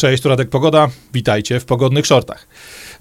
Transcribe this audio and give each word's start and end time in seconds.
Cześć, 0.00 0.22
tu 0.22 0.28
Radek 0.28 0.48
Pogoda. 0.48 0.88
Witajcie 1.14 1.60
w 1.60 1.64
pogodnych 1.64 2.06
shortach. 2.06 2.46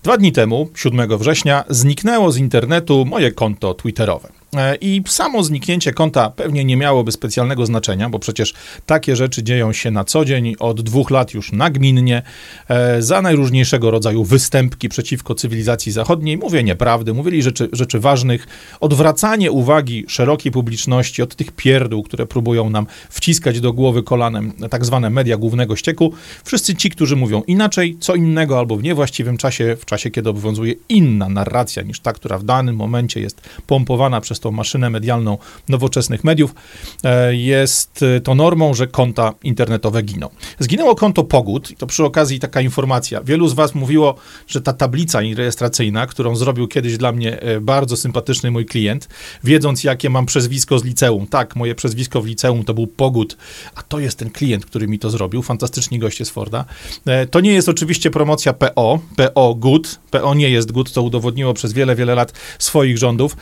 Dwa 0.04 0.18
dni 0.18 0.32
temu, 0.32 0.70
7 0.76 1.18
września, 1.18 1.64
zniknęło 1.70 2.32
z 2.32 2.38
internetu 2.38 3.06
moje 3.06 3.32
konto 3.32 3.74
Twitterowe. 3.74 4.39
E, 4.56 4.76
I 4.76 5.02
samo 5.08 5.44
zniknięcie 5.44 5.94
konta 5.94 6.30
pewnie 6.30 6.66
nie 6.66 6.78
miałoby 6.78 7.12
specjalnego 7.12 7.66
znaczenia, 7.66 8.10
bo 8.10 8.20
przecież 8.20 8.54
takie 8.86 9.16
rzeczy 9.16 9.44
dzieją 9.44 9.74
się 9.74 9.92
na 9.92 10.04
co 10.04 10.26
dzień, 10.26 10.56
od 10.60 10.82
dwóch 10.82 11.10
lat 11.10 11.34
już 11.34 11.52
nagminnie, 11.52 12.22
e, 12.68 13.02
za 13.02 13.22
najróżniejszego 13.22 13.92
rodzaju 13.92 14.24
występki 14.24 14.90
przeciwko 14.90 15.36
cywilizacji 15.36 15.92
zachodniej, 15.92 16.38
mówienie 16.38 16.76
prawdy, 16.76 17.14
mówili 17.14 17.44
rzeczy, 17.44 17.70
rzeczy 17.72 18.00
ważnych, 18.00 18.48
odwracanie 18.80 19.52
uwagi 19.52 20.06
szerokiej 20.08 20.52
publiczności 20.52 21.22
od 21.22 21.36
tych 21.36 21.52
pierdół, 21.52 22.04
które 22.04 22.26
próbują 22.26 22.70
nam 22.70 22.88
wciskać 23.10 23.60
do 23.60 23.74
głowy 23.74 24.04
kolanem 24.04 24.54
tak 24.70 24.86
zwane 24.86 25.10
media 25.10 25.38
głównego 25.38 25.76
ścieku. 25.76 26.14
Wszyscy 26.44 26.76
ci, 26.76 26.90
którzy 26.90 27.16
mówią 27.16 27.42
inaczej, 27.48 27.98
co 28.00 28.16
innego 28.16 28.60
albo 28.60 28.78
w 28.78 28.84
niewłaściwym 28.84 29.38
czasie, 29.38 29.78
w 29.80 29.86
czasie, 29.86 30.12
kiedy 30.12 30.30
obowiązuje 30.30 30.74
inna 30.90 31.30
narracja 31.30 31.84
niż 31.84 32.00
ta, 32.00 32.14
która 32.14 32.38
w 32.38 32.44
danym 32.44 32.76
momencie 32.76 33.22
jest 33.22 33.42
pompowana 33.68 34.22
przez 34.22 34.39
tą 34.40 34.52
maszynę 34.52 34.90
medialną 34.90 35.38
nowoczesnych 35.70 36.24
mediów, 36.24 36.56
e, 37.04 37.36
jest 37.36 38.06
to 38.24 38.36
normą, 38.36 38.74
że 38.74 38.88
konta 38.88 39.34
internetowe 39.44 40.02
giną. 40.02 40.30
Zginęło 40.60 40.96
konto 40.96 41.24
Pogód 41.24 41.72
i 41.72 41.76
to 41.76 41.88
przy 41.88 42.06
okazji 42.06 42.40
taka 42.40 42.62
informacja. 42.62 43.24
Wielu 43.24 43.48
z 43.48 43.54
was 43.54 43.76
mówiło, 43.76 44.16
że 44.48 44.62
ta 44.62 44.74
tablica 44.74 45.20
rejestracyjna, 45.36 46.08
którą 46.08 46.36
zrobił 46.36 46.68
kiedyś 46.68 46.98
dla 46.98 47.12
mnie 47.12 47.42
e, 47.42 47.62
bardzo 47.62 47.98
sympatyczny 47.98 48.52
mój 48.52 48.66
klient, 48.66 49.08
wiedząc 49.44 49.84
jakie 49.84 50.10
mam 50.10 50.26
przezwisko 50.26 50.80
z 50.80 50.84
liceum. 50.84 51.28
Tak, 51.28 51.56
moje 51.56 51.76
przezwisko 51.76 52.22
w 52.22 52.26
liceum 52.26 52.64
to 52.64 52.74
był 52.74 52.88
Pogód, 52.88 53.38
a 53.76 53.82
to 53.82 54.00
jest 54.00 54.20
ten 54.20 54.30
klient, 54.30 54.66
który 54.66 54.88
mi 54.88 55.00
to 55.00 55.10
zrobił, 55.10 55.42
fantastyczni 55.42 56.00
goście 56.00 56.26
z 56.26 56.30
Forda. 56.30 56.66
E, 57.06 57.26
to 57.26 57.40
nie 57.40 57.54
jest 57.54 57.70
oczywiście 57.70 58.12
promocja 58.12 58.54
PO, 58.54 59.00
PO 59.16 59.56
good, 59.56 60.00
PO 60.12 60.34
nie 60.34 60.50
jest 60.50 60.72
good, 60.72 60.94
to 60.94 61.02
udowodniło 61.02 61.54
przez 61.54 61.74
wiele, 61.74 61.96
wiele 61.96 62.16
lat 62.16 62.34
swoich 62.60 62.98
rządów, 62.98 63.38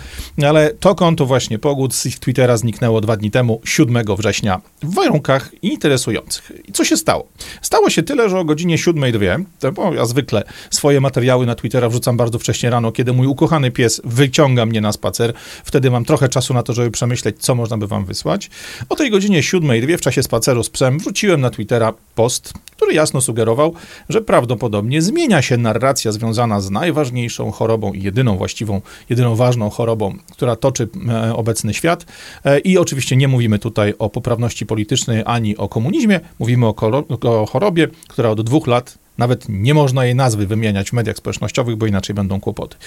ale 0.45 0.73
to 0.73 0.86
konto 0.95 1.25
właśnie 1.25 1.59
Pogód 1.59 1.95
z 1.95 2.05
ich 2.05 2.19
Twittera 2.19 2.57
zniknęło 2.57 3.01
dwa 3.01 3.17
dni 3.17 3.31
temu, 3.31 3.61
7 3.65 3.97
września, 4.17 4.61
w 4.83 4.93
warunkach 4.93 5.51
interesujących. 5.61 6.51
I 6.65 6.71
co 6.71 6.85
się 6.85 6.97
stało? 6.97 7.27
Stało 7.61 7.89
się 7.89 8.03
tyle, 8.03 8.29
że 8.29 8.39
o 8.39 8.45
godzinie 8.45 8.77
7.02, 8.77 9.73
bo 9.73 9.93
ja 9.93 10.05
zwykle 10.05 10.43
swoje 10.69 11.01
materiały 11.01 11.45
na 11.45 11.55
Twittera 11.55 11.89
wrzucam 11.89 12.17
bardzo 12.17 12.39
wcześnie 12.39 12.69
rano, 12.69 12.91
kiedy 12.91 13.13
mój 13.13 13.27
ukochany 13.27 13.71
pies 13.71 14.01
wyciąga 14.03 14.65
mnie 14.65 14.81
na 14.81 14.91
spacer. 14.91 15.33
Wtedy 15.63 15.91
mam 15.91 16.05
trochę 16.05 16.29
czasu 16.29 16.53
na 16.53 16.63
to, 16.63 16.73
żeby 16.73 16.91
przemyśleć, 16.91 17.35
co 17.39 17.55
można 17.55 17.77
by 17.77 17.87
wam 17.87 18.05
wysłać. 18.05 18.49
O 18.89 18.95
tej 18.95 19.11
godzinie 19.11 19.41
7.02 19.41 19.97
w 19.97 20.01
czasie 20.01 20.23
spaceru 20.23 20.63
z 20.63 20.69
psem 20.69 20.99
wrzuciłem 20.99 21.41
na 21.41 21.49
Twittera 21.49 21.93
post, 22.15 22.53
który 22.75 22.93
jasno 22.93 23.21
sugerował, 23.21 23.73
że 24.09 24.21
prawdopodobnie 24.21 25.01
zmienia 25.01 25.41
się 25.41 25.57
narracja 25.57 26.11
związana 26.11 26.61
z 26.61 26.69
najważniejszą 26.69 27.51
chorobą 27.51 27.93
i 27.93 28.03
jedyną 28.03 28.37
właściwą, 28.37 28.81
jedyną 29.09 29.35
ważną 29.35 29.69
chorobą, 29.69 30.17
która 30.31 30.55
toczy 30.55 30.76
e, 30.83 31.35
obecny 31.35 31.73
świat. 31.73 32.05
E, 32.45 32.59
I 32.59 32.77
oczywiście 32.77 33.15
nie 33.15 33.27
mówimy 33.27 33.59
tutaj 33.59 33.93
o 33.99 34.09
poprawności 34.09 34.65
politycznej 34.65 35.23
ani 35.25 35.57
o 35.57 35.69
komunizmie, 35.69 36.19
mówimy 36.39 36.65
o, 36.65 36.75
o 37.21 37.45
chorobie, 37.45 37.87
która 38.07 38.29
od 38.29 38.41
dwóch 38.41 38.67
lat 38.67 38.97
nawet 39.17 39.45
nie 39.49 39.73
można 39.73 40.05
jej 40.05 40.15
nazwy 40.15 40.47
wymieniać 40.47 40.89
w 40.89 40.93
mediach 40.93 41.17
społecznościowych, 41.17 41.75
bo 41.75 41.85
inaczej 41.85 42.15
będą 42.15 42.39
kłopoty. 42.39 42.77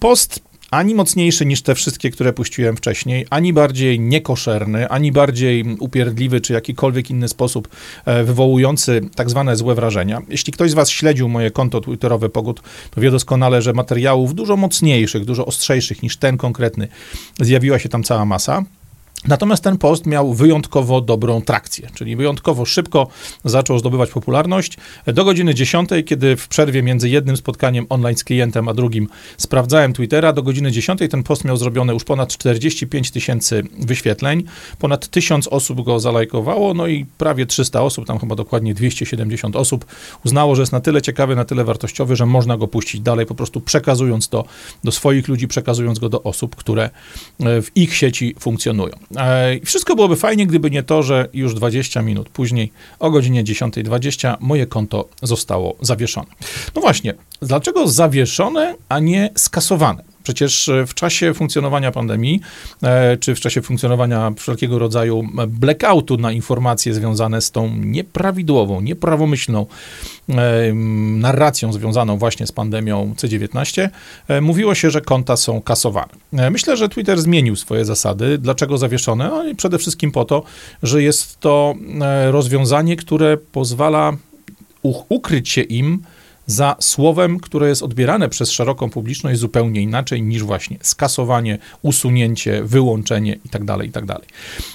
Post 0.00 0.49
ani 0.70 0.94
mocniejszy 0.94 1.46
niż 1.46 1.62
te 1.62 1.74
wszystkie, 1.74 2.10
które 2.10 2.32
puściłem 2.32 2.76
wcześniej, 2.76 3.26
ani 3.30 3.52
bardziej 3.52 4.00
niekoszerny, 4.00 4.88
ani 4.88 5.12
bardziej 5.12 5.76
upierdliwy, 5.78 6.40
czy 6.40 6.52
jakikolwiek 6.52 7.10
inny 7.10 7.28
sposób 7.28 7.68
e, 8.04 8.24
wywołujący 8.24 9.00
tak 9.14 9.30
zwane 9.30 9.56
złe 9.56 9.74
wrażenia. 9.74 10.22
Jeśli 10.28 10.52
ktoś 10.52 10.70
z 10.70 10.74
was 10.74 10.90
śledził 10.90 11.28
moje 11.28 11.50
konto 11.50 11.80
twitterowe 11.80 12.28
Pogód, 12.28 12.62
to 12.90 13.00
wie 13.00 13.10
doskonale, 13.10 13.62
że 13.62 13.72
materiałów 13.72 14.34
dużo 14.34 14.56
mocniejszych, 14.56 15.24
dużo 15.24 15.46
ostrzejszych 15.46 16.02
niż 16.02 16.16
ten 16.16 16.36
konkretny 16.36 16.88
zjawiła 17.40 17.78
się 17.78 17.88
tam 17.88 18.02
cała 18.02 18.24
masa. 18.24 18.64
Natomiast 19.28 19.64
ten 19.64 19.78
post 19.78 20.06
miał 20.06 20.34
wyjątkowo 20.34 21.00
dobrą 21.00 21.42
trakcję, 21.42 21.88
czyli 21.94 22.16
wyjątkowo 22.16 22.64
szybko 22.64 23.08
zaczął 23.44 23.78
zdobywać 23.78 24.10
popularność. 24.10 24.76
Do 25.06 25.24
godziny 25.24 25.54
10, 25.54 25.90
kiedy 26.06 26.36
w 26.36 26.48
przerwie 26.48 26.82
między 26.82 27.08
jednym 27.08 27.36
spotkaniem 27.36 27.86
online 27.88 28.16
z 28.16 28.24
klientem, 28.24 28.68
a 28.68 28.74
drugim 28.74 29.08
sprawdzałem 29.36 29.92
Twittera, 29.92 30.32
do 30.32 30.42
godziny 30.42 30.72
10 30.72 31.00
ten 31.10 31.22
post 31.22 31.44
miał 31.44 31.56
zrobione 31.56 31.92
już 31.92 32.04
ponad 32.04 32.28
45 32.28 33.10
tysięcy 33.10 33.62
wyświetleń, 33.78 34.44
ponad 34.78 35.08
1000 35.08 35.48
osób 35.48 35.84
go 35.84 36.00
zalajkowało, 36.00 36.74
no 36.74 36.86
i 36.86 37.06
prawie 37.18 37.46
300 37.46 37.82
osób, 37.82 38.06
tam 38.06 38.18
chyba 38.18 38.34
dokładnie 38.34 38.74
270 38.74 39.56
osób 39.56 39.84
uznało, 40.24 40.54
że 40.54 40.62
jest 40.62 40.72
na 40.72 40.80
tyle 40.80 41.02
ciekawy, 41.02 41.36
na 41.36 41.44
tyle 41.44 41.64
wartościowy, 41.64 42.16
że 42.16 42.26
można 42.26 42.56
go 42.56 42.68
puścić 42.68 43.00
dalej, 43.00 43.26
po 43.26 43.34
prostu 43.34 43.60
przekazując 43.60 44.28
to 44.28 44.44
do 44.84 44.92
swoich 44.92 45.28
ludzi, 45.28 45.48
przekazując 45.48 45.98
go 45.98 46.08
do 46.08 46.22
osób, 46.22 46.56
które 46.56 46.90
e, 47.40 47.62
w 47.62 47.76
ich 47.76 47.96
sieci 47.96 48.34
funkcjonują. 48.38 48.99
E, 49.16 49.60
wszystko 49.64 49.94
byłoby 49.94 50.16
fajnie, 50.16 50.46
gdyby 50.46 50.70
nie 50.70 50.82
to, 50.82 51.02
że 51.02 51.28
już 51.32 51.54
20 51.54 52.02
minut 52.02 52.28
później, 52.28 52.72
o 52.98 53.10
godzinie 53.10 53.44
10.20, 53.44 54.36
moje 54.40 54.66
konto 54.66 55.08
zostało 55.22 55.76
zawieszone. 55.80 56.26
No 56.74 56.80
właśnie, 56.80 57.14
dlaczego 57.42 57.88
zawieszone, 57.88 58.74
a 58.88 58.98
nie 58.98 59.30
skasowane? 59.36 60.09
Przecież 60.30 60.68
e, 60.68 60.86
w 60.86 60.94
czasie 60.94 61.34
funkcjonowania 61.34 61.92
pandemii, 61.92 62.40
e, 62.82 63.16
czy 63.16 63.34
w 63.34 63.40
czasie 63.40 63.62
funkcjonowania 63.62 64.32
wszelkiego 64.36 64.78
rodzaju 64.78 65.28
blackoutu 65.48 66.16
na 66.16 66.32
informacje 66.32 66.94
związane 66.94 67.40
z 67.40 67.50
tą 67.50 67.76
nieprawidłową, 67.76 68.80
nieprawomyślną 68.80 69.66
e, 70.28 70.34
narracją 71.18 71.72
związaną 71.72 72.18
właśnie 72.18 72.46
z 72.46 72.52
pandemią 72.52 73.14
C19, 73.16 73.88
mówiło 74.40 74.74
się, 74.74 74.90
że 74.90 75.00
konta 75.00 75.36
są 75.36 75.60
kasowane. 75.60 76.12
Myślę, 76.50 76.76
że 76.76 76.88
Twitter 76.88 77.20
zmienił 77.20 77.56
swoje 77.56 77.84
zasady. 77.84 78.38
Dlaczego 78.38 78.78
zawieszone? 78.78 79.28
No 79.28 79.54
przede 79.56 79.78
wszystkim 79.78 80.12
po 80.12 80.24
to, 80.24 80.42
że 80.82 81.02
jest 81.02 81.40
to 81.40 81.74
rozwiązanie, 82.30 82.96
które 82.96 83.36
pozwala 83.36 84.12
ukryć 85.08 85.48
się 85.48 85.62
im, 85.62 86.02
za 86.50 86.76
słowem, 86.80 87.40
które 87.40 87.68
jest 87.68 87.82
odbierane 87.82 88.28
przez 88.28 88.50
szeroką 88.50 88.90
publiczność 88.90 89.40
zupełnie 89.40 89.80
inaczej 89.82 90.22
niż 90.22 90.42
właśnie 90.42 90.78
skasowanie, 90.82 91.58
usunięcie, 91.82 92.62
wyłączenie 92.64 93.32
itd., 93.32 93.66
tak 93.66 93.86
itd. 93.86 94.06
Tak 94.06 94.22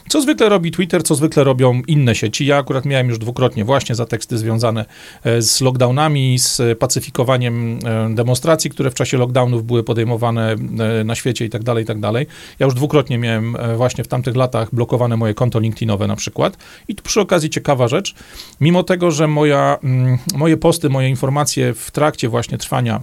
co 0.09 0.21
zwykle 0.21 0.49
robi 0.49 0.71
Twitter, 0.71 1.03
co 1.03 1.15
zwykle 1.15 1.43
robią 1.43 1.81
inne 1.87 2.15
sieci. 2.15 2.45
Ja 2.45 2.57
akurat 2.57 2.85
miałem 2.85 3.09
już 3.09 3.17
dwukrotnie 3.19 3.65
właśnie 3.65 3.95
za 3.95 4.05
teksty 4.05 4.37
związane 4.37 4.85
e, 5.23 5.41
z 5.41 5.61
lockdownami, 5.61 6.39
z 6.39 6.79
pacyfikowaniem 6.79 7.79
e, 7.85 8.15
demonstracji, 8.15 8.69
które 8.69 8.91
w 8.91 8.93
czasie 8.93 9.17
lockdownów 9.17 9.65
były 9.65 9.83
podejmowane 9.83 10.55
e, 10.99 11.03
na 11.03 11.15
świecie 11.15 11.45
itd., 11.45 11.65
tak 11.65 11.77
itd. 11.77 12.25
Ja 12.59 12.65
już 12.65 12.75
dwukrotnie 12.75 13.17
miałem 13.17 13.57
właśnie 13.77 14.03
w 14.03 14.07
tamtych 14.07 14.35
latach 14.35 14.69
blokowane 14.75 15.17
moje 15.17 15.33
konto 15.33 15.59
LinkedInowe 15.59 16.07
na 16.07 16.15
przykład. 16.15 16.57
I 16.87 16.95
tu 16.95 17.03
przy 17.03 17.21
okazji 17.21 17.49
ciekawa 17.49 17.87
rzecz, 17.87 18.15
mimo 18.61 18.83
tego, 18.83 19.11
że 19.11 19.27
moja, 19.27 19.77
mm, 19.83 20.17
moje 20.35 20.57
posty, 20.57 20.89
moje 20.89 21.09
informacje 21.09 21.64
w 21.73 21.91
trakcie 21.91 22.29
właśnie 22.29 22.57
trwania 22.57 23.01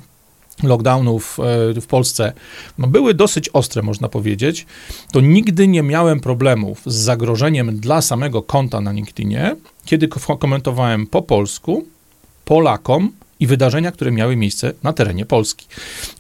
lockdownów 0.62 1.39
e, 1.77 1.81
w 1.81 1.87
Polsce 1.87 2.33
no 2.78 2.87
były 2.87 3.15
dosyć 3.15 3.49
ostre, 3.49 3.83
można 3.83 4.09
powiedzieć, 4.09 4.67
to 5.12 5.21
nigdy 5.21 5.69
nie 5.69 5.83
miałem 5.83 6.21
problemów 6.21 6.81
z 6.87 6.95
zagrożeniem 6.95 7.81
dla 7.81 8.03
samego 8.03 8.43
konta 8.43 8.81
na 8.81 8.93
LinkedInie, 8.93 9.56
kiedy 9.84 10.09
komentowałem 10.39 11.06
po 11.06 11.22
polsku, 11.22 11.87
Polakom, 12.45 13.12
i 13.42 13.47
wydarzenia, 13.47 13.92
które 13.92 14.10
miały 14.10 14.36
miejsce 14.36 14.72
na 14.82 14.92
terenie 14.92 15.26
Polski. 15.26 15.66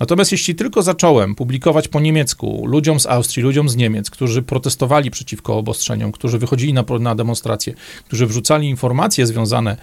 Natomiast 0.00 0.32
jeśli 0.32 0.54
tylko 0.54 0.82
zacząłem 0.82 1.34
publikować 1.34 1.88
po 1.88 2.00
niemiecku 2.00 2.64
ludziom 2.66 3.00
z 3.00 3.06
Austrii, 3.06 3.42
ludziom 3.42 3.68
z 3.68 3.76
Niemiec, 3.76 4.10
którzy 4.10 4.42
protestowali 4.42 5.10
przeciwko 5.10 5.56
obostrzeniom, 5.56 6.12
którzy 6.12 6.38
wychodzili 6.38 6.72
na, 6.72 6.84
na 7.00 7.14
demonstracje, 7.14 7.74
którzy 8.06 8.26
wrzucali 8.26 8.68
informacje 8.68 9.26
związane 9.26 9.76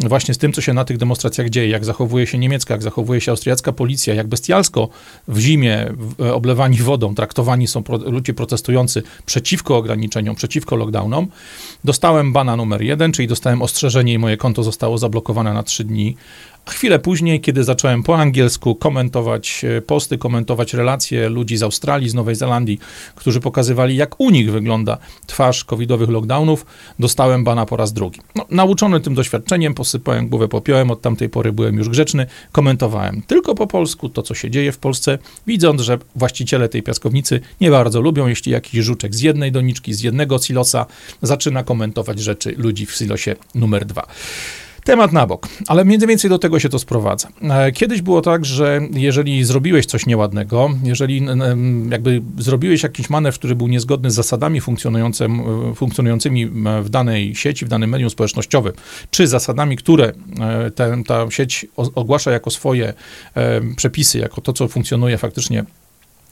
właśnie 0.00 0.34
z 0.34 0.38
tym, 0.38 0.52
co 0.52 0.60
się 0.60 0.74
na 0.74 0.84
tych 0.84 0.98
demonstracjach 0.98 1.50
dzieje, 1.50 1.68
jak 1.68 1.84
zachowuje 1.84 2.26
się 2.26 2.38
niemiecka, 2.38 2.74
jak 2.74 2.82
zachowuje 2.82 3.20
się 3.20 3.30
austriacka 3.30 3.72
policja, 3.72 4.14
jak 4.14 4.26
bestialsko 4.26 4.88
w 5.28 5.38
zimie 5.38 5.86
w, 5.96 6.30
oblewani 6.30 6.76
wodą 6.76 7.14
traktowani 7.14 7.66
są 7.66 7.82
pro, 7.82 7.96
ludzie 7.96 8.34
protestujący 8.34 9.02
przeciwko 9.26 9.76
ograniczeniom, 9.76 10.36
przeciwko 10.36 10.76
lockdownom, 10.76 11.26
dostałem 11.84 12.32
bana 12.32 12.56
numer 12.56 12.82
jeden, 12.82 13.12
czyli 13.12 13.28
dostałem 13.28 13.62
ostrzeżenie 13.62 14.12
i 14.12 14.18
moje 14.18 14.36
konto 14.36 14.62
zostało 14.62 14.98
zablokowane 14.98 15.54
na 15.54 15.62
trzy 15.62 15.84
dni 15.84 16.16
Chwilę 16.70 16.98
później, 16.98 17.40
kiedy 17.40 17.64
zacząłem 17.64 18.02
po 18.02 18.16
angielsku 18.16 18.74
komentować 18.74 19.64
e, 19.64 19.82
posty, 19.82 20.18
komentować 20.18 20.74
relacje 20.74 21.28
ludzi 21.28 21.56
z 21.56 21.62
Australii, 21.62 22.08
z 22.08 22.14
Nowej 22.14 22.34
Zelandii, 22.34 22.78
którzy 23.14 23.40
pokazywali, 23.40 23.96
jak 23.96 24.20
u 24.20 24.30
nich 24.30 24.52
wygląda 24.52 24.98
twarz 25.26 25.64
covidowych 25.64 26.08
lockdownów, 26.08 26.66
dostałem 26.98 27.44
bana 27.44 27.66
po 27.66 27.76
raz 27.76 27.92
drugi. 27.92 28.20
No, 28.34 28.46
nauczony 28.50 29.00
tym 29.00 29.14
doświadczeniem, 29.14 29.74
posypałem 29.74 30.28
głowę 30.28 30.48
popiołem, 30.48 30.90
od 30.90 31.02
tamtej 31.02 31.28
pory 31.28 31.52
byłem 31.52 31.76
już 31.76 31.88
grzeczny, 31.88 32.26
komentowałem 32.52 33.22
tylko 33.22 33.54
po 33.54 33.66
polsku 33.66 34.08
to, 34.08 34.22
co 34.22 34.34
się 34.34 34.50
dzieje 34.50 34.72
w 34.72 34.78
Polsce, 34.78 35.18
widząc, 35.46 35.80
że 35.80 35.98
właściciele 36.16 36.68
tej 36.68 36.82
piaskownicy 36.82 37.40
nie 37.60 37.70
bardzo 37.70 38.00
lubią, 38.00 38.26
jeśli 38.26 38.52
jakiś 38.52 38.84
żuczek 38.84 39.14
z 39.14 39.20
jednej 39.20 39.52
doniczki, 39.52 39.94
z 39.94 40.00
jednego 40.00 40.38
silosa 40.38 40.86
zaczyna 41.22 41.64
komentować 41.64 42.20
rzeczy 42.20 42.54
ludzi 42.58 42.86
w 42.86 42.92
silosie 42.92 43.36
numer 43.54 43.84
dwa. 43.84 44.06
Temat 44.86 45.12
na 45.12 45.26
bok, 45.26 45.48
ale 45.66 45.84
mniej 45.84 45.98
więcej 45.98 46.30
do 46.30 46.38
tego 46.38 46.60
się 46.60 46.68
to 46.68 46.78
sprowadza. 46.78 47.28
E, 47.42 47.72
kiedyś 47.72 48.02
było 48.02 48.22
tak, 48.22 48.44
że 48.44 48.80
jeżeli 48.92 49.44
zrobiłeś 49.44 49.86
coś 49.86 50.06
nieładnego, 50.06 50.70
jeżeli 50.82 51.26
jakby 51.90 52.22
zrobiłeś 52.38 52.82
jakiś 52.82 53.10
manewr, 53.10 53.38
który 53.38 53.54
był 53.54 53.68
niezgodny 53.68 54.10
z 54.10 54.14
zasadami 54.14 54.58
e, 54.58 54.62
funkcjonującymi 55.74 56.46
w 56.82 56.88
danej 56.88 57.34
sieci, 57.34 57.66
w 57.66 57.68
danym 57.68 57.90
medium 57.90 58.10
społecznościowym, 58.10 58.72
czy 59.10 59.26
zasadami, 59.26 59.76
które 59.76 60.12
e, 60.40 60.70
ten, 60.70 61.04
ta 61.04 61.30
sieć 61.30 61.66
ogłasza 61.76 62.30
jako 62.30 62.50
swoje 62.50 62.94
przepisy, 63.76 64.18
jako 64.18 64.40
to, 64.40 64.52
co 64.52 64.68
funkcjonuje 64.68 65.18
faktycznie 65.18 65.64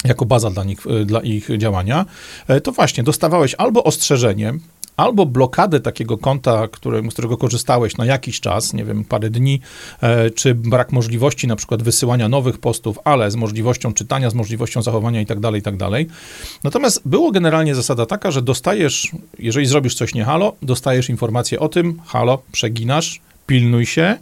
jako 0.05 0.25
baza 0.25 0.51
dla 0.51 0.65
nich, 0.65 0.81
dla 1.07 1.21
ich 1.21 1.49
działania, 1.59 2.07
to 2.63 2.73
właśnie 2.73 3.03
dostawałeś 3.03 3.55
albo 3.59 3.85
ostrzeżenie, 3.85 4.55
albo 4.97 5.27
blokadę 5.27 5.81
takiego 5.81 6.19
konta, 6.19 6.69
który, 6.69 7.03
z 7.11 7.13
którego 7.13 7.37
korzystałeś 7.37 7.97
na 7.97 8.07
jakiś 8.07 8.41
czas, 8.41 8.73
nie 8.73 8.85
wiem, 8.85 9.05
parę 9.05 9.31
dni, 9.31 9.61
e, 10.01 10.31
czy 10.31 10.55
brak 10.55 10.93
możliwości 10.93 11.47
na 11.47 11.57
przykład 11.57 11.83
wysyłania 11.83 12.29
nowych 12.29 12.59
postów, 12.59 12.99
ale 13.05 13.31
z 13.31 13.37
możliwością 13.37 13.93
czytania, 13.93 14.31
z 14.31 14.35
możliwością 14.35 14.83
zachowania 14.83 15.21
i 15.21 15.27
tak 15.27 15.41
dalej, 15.41 15.61
i 15.61 15.63
tak 15.63 15.77
dalej. 15.77 16.07
Natomiast 16.65 17.03
było 17.05 17.31
generalnie 17.31 17.75
zasada 17.75 18.07
taka, 18.07 18.31
że 18.31 18.43
dostajesz, 18.43 19.09
jeżeli 19.39 19.67
zrobisz 19.67 19.95
coś 19.95 20.15
nie 20.15 20.25
halo, 20.25 20.53
dostajesz 20.63 21.09
informację 21.09 21.61
o 21.61 21.69
tym, 21.69 22.01
halo, 22.07 22.43
przeginasz, 22.53 23.21
pilnuj 23.47 23.87
się, 23.87 24.19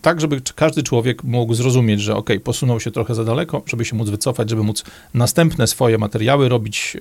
tak, 0.00 0.20
żeby 0.20 0.40
każdy 0.54 0.82
człowiek 0.82 1.24
mógł 1.24 1.54
zrozumieć, 1.54 2.00
że 2.00 2.16
ok, 2.16 2.30
posunął 2.44 2.80
się 2.80 2.90
trochę 2.90 3.14
za 3.14 3.24
daleko, 3.24 3.62
żeby 3.66 3.84
się 3.84 3.96
móc 3.96 4.08
wycofać, 4.08 4.50
żeby 4.50 4.62
móc 4.62 4.84
następne 5.14 5.66
swoje 5.66 5.98
materiały 5.98 6.48
robić 6.48 6.96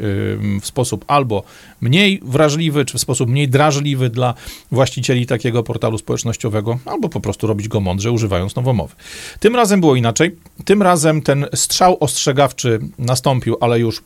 w 0.61 0.65
sposób 0.65 1.05
albo 1.07 1.43
mniej 1.81 2.21
wrażliwy, 2.25 2.85
czy 2.85 2.97
w 2.97 3.01
sposób 3.01 3.29
mniej 3.29 3.49
drażliwy 3.49 4.09
dla 4.09 4.33
właścicieli 4.71 5.25
takiego 5.25 5.63
portalu 5.63 5.97
społecznościowego, 5.97 6.79
albo 6.85 7.09
po 7.09 7.19
prostu 7.19 7.47
robić 7.47 7.67
go 7.67 7.79
mądrze, 7.79 8.11
używając 8.11 8.55
nowomowy. 8.55 8.95
Tym 9.39 9.55
razem 9.55 9.79
było 9.79 9.95
inaczej. 9.95 10.35
Tym 10.65 10.81
razem 10.81 11.21
ten 11.21 11.45
strzał 11.55 11.97
ostrzegawczy 11.99 12.79
nastąpił, 12.99 13.57
ale 13.61 13.79
już 13.79 13.99
w 13.99 14.03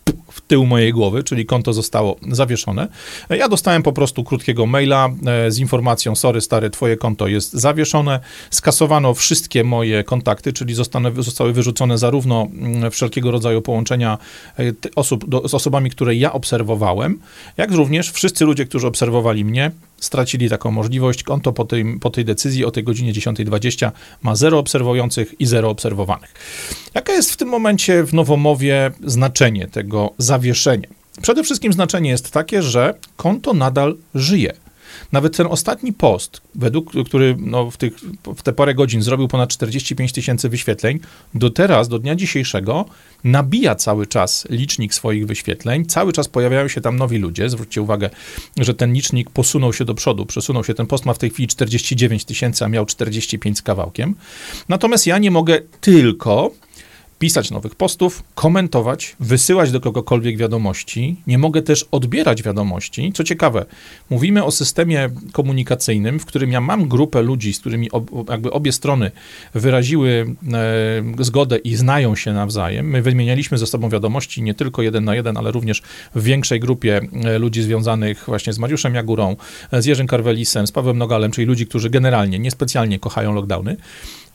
tył 0.47 0.65
mojej 0.65 0.93
głowy, 0.93 1.23
czyli 1.23 1.45
konto 1.45 1.73
zostało 1.73 2.15
zawieszone. 2.31 2.87
Ja 3.29 3.49
dostałem 3.49 3.83
po 3.83 3.93
prostu 3.93 4.23
krótkiego 4.23 4.65
maila 4.65 5.09
e, 5.25 5.51
z 5.51 5.59
informacją: 5.59 6.15
Sorry, 6.15 6.41
stary, 6.41 6.69
twoje 6.69 6.97
konto 6.97 7.27
jest 7.27 7.53
zawieszone 7.53 8.19
skasowano 8.49 9.13
wszystkie 9.13 9.63
moje 9.63 10.03
kontakty, 10.03 10.53
czyli 10.53 10.73
zostaną, 10.73 11.21
zostały 11.23 11.53
wyrzucone 11.53 11.97
zarówno 11.97 12.47
mm, 12.51 12.91
wszelkiego 12.91 13.31
rodzaju 13.31 13.61
połączenia 13.61 14.17
e, 14.59 14.63
osób, 14.95 15.29
do, 15.29 15.47
z 15.47 15.53
osobami, 15.53 15.89
które 15.89 16.15
ja 16.15 16.33
obserwowałem, 16.33 17.19
jak 17.57 17.71
również 17.71 18.11
wszyscy 18.11 18.45
ludzie, 18.45 18.65
którzy 18.65 18.87
obserwowali 18.87 19.45
mnie, 19.45 19.71
stracili 19.99 20.49
taką 20.49 20.71
możliwość. 20.71 21.23
Konto 21.23 21.53
po 21.53 21.65
tej, 21.65 21.99
po 21.99 22.09
tej 22.09 22.25
decyzji 22.25 22.65
o 22.65 22.71
tej 22.71 22.83
godzinie 22.83 23.13
10.20 23.13 23.91
ma 24.21 24.35
zero 24.35 24.59
obserwujących 24.59 25.35
i 25.39 25.45
zero 25.45 25.69
obserwowanych. 25.69 26.33
Jaka 26.95 27.13
jest 27.13 27.31
w 27.31 27.37
tym 27.37 27.47
momencie 27.47 28.03
w 28.03 28.13
nowomowie 28.13 28.91
znaczenie 29.03 29.67
tego 29.67 30.13
zawieszenia? 30.17 30.36
Przede 31.21 31.43
wszystkim 31.43 31.73
znaczenie 31.73 32.09
jest 32.09 32.31
takie, 32.31 32.63
że 32.63 32.93
konto 33.17 33.53
nadal 33.53 33.95
żyje. 34.15 34.53
Nawet 35.11 35.37
ten 35.37 35.47
ostatni 35.47 35.93
post, 35.93 36.41
według, 36.55 36.91
który 37.05 37.35
no, 37.39 37.71
w, 37.71 37.77
tych, 37.77 37.93
w 38.37 38.41
te 38.41 38.53
parę 38.53 38.75
godzin 38.75 39.01
zrobił 39.01 39.27
ponad 39.27 39.49
45 39.49 40.11
tysięcy 40.11 40.49
wyświetleń, 40.49 40.99
do 41.33 41.49
teraz, 41.49 41.87
do 41.87 41.99
dnia 41.99 42.15
dzisiejszego, 42.15 42.85
nabija 43.23 43.75
cały 43.75 44.07
czas 44.07 44.47
licznik 44.49 44.93
swoich 44.93 45.27
wyświetleń, 45.27 45.85
cały 45.85 46.13
czas 46.13 46.27
pojawiają 46.27 46.67
się 46.67 46.81
tam 46.81 46.97
nowi 46.97 47.17
ludzie. 47.17 47.49
Zwróćcie 47.49 47.81
uwagę, 47.81 48.09
że 48.57 48.73
ten 48.73 48.93
licznik 48.93 49.29
posunął 49.29 49.73
się 49.73 49.85
do 49.85 49.93
przodu, 49.93 50.25
przesunął 50.25 50.63
się. 50.63 50.73
Ten 50.73 50.87
post 50.87 51.05
ma 51.05 51.13
w 51.13 51.17
tej 51.17 51.29
chwili 51.29 51.47
49 51.47 52.25
tysięcy, 52.25 52.65
a 52.65 52.67
miał 52.67 52.85
45 52.85 53.57
z 53.57 53.61
kawałkiem. 53.61 54.15
Natomiast 54.69 55.07
ja 55.07 55.17
nie 55.17 55.31
mogę 55.31 55.61
tylko 55.81 56.51
pisać 57.19 57.51
nowych 57.51 57.75
postów, 57.75 58.23
komentować, 58.35 59.15
wysyłać 59.19 59.71
do 59.71 59.81
kogokolwiek 59.81 60.37
wiadomości. 60.37 61.15
Nie 61.27 61.37
mogę 61.37 61.61
też 61.61 61.85
odbierać 61.91 62.43
wiadomości. 62.43 63.11
Co 63.13 63.23
ciekawe, 63.23 63.65
mówimy 64.09 64.43
o 64.43 64.51
systemie 64.51 65.09
komunikacyjnym, 65.31 66.19
w 66.19 66.25
którym 66.25 66.51
ja 66.51 66.61
mam 66.61 66.87
grupę 66.87 67.21
ludzi, 67.21 67.53
z 67.53 67.59
którymi 67.59 67.91
ob, 67.91 68.29
jakby 68.29 68.51
obie 68.51 68.71
strony 68.71 69.11
wyraziły 69.53 70.35
e, 71.19 71.23
zgodę 71.23 71.57
i 71.57 71.75
znają 71.75 72.15
się 72.15 72.33
nawzajem. 72.33 72.89
My 72.89 73.01
wymienialiśmy 73.01 73.57
ze 73.57 73.67
sobą 73.67 73.89
wiadomości 73.89 74.41
nie 74.41 74.53
tylko 74.53 74.81
jeden 74.81 75.05
na 75.05 75.15
jeden, 75.15 75.37
ale 75.37 75.51
również 75.51 75.81
w 76.15 76.23
większej 76.23 76.59
grupie 76.59 77.01
e, 77.23 77.39
ludzi 77.39 77.61
związanych 77.61 78.23
właśnie 78.27 78.53
z 78.53 78.59
Mariuszem 78.59 78.95
Jagurą, 78.95 79.35
e, 79.71 79.81
z 79.81 79.85
Jerzym 79.85 80.07
Karwelisem, 80.07 80.67
z 80.67 80.71
Pawłem 80.71 80.97
Nogalem, 80.97 81.31
czyli 81.31 81.47
ludzi, 81.47 81.67
którzy 81.67 81.89
generalnie 81.89 82.39
niespecjalnie 82.39 82.99
kochają 82.99 83.33
lockdowny. 83.33 83.77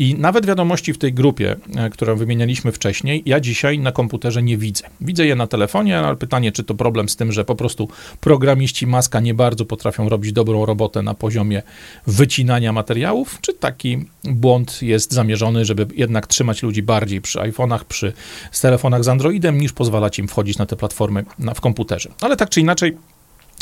I 0.02 0.14
nawet 0.14 0.46
wiadomości 0.46 0.92
w 0.92 0.98
tej 0.98 1.12
grupie, 1.12 1.56
e, 1.76 1.90
którą 1.90 2.16
wymienialiśmy 2.16 2.72
wcześniej, 2.72 3.22
ja 3.26 3.40
dzisiaj 3.40 3.78
na 3.78 3.92
komputerze 3.92 4.42
nie 4.42 4.58
widzę. 4.58 4.84
Widzę 5.00 5.26
je 5.26 5.36
na 5.36 5.46
telefonie, 5.46 5.98
ale 5.98 6.16
pytanie, 6.16 6.52
czy 6.52 6.64
to 6.64 6.74
problem 6.74 7.08
z 7.08 7.16
tym, 7.16 7.32
że 7.32 7.44
po 7.44 7.54
prostu 7.54 7.88
programiści 8.20 8.86
Maska 8.86 9.20
nie 9.20 9.34
bardzo 9.34 9.64
potrafią 9.64 10.08
robić 10.08 10.32
dobrą 10.32 10.66
robotę 10.66 11.02
na 11.02 11.14
poziomie 11.14 11.62
wycinania 12.06 12.72
materiałów, 12.72 13.38
czy 13.40 13.54
taki 13.54 14.04
błąd 14.24 14.82
jest 14.82 15.12
zamierzony, 15.12 15.64
żeby 15.64 15.86
jednak 15.94 16.26
trzymać 16.26 16.62
ludzi 16.62 16.82
bardziej 16.82 17.20
przy 17.20 17.38
iPhone'ach, 17.38 17.84
przy 17.84 18.12
telefonach 18.60 19.04
z 19.04 19.08
Androidem, 19.08 19.60
niż 19.60 19.72
pozwalać 19.72 20.18
im 20.18 20.28
wchodzić 20.28 20.58
na 20.58 20.66
te 20.66 20.76
platformy 20.76 21.24
na, 21.38 21.54
w 21.54 21.60
komputerze. 21.60 22.10
Ale 22.20 22.36
tak 22.36 22.50
czy 22.50 22.60
inaczej, 22.60 22.96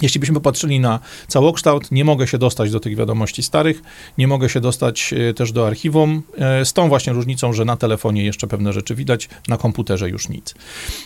jeśli 0.02 0.20
byśmy 0.20 0.35
popatrzyli 0.35 0.81
na 0.81 1.00
całokształt, 1.29 1.93
nie 1.93 2.05
mogę 2.05 2.26
się 2.26 2.38
dostać 2.38 2.70
do 2.70 2.81
tych 2.81 2.97
wiadomości 2.97 3.43
starych, 3.43 3.82
nie 4.19 4.29
mogę 4.29 4.49
się 4.49 4.61
dostać 4.61 5.12
e, 5.12 5.35
też 5.35 5.52
do 5.52 5.67
archiwum, 5.67 6.23
e, 6.38 6.64
z 6.64 6.73
tą 6.73 6.88
właśnie 6.88 7.12
różnicą, 7.12 7.52
że 7.52 7.64
na 7.64 7.76
telefonie 7.76 8.25
jeszcze 8.25 8.47
pewne 8.47 8.73
rzeczy 8.73 8.94
widać, 8.94 9.29
na 9.49 9.56
komputerze 9.56 10.08
już 10.08 10.29
nic. 10.29 10.55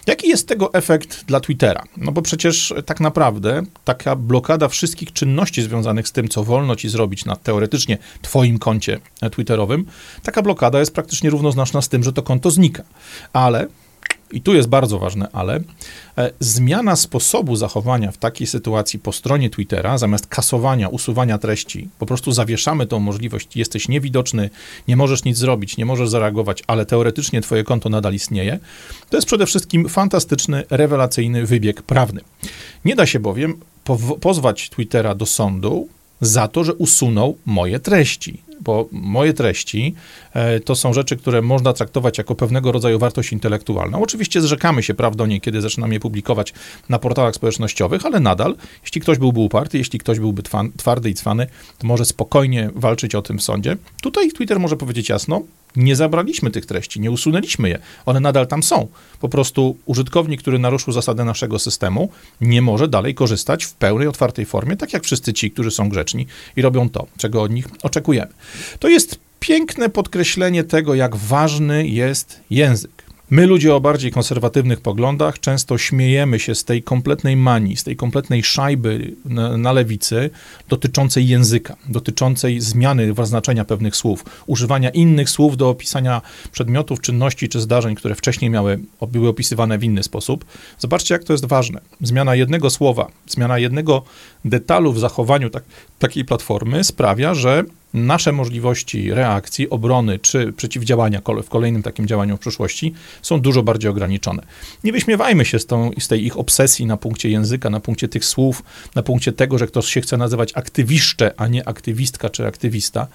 Jaki 0.06 0.28
jest 0.28 0.48
tego 0.48 0.74
efekt 0.74 1.24
dla 1.24 1.40
Twittera? 1.40 1.82
No 1.96 2.12
bo 2.12 2.22
przecież 2.22 2.74
tak 2.86 3.00
naprawdę 3.00 3.62
taka 3.84 4.16
blokada 4.16 4.68
wszystkich 4.68 5.12
czynności 5.12 5.62
związanych 5.62 6.08
z 6.08 6.12
tym, 6.12 6.28
co 6.28 6.44
wolno 6.44 6.76
ci 6.76 6.88
zrobić 6.88 7.24
na 7.24 7.36
teoretycznie 7.36 7.98
twoim 8.22 8.58
koncie 8.58 9.00
twitterowym, 9.32 9.86
taka 10.22 10.42
blokada 10.42 10.78
jest 10.78 10.94
praktycznie 10.94 11.30
równoznaczna 11.30 11.82
z 11.82 11.88
tym, 11.88 12.04
że 12.04 12.12
to 12.12 12.22
konto 12.22 12.50
znika. 12.50 12.82
Ale 13.32 13.66
i 14.32 14.40
tu 14.40 14.54
jest 14.54 14.68
bardzo 14.68 14.98
ważne, 14.98 15.28
ale 15.32 15.60
e, 16.18 16.30
zmiana 16.40 16.96
sposobu 16.96 17.56
zachowania 17.56 18.12
w 18.12 18.16
takiej 18.16 18.46
sytuacji 18.46 18.98
po 18.98 19.12
stronie 19.12 19.50
Twittera, 19.50 19.98
zamiast 19.98 20.26
kasowania, 20.26 20.88
usuwania 20.88 21.38
treści, 21.38 21.88
po 21.98 22.06
prostu 22.06 22.32
zawieszamy 22.32 22.86
tą 22.86 23.00
możliwość, 23.00 23.56
jesteś 23.56 23.88
niewidoczny, 23.88 24.50
nie 24.88 24.96
możesz 24.96 25.24
nic 25.24 25.38
zrobić, 25.38 25.76
nie 25.76 25.86
możesz 25.86 26.08
zareagować, 26.08 26.62
ale 26.66 26.86
teoretycznie 26.86 27.40
twoje 27.40 27.64
konto 27.64 27.88
nadal 27.88 28.14
istnieje, 28.14 28.58
to 29.10 29.16
jest 29.16 29.26
przede 29.26 29.46
wszystkim 29.46 29.88
fantastyczny, 29.88 30.64
rewelacyjny 30.70 31.46
wybieg 31.46 31.82
prawny. 31.82 32.20
Nie 32.84 32.96
da 32.96 33.06
się 33.06 33.20
bowiem 33.20 33.60
pozwać 34.20 34.70
Twittera 34.70 35.14
do 35.14 35.26
sądu 35.26 35.88
za 36.20 36.48
to, 36.48 36.64
że 36.64 36.74
usunął 36.74 37.38
moje 37.46 37.80
treści 37.80 38.42
bo 38.60 38.88
moje 38.92 39.32
treści 39.32 39.94
e, 40.32 40.60
to 40.60 40.74
są 40.74 40.92
rzeczy, 40.92 41.16
które 41.16 41.42
można 41.42 41.72
traktować 41.72 42.18
jako 42.18 42.34
pewnego 42.34 42.72
rodzaju 42.72 42.98
wartość 42.98 43.32
intelektualną. 43.32 44.02
Oczywiście 44.02 44.40
zrzekamy 44.40 44.82
się 44.82 44.94
praw 44.94 45.16
do 45.16 45.26
niej, 45.26 45.40
kiedy 45.40 45.60
zaczynam 45.60 45.92
je 45.92 46.00
publikować 46.00 46.54
na 46.88 46.98
portalach 46.98 47.34
społecznościowych, 47.34 48.06
ale 48.06 48.20
nadal, 48.20 48.56
jeśli 48.82 49.00
ktoś 49.00 49.18
byłby 49.18 49.40
uparty, 49.40 49.78
jeśli 49.78 49.98
ktoś 49.98 50.18
byłby 50.20 50.42
twardy 50.76 51.10
i 51.10 51.14
cwany, 51.14 51.46
to 51.78 51.86
może 51.86 52.04
spokojnie 52.04 52.70
walczyć 52.74 53.14
o 53.14 53.22
tym 53.22 53.38
w 53.38 53.42
sądzie. 53.42 53.76
Tutaj 54.02 54.32
Twitter 54.32 54.60
może 54.60 54.76
powiedzieć 54.76 55.08
jasno, 55.08 55.42
nie 55.76 55.96
zabraliśmy 55.96 56.50
tych 56.50 56.66
treści, 56.66 57.00
nie 57.00 57.10
usunęliśmy 57.10 57.68
je. 57.68 57.78
One 58.06 58.20
nadal 58.20 58.46
tam 58.46 58.62
są. 58.62 58.88
Po 59.20 59.28
prostu 59.28 59.76
użytkownik, 59.86 60.40
który 60.40 60.58
naruszył 60.58 60.92
zasady 60.92 61.24
naszego 61.24 61.58
systemu, 61.58 62.10
nie 62.40 62.62
może 62.62 62.88
dalej 62.88 63.14
korzystać 63.14 63.64
w 63.64 63.74
pełnej, 63.74 64.08
otwartej 64.08 64.46
formie, 64.46 64.76
tak 64.76 64.92
jak 64.92 65.04
wszyscy 65.04 65.32
ci, 65.32 65.50
którzy 65.50 65.70
są 65.70 65.88
grzeczni 65.88 66.26
i 66.56 66.62
robią 66.62 66.88
to, 66.88 67.06
czego 67.16 67.42
od 67.42 67.52
nich 67.52 67.66
oczekujemy. 67.82 68.32
To 68.78 68.88
jest 68.88 69.18
piękne 69.40 69.88
podkreślenie 69.88 70.64
tego, 70.64 70.94
jak 70.94 71.16
ważny 71.16 71.88
jest 71.88 72.40
język. 72.50 73.03
My, 73.34 73.46
ludzie 73.46 73.74
o 73.74 73.80
bardziej 73.80 74.10
konserwatywnych 74.10 74.80
poglądach, 74.80 75.40
często 75.40 75.78
śmiejemy 75.78 76.40
się 76.40 76.54
z 76.54 76.64
tej 76.64 76.82
kompletnej 76.82 77.36
manii, 77.36 77.76
z 77.76 77.84
tej 77.84 77.96
kompletnej 77.96 78.42
szajby 78.42 79.14
na, 79.24 79.56
na, 79.56 79.72
lewicy 79.72 80.30
dotyczącej 80.68 81.28
języka, 81.28 81.76
dotyczącej 81.88 82.60
zmiany 82.60 83.14
znaczenia 83.22 83.64
pewnych 83.64 83.96
słów, 83.96 84.24
używania 84.46 84.90
innych 84.90 85.30
słów 85.30 85.56
do 85.56 85.68
opisania 85.68 86.22
przedmiotów, 86.52 87.00
czynności 87.00 87.48
czy 87.48 87.60
zdarzeń, 87.60 87.94
które 87.94 88.14
wcześniej 88.14 88.50
miały, 88.50 88.78
były 89.08 89.28
opisywane 89.28 89.78
w 89.78 89.84
inny 89.84 90.02
sposób. 90.02 90.44
Zobaczcie, 90.78 91.14
jak 91.14 91.24
to 91.24 91.32
jest 91.32 91.44
ważne. 91.44 91.80
Zmiana 92.00 92.34
jednego 92.34 92.70
słowa, 92.70 93.06
zmiana 93.26 93.58
jednego 93.58 94.02
detalu 94.44 94.92
w 94.92 94.98
zachowaniu 94.98 95.50
tak, 95.50 95.64
takiej 95.98 96.24
platformy 96.24 96.84
sprawia, 96.84 97.34
że 97.34 97.64
nasze 97.94 98.32
możliwości 98.32 99.14
reakcji, 99.14 99.70
obrony 99.70 100.18
czy 100.18 100.52
przeciwdziałania 100.52 101.20
w 101.44 101.48
kolejnym 101.48 101.82
takim 101.82 102.06
działaniu 102.06 102.36
w 102.36 102.40
przyszłości 102.40 102.94
są 103.22 103.40
dużo 103.40 103.62
bardziej 103.62 103.90
ograniczone. 103.90 104.42
Nie 104.84 104.92
wyśmiewajmy 104.92 105.44
się 105.44 105.58
z, 105.58 105.66
tą, 105.66 105.90
z 105.98 106.08
tej 106.08 106.26
ich 106.26 106.38
obsesji 106.38 106.86
na 106.86 106.96
punkcie 106.96 107.28
języka, 107.28 107.70
na 107.70 107.80
punkcie 107.80 108.08
tych 108.08 108.24
słów, 108.24 108.62
na 108.94 109.02
punkcie 109.02 109.32
tego, 109.32 109.58
że 109.58 109.66
ktoś 109.66 109.86
się 109.86 110.00
chce 110.00 110.16
nazywać 110.16 110.50
aktywiszcze, 110.54 111.34
a 111.36 111.48
nie 111.48 111.68
aktywistka 111.68 112.30
czy 112.30 112.46
aktywista. 112.46 113.06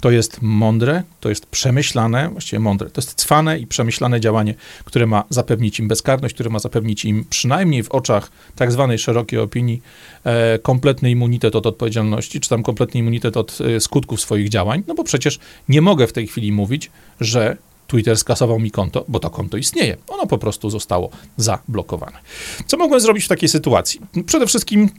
To 0.00 0.10
jest 0.10 0.38
mądre, 0.42 1.02
to 1.20 1.28
jest 1.28 1.46
przemyślane, 1.46 2.28
właściwie 2.28 2.60
mądre, 2.60 2.90
to 2.90 3.00
jest 3.00 3.14
cwane 3.14 3.58
i 3.58 3.66
przemyślane 3.66 4.20
działanie, 4.20 4.54
które 4.84 5.06
ma 5.06 5.24
zapewnić 5.30 5.78
im 5.80 5.88
bezkarność, 5.88 6.34
które 6.34 6.50
ma 6.50 6.58
zapewnić 6.58 7.04
im 7.04 7.24
przynajmniej 7.30 7.82
w 7.82 7.90
oczach 7.90 8.30
tak 8.56 8.72
zwanej 8.72 8.98
szerokiej 8.98 9.38
opinii 9.38 9.82
e, 10.24 10.58
kompletny 10.58 11.10
immunitet 11.10 11.56
od 11.56 11.66
odpowiedzialności, 11.66 12.40
czy 12.40 12.48
tam 12.48 12.62
kompletny 12.62 13.00
immunitet 13.00 13.36
od 13.36 13.58
e, 13.60 13.80
skutków 13.80 14.20
swoich 14.20 14.48
działań, 14.48 14.82
no 14.86 14.94
bo 14.94 15.04
przecież 15.04 15.38
nie 15.68 15.80
mogę 15.80 16.06
w 16.06 16.12
tej 16.12 16.26
chwili 16.26 16.52
mówić, 16.52 16.90
że 17.20 17.56
Twitter 17.86 18.18
skasował 18.18 18.58
mi 18.58 18.70
konto, 18.70 19.04
bo 19.08 19.18
to 19.18 19.30
konto 19.30 19.56
istnieje. 19.56 19.96
Ono 20.08 20.26
po 20.26 20.38
prostu 20.38 20.70
zostało 20.70 21.10
zablokowane. 21.36 22.18
Co 22.66 22.76
mogłem 22.76 23.00
zrobić 23.00 23.24
w 23.24 23.28
takiej 23.28 23.48
sytuacji? 23.48 24.00
Przede 24.26 24.46
wszystkim 24.46 24.90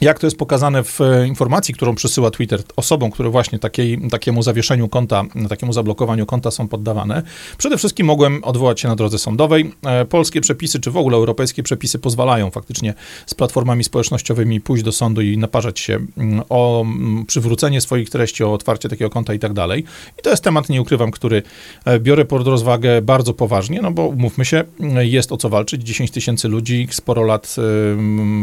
jak 0.00 0.18
to 0.18 0.26
jest 0.26 0.36
pokazane 0.36 0.84
w 0.84 1.00
e, 1.00 1.26
informacji, 1.26 1.74
którą 1.74 1.94
przesyła 1.94 2.30
Twitter 2.30 2.62
osobom, 2.76 3.10
które 3.10 3.30
właśnie 3.30 3.58
takiej, 3.58 4.08
takiemu 4.10 4.42
zawieszeniu 4.42 4.88
konta, 4.88 5.22
takiemu 5.48 5.72
zablokowaniu 5.72 6.26
konta 6.26 6.50
są 6.50 6.68
poddawane. 6.68 7.22
Przede 7.58 7.78
wszystkim 7.78 8.06
mogłem 8.06 8.44
odwołać 8.44 8.80
się 8.80 8.88
na 8.88 8.96
drodze 8.96 9.18
sądowej. 9.18 9.72
E, 9.86 10.04
polskie 10.04 10.40
przepisy, 10.40 10.80
czy 10.80 10.90
w 10.90 10.96
ogóle 10.96 11.16
europejskie 11.16 11.62
przepisy 11.62 11.98
pozwalają 11.98 12.50
faktycznie 12.50 12.94
z 13.26 13.34
platformami 13.34 13.84
społecznościowymi 13.84 14.60
pójść 14.60 14.84
do 14.84 14.92
sądu 14.92 15.20
i 15.20 15.38
naparzać 15.38 15.80
się 15.80 15.98
mm, 16.16 16.42
o 16.48 16.82
mm, 16.82 17.26
przywrócenie 17.26 17.80
swoich 17.80 18.10
treści, 18.10 18.44
o 18.44 18.52
otwarcie 18.52 18.88
takiego 18.88 19.10
konta 19.10 19.34
i 19.34 19.38
tak 19.38 19.52
dalej. 19.52 19.84
I 20.18 20.22
to 20.22 20.30
jest 20.30 20.44
temat, 20.44 20.68
nie 20.68 20.82
ukrywam, 20.82 21.10
który 21.10 21.42
e, 21.84 22.00
biorę 22.00 22.24
pod 22.24 22.46
rozwagę 22.46 23.02
bardzo 23.02 23.34
poważnie, 23.34 23.80
no 23.82 23.90
bo 23.92 24.06
umówmy 24.06 24.44
się, 24.44 24.64
jest 24.98 25.32
o 25.32 25.36
co 25.36 25.48
walczyć. 25.48 25.82
10 25.82 26.10
tysięcy 26.10 26.48
ludzi, 26.48 26.88
sporo 26.90 27.22
lat 27.22 27.56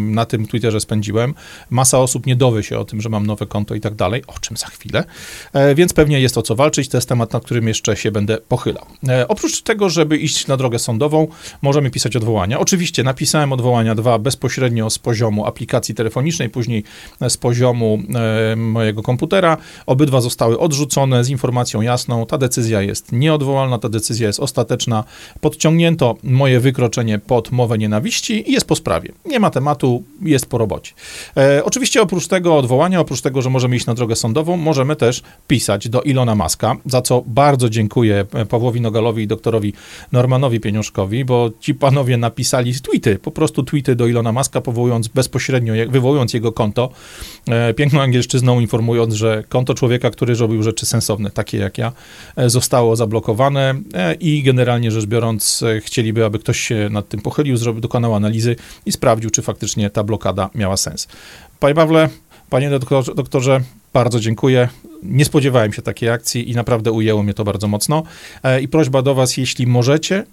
na 0.07 0.25
tym 0.25 0.47
Twitterze 0.47 0.79
spędziłem 0.79 1.33
masa 1.69 1.99
osób 1.99 2.25
nie 2.25 2.35
dowie 2.35 2.63
się 2.63 2.79
o 2.79 2.85
tym, 2.85 3.01
że 3.01 3.09
mam 3.09 3.27
nowe 3.27 3.45
konto 3.45 3.75
i 3.75 3.81
tak 3.81 3.95
dalej, 3.95 4.23
o 4.27 4.39
czym 4.39 4.57
za 4.57 4.67
chwilę, 4.67 5.03
e, 5.53 5.75
więc 5.75 5.93
pewnie 5.93 6.21
jest 6.21 6.37
o 6.37 6.41
co 6.41 6.55
walczyć, 6.55 6.89
to 6.89 6.97
jest 6.97 7.09
temat, 7.09 7.33
nad 7.33 7.43
którym 7.45 7.67
jeszcze 7.67 7.97
się 7.97 8.11
będę 8.11 8.37
pochylał. 8.37 8.85
E, 9.07 9.27
oprócz 9.27 9.61
tego, 9.61 9.89
żeby 9.89 10.17
iść 10.17 10.47
na 10.47 10.57
drogę 10.57 10.79
sądową, 10.79 11.27
możemy 11.61 11.89
pisać 11.89 12.15
odwołania. 12.15 12.59
Oczywiście 12.59 13.03
napisałem 13.03 13.53
odwołania 13.53 13.95
dwa 13.95 14.19
bezpośrednio 14.19 14.89
z 14.89 14.99
poziomu 14.99 15.45
aplikacji 15.45 15.95
telefonicznej, 15.95 16.49
później 16.49 16.83
z 17.29 17.37
poziomu 17.37 17.99
e, 18.51 18.55
mojego 18.55 19.03
komputera. 19.03 19.57
Obydwa 19.85 20.21
zostały 20.21 20.59
odrzucone 20.59 21.23
z 21.23 21.29
informacją 21.29 21.81
jasną, 21.81 22.25
ta 22.25 22.37
decyzja 22.37 22.81
jest 22.81 23.11
nieodwołalna, 23.11 23.77
ta 23.77 23.89
decyzja 23.89 24.27
jest 24.27 24.39
ostateczna. 24.39 25.03
Podciągnięto 25.41 26.15
moje 26.23 26.59
wykroczenie 26.59 27.19
pod 27.19 27.51
mowę 27.51 27.77
nienawiści 27.77 28.49
i 28.49 28.53
jest 28.53 28.67
po 28.67 28.75
sprawie. 28.75 29.11
Nie 29.25 29.39
ma 29.39 29.49
tematu, 29.49 30.03
jest 30.21 30.45
po 30.45 30.57
robocie. 30.57 30.93
E, 31.37 31.63
oczywiście 31.63 32.01
oprócz 32.01 32.27
tego 32.27 32.57
odwołania, 32.57 32.99
oprócz 32.99 33.21
tego, 33.21 33.41
że 33.41 33.49
możemy 33.49 33.75
iść 33.75 33.85
na 33.85 33.93
drogę 33.93 34.15
sądową, 34.15 34.57
możemy 34.57 34.95
też 34.95 35.21
pisać 35.47 35.89
do 35.89 36.01
Ilona 36.01 36.35
Maska, 36.35 36.75
za 36.85 37.01
co 37.01 37.23
bardzo 37.27 37.69
dziękuję 37.69 38.25
e, 38.33 38.45
Pawłowi 38.45 38.81
Nogalowi 38.81 39.23
i 39.23 39.27
doktorowi 39.27 39.73
Normanowi 40.11 40.59
Pieniążkowi, 40.59 41.25
bo 41.25 41.49
ci 41.59 41.75
panowie 41.75 42.17
napisali 42.17 42.73
tweety, 42.81 43.19
po 43.19 43.31
prostu 43.31 43.63
tweety 43.63 43.95
do 43.95 44.07
Ilona 44.07 44.31
Maska, 44.31 44.61
powołując 44.61 45.07
bezpośrednio, 45.07 45.73
wywołując 45.89 46.33
jego 46.33 46.51
konto, 46.51 46.89
e, 47.47 47.73
piękną 47.73 48.01
angielszczyzną 48.01 48.59
informując, 48.59 49.13
że 49.13 49.43
konto 49.49 49.73
człowieka, 49.73 50.09
który 50.09 50.35
robił 50.35 50.63
rzeczy 50.63 50.85
sensowne, 50.85 51.31
takie 51.31 51.57
jak 51.57 51.77
ja, 51.77 51.91
e, 52.35 52.49
zostało 52.49 52.95
zablokowane 52.95 53.75
e, 53.93 54.13
i 54.13 54.43
generalnie 54.43 54.91
rzecz 54.91 55.05
biorąc 55.05 55.63
chcieliby, 55.81 56.25
aby 56.25 56.39
ktoś 56.39 56.59
się 56.59 56.89
nad 56.91 57.09
tym 57.09 57.21
pochylił, 57.21 57.57
zrobił, 57.57 57.81
dokonał 57.81 58.15
analizy 58.15 58.55
i 58.85 58.91
sprawdził, 58.91 59.29
czy 59.29 59.41
faktycznie 59.41 59.89
ta 59.89 60.03
blokada 60.03 60.49
miała 60.55 60.77
sens. 60.77 61.07
Panie 61.61 61.75
Pawle, 61.75 62.09
panie 62.49 62.69
doktorze, 62.69 63.15
doktorze, 63.15 63.61
bardzo 63.93 64.19
dziękuję. 64.19 64.69
Nie 65.03 65.25
spodziewałem 65.25 65.73
się 65.73 65.81
takiej 65.81 66.09
akcji 66.09 66.51
i 66.51 66.55
naprawdę 66.55 66.91
ujęło 66.91 67.23
mnie 67.23 67.33
to 67.33 67.43
bardzo 67.43 67.67
mocno. 67.67 68.03
E, 68.43 68.61
I 68.61 68.67
prośba 68.67 69.01
do 69.01 69.15
Was, 69.15 69.37
jeśli 69.37 69.67
możecie, 69.67 70.25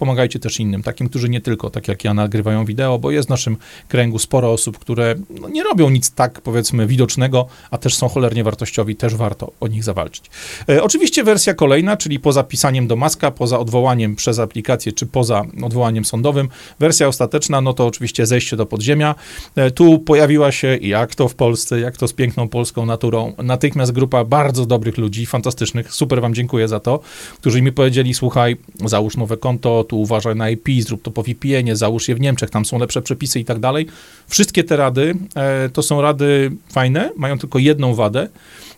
pomagajcie 0.00 0.38
też 0.38 0.60
innym, 0.60 0.82
takim, 0.82 1.08
którzy 1.08 1.28
nie 1.28 1.40
tylko, 1.40 1.70
tak 1.70 1.88
jak 1.88 2.04
ja, 2.04 2.14
nagrywają 2.14 2.64
wideo, 2.64 2.98
bo 2.98 3.10
jest 3.10 3.28
w 3.28 3.30
naszym 3.30 3.56
kręgu 3.88 4.18
sporo 4.18 4.52
osób, 4.52 4.78
które 4.78 5.14
no, 5.40 5.48
nie 5.48 5.62
robią 5.62 5.90
nic 5.90 6.10
tak, 6.10 6.40
powiedzmy, 6.40 6.86
widocznego, 6.86 7.46
a 7.70 7.78
też 7.78 7.94
są 7.94 8.08
cholernie 8.08 8.44
wartościowi, 8.44 8.96
też 8.96 9.14
warto 9.14 9.52
o 9.60 9.68
nich 9.68 9.84
zawalczyć. 9.84 10.24
E, 10.68 10.82
oczywiście 10.82 11.24
wersja 11.24 11.54
kolejna, 11.54 11.96
czyli 11.96 12.20
poza 12.20 12.42
pisaniem 12.42 12.86
do 12.86 12.96
maska, 12.96 13.30
poza 13.30 13.58
odwołaniem 13.58 14.16
przez 14.16 14.38
aplikację, 14.38 14.92
czy 14.92 15.06
poza 15.06 15.44
odwołaniem 15.62 16.04
sądowym, 16.04 16.48
wersja 16.78 17.08
ostateczna, 17.08 17.60
no 17.60 17.72
to 17.72 17.86
oczywiście 17.86 18.26
zejście 18.26 18.56
do 18.56 18.66
podziemia. 18.66 19.14
E, 19.56 19.70
tu 19.70 19.98
pojawiła 19.98 20.52
się, 20.52 20.78
jak 20.80 21.14
to 21.14 21.28
w 21.28 21.34
Polsce, 21.34 21.80
jak 21.80 21.96
to 21.96 22.08
z 22.08 22.12
piękną 22.12 22.48
polską 22.48 22.86
naturą, 22.86 23.32
natychmiast 23.38 23.92
grupa 23.92 24.24
bardzo 24.24 24.66
dobrych 24.66 24.98
ludzi, 24.98 25.26
fantastycznych, 25.26 25.94
super 25.94 26.20
wam 26.20 26.34
dziękuję 26.34 26.68
za 26.68 26.80
to, 26.80 27.00
którzy 27.40 27.62
mi 27.62 27.72
powiedzieli, 27.72 28.14
słuchaj, 28.14 28.56
załóż 28.84 29.16
nowe 29.16 29.36
konto, 29.36 29.84
tu 29.90 30.00
uważaj 30.00 30.36
na 30.36 30.50
IP, 30.50 30.68
zrób 30.80 31.02
to 31.02 31.10
po 31.10 31.22
VPN-ie, 31.22 31.76
załóż 31.76 32.08
je 32.08 32.14
w 32.14 32.20
Niemczech, 32.20 32.50
tam 32.50 32.64
są 32.64 32.78
lepsze 32.78 33.02
przepisy 33.02 33.40
i 33.40 33.44
tak 33.44 33.58
dalej. 33.58 33.86
Wszystkie 34.28 34.64
te 34.64 34.76
rady 34.76 35.14
e, 35.34 35.68
to 35.68 35.82
są 35.82 36.00
rady 36.00 36.52
fajne, 36.72 37.10
mają 37.16 37.38
tylko 37.38 37.58
jedną 37.58 37.94
wadę, 37.94 38.28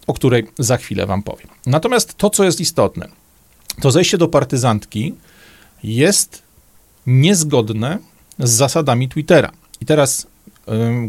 o 0.07 0.15
której 0.15 0.47
za 0.59 0.77
chwilę 0.77 1.07
wam 1.07 1.23
powiem. 1.23 1.49
Natomiast 1.67 2.15
to, 2.15 2.31
co 2.31 2.45
jest 2.45 2.61
istotne, 2.61 3.09
to 3.81 3.91
zejście 3.91 4.19
do 4.19 4.29
partyzantki 4.29 5.15
jest 5.85 6.43
niezgodne 7.07 7.99
z 8.39 8.51
zasadami 8.51 9.09
Twittera. 9.09 9.51
I 9.81 9.87
teraz 9.87 10.27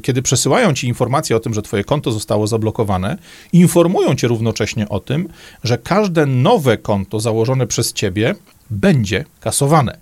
kiedy 0.03 0.21
przesyłają 0.21 0.73
ci 0.73 0.87
informacje 0.87 1.35
o 1.35 1.39
tym, 1.39 1.53
że 1.53 1.61
twoje 1.61 1.83
konto 1.83 2.11
zostało 2.11 2.47
zablokowane, 2.47 3.17
informują 3.53 4.15
cię 4.15 4.27
równocześnie 4.27 4.89
o 4.89 4.99
tym, 4.99 5.29
że 5.63 5.77
każde 5.77 6.25
nowe 6.25 6.77
konto 6.77 7.19
założone 7.19 7.67
przez 7.67 7.93
ciebie 7.93 8.35
będzie 8.69 9.25
kasowane. 9.39 9.97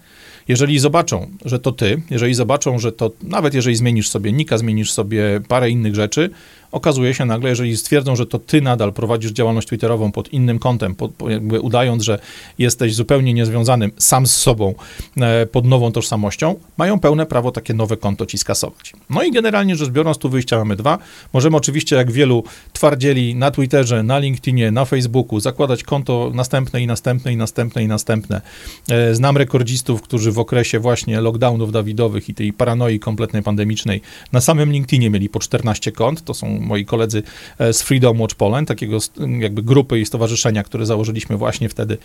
Jeżeli 0.47 0.79
zobaczą, 0.79 1.29
że 1.45 1.59
to 1.59 1.71
ty, 1.71 2.01
jeżeli 2.09 2.33
zobaczą, 2.33 2.79
że 2.79 2.91
to 2.91 3.11
nawet 3.23 3.53
jeżeli 3.53 3.75
zmienisz 3.75 4.09
sobie 4.09 4.31
nika, 4.31 4.57
zmienisz 4.57 4.91
sobie 4.91 5.41
parę 5.47 5.69
innych 5.69 5.95
rzeczy, 5.95 6.29
okazuje 6.71 7.13
się 7.13 7.25
nagle, 7.25 7.49
jeżeli 7.49 7.77
stwierdzą, 7.77 8.15
że 8.15 8.25
to 8.25 8.39
ty 8.39 8.61
nadal 8.61 8.93
prowadzisz 8.93 9.31
działalność 9.31 9.67
twitterową 9.67 10.11
pod 10.11 10.33
innym 10.33 10.59
kątem, 10.59 10.95
pod, 10.95 11.11
jakby 11.29 11.59
udając, 11.59 12.03
że 12.03 12.19
jesteś 12.59 12.95
zupełnie 12.95 13.33
niezwiązanym 13.33 13.91
sam 13.97 14.27
z 14.27 14.35
sobą 14.35 14.73
e, 15.17 15.45
pod 15.45 15.65
nową 15.65 15.91
tożsamością, 15.91 16.55
mają 16.77 16.99
pełne 16.99 17.25
prawo 17.25 17.51
takie 17.51 17.73
nowe 17.73 17.97
konto 17.97 18.25
ci 18.25 18.37
skasować. 18.37 18.93
No 19.09 19.23
i 19.23 19.31
generalnie 19.31 19.75
rzecz 19.75 19.89
biorąc, 19.89 20.17
tu 20.17 20.29
wyjścia 20.29 20.57
mamy 20.57 20.75
dwa. 20.75 20.97
Możemy 21.33 21.57
oczywiście, 21.57 21.95
jak 21.95 22.11
wielu 22.11 22.43
twardzieli 22.73 23.35
na 23.35 23.51
Twitterze, 23.51 24.03
na 24.03 24.19
LinkedInie, 24.19 24.71
na 24.71 24.85
Facebooku, 24.85 25.39
zakładać 25.39 25.83
konto 25.83 26.31
następne 26.33 26.81
i 26.81 26.87
następne 26.87 27.33
i 27.33 27.37
następne 27.37 27.83
i 27.83 27.87
następne. 27.87 28.41
E, 28.89 29.15
znam 29.15 29.37
rekordzistów, 29.37 30.01
którzy 30.01 30.31
w 30.31 30.39
okresie 30.39 30.79
właśnie 30.79 31.21
lockdownów 31.21 31.71
dawidowych 31.71 32.29
i 32.29 32.33
tej 32.33 32.53
paranoi 32.53 32.99
kompletnej 32.99 33.43
pandemicznej 33.43 34.01
na 34.31 34.41
samym 34.41 34.71
LinkedInie 34.71 35.09
mieli 35.09 35.29
po 35.29 35.39
14 35.39 35.91
kont. 35.91 36.23
To 36.23 36.33
są 36.33 36.60
moi 36.61 36.85
koledzy 36.85 37.23
e, 37.59 37.73
z 37.73 37.81
Freedom 37.81 38.21
Watch 38.21 38.35
Poland, 38.35 38.67
takiego 38.67 38.97
jakby 39.39 39.63
grupy 39.63 39.99
i 39.99 40.05
stowarzyszenia, 40.05 40.63
które 40.63 40.85
założyliśmy 40.85 41.37
właśnie 41.37 41.69
wtedy, 41.69 41.97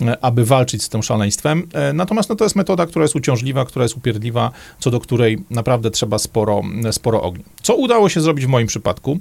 e, 0.00 0.24
aby 0.24 0.44
walczyć 0.44 0.82
z 0.82 0.88
tym 0.88 1.02
szaleństwem. 1.02 1.68
E, 1.72 1.92
natomiast 1.92 2.28
no, 2.28 2.36
to 2.36 2.44
jest 2.44 2.56
metoda, 2.56 2.86
która 2.86 3.02
jest 3.02 3.16
uciążliwa, 3.16 3.64
która 3.64 3.82
jest 3.82 3.96
upierdliwa, 3.96 4.50
co 4.78 4.90
do 4.90 5.00
której 5.00 5.38
naprawdę 5.50 5.90
trzeba 5.90 6.18
sporo, 6.18 6.62
sporo 6.90 7.22
ognia. 7.22 7.44
Co 7.62 7.76
udało 7.76 8.08
się 8.08 8.20
zrobić 8.20 8.46
w 8.46 8.48
moim 8.48 8.66
przypadku? 8.66 9.18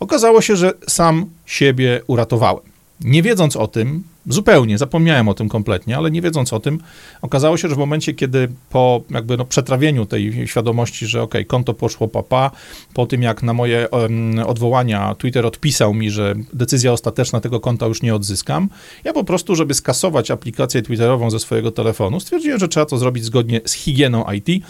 Okazało 0.00 0.40
się, 0.40 0.56
że 0.56 0.72
sam 0.88 1.26
siebie 1.46 2.00
uratowałem. 2.06 2.64
Nie 3.00 3.22
wiedząc 3.22 3.56
o 3.56 3.68
tym, 3.68 4.02
zupełnie 4.28 4.78
zapomniałem 4.78 5.28
o 5.28 5.34
tym 5.34 5.48
kompletnie, 5.48 5.96
ale 5.96 6.10
nie 6.10 6.22
wiedząc 6.22 6.52
o 6.52 6.60
tym, 6.60 6.78
okazało 7.22 7.56
się, 7.56 7.68
że 7.68 7.74
w 7.74 7.78
momencie, 7.78 8.14
kiedy 8.14 8.48
po 8.70 9.02
jakby 9.10 9.36
no, 9.36 9.44
przetrawieniu 9.44 10.06
tej 10.06 10.48
świadomości, 10.48 11.06
że 11.06 11.22
ok, 11.22 11.34
konto 11.46 11.74
poszło 11.74 12.08
papa, 12.08 12.50
po 12.94 13.06
tym 13.06 13.22
jak 13.22 13.42
na 13.42 13.52
moje 13.52 13.88
um, 13.88 14.38
odwołania 14.46 15.14
Twitter 15.14 15.46
odpisał 15.46 15.94
mi, 15.94 16.10
że 16.10 16.34
decyzja 16.52 16.92
ostateczna 16.92 17.40
tego 17.40 17.60
konta 17.60 17.86
już 17.86 18.02
nie 18.02 18.14
odzyskam, 18.14 18.68
ja 19.04 19.12
po 19.12 19.24
prostu, 19.24 19.54
żeby 19.56 19.74
skasować 19.74 20.30
aplikację 20.30 20.82
Twitterową 20.82 21.30
ze 21.30 21.38
swojego 21.38 21.70
telefonu, 21.70 22.20
stwierdziłem, 22.20 22.58
że 22.58 22.68
trzeba 22.68 22.86
to 22.86 22.98
zrobić 22.98 23.24
zgodnie 23.24 23.60
z 23.64 23.72
higieną 23.72 24.24
IT. 24.32 24.64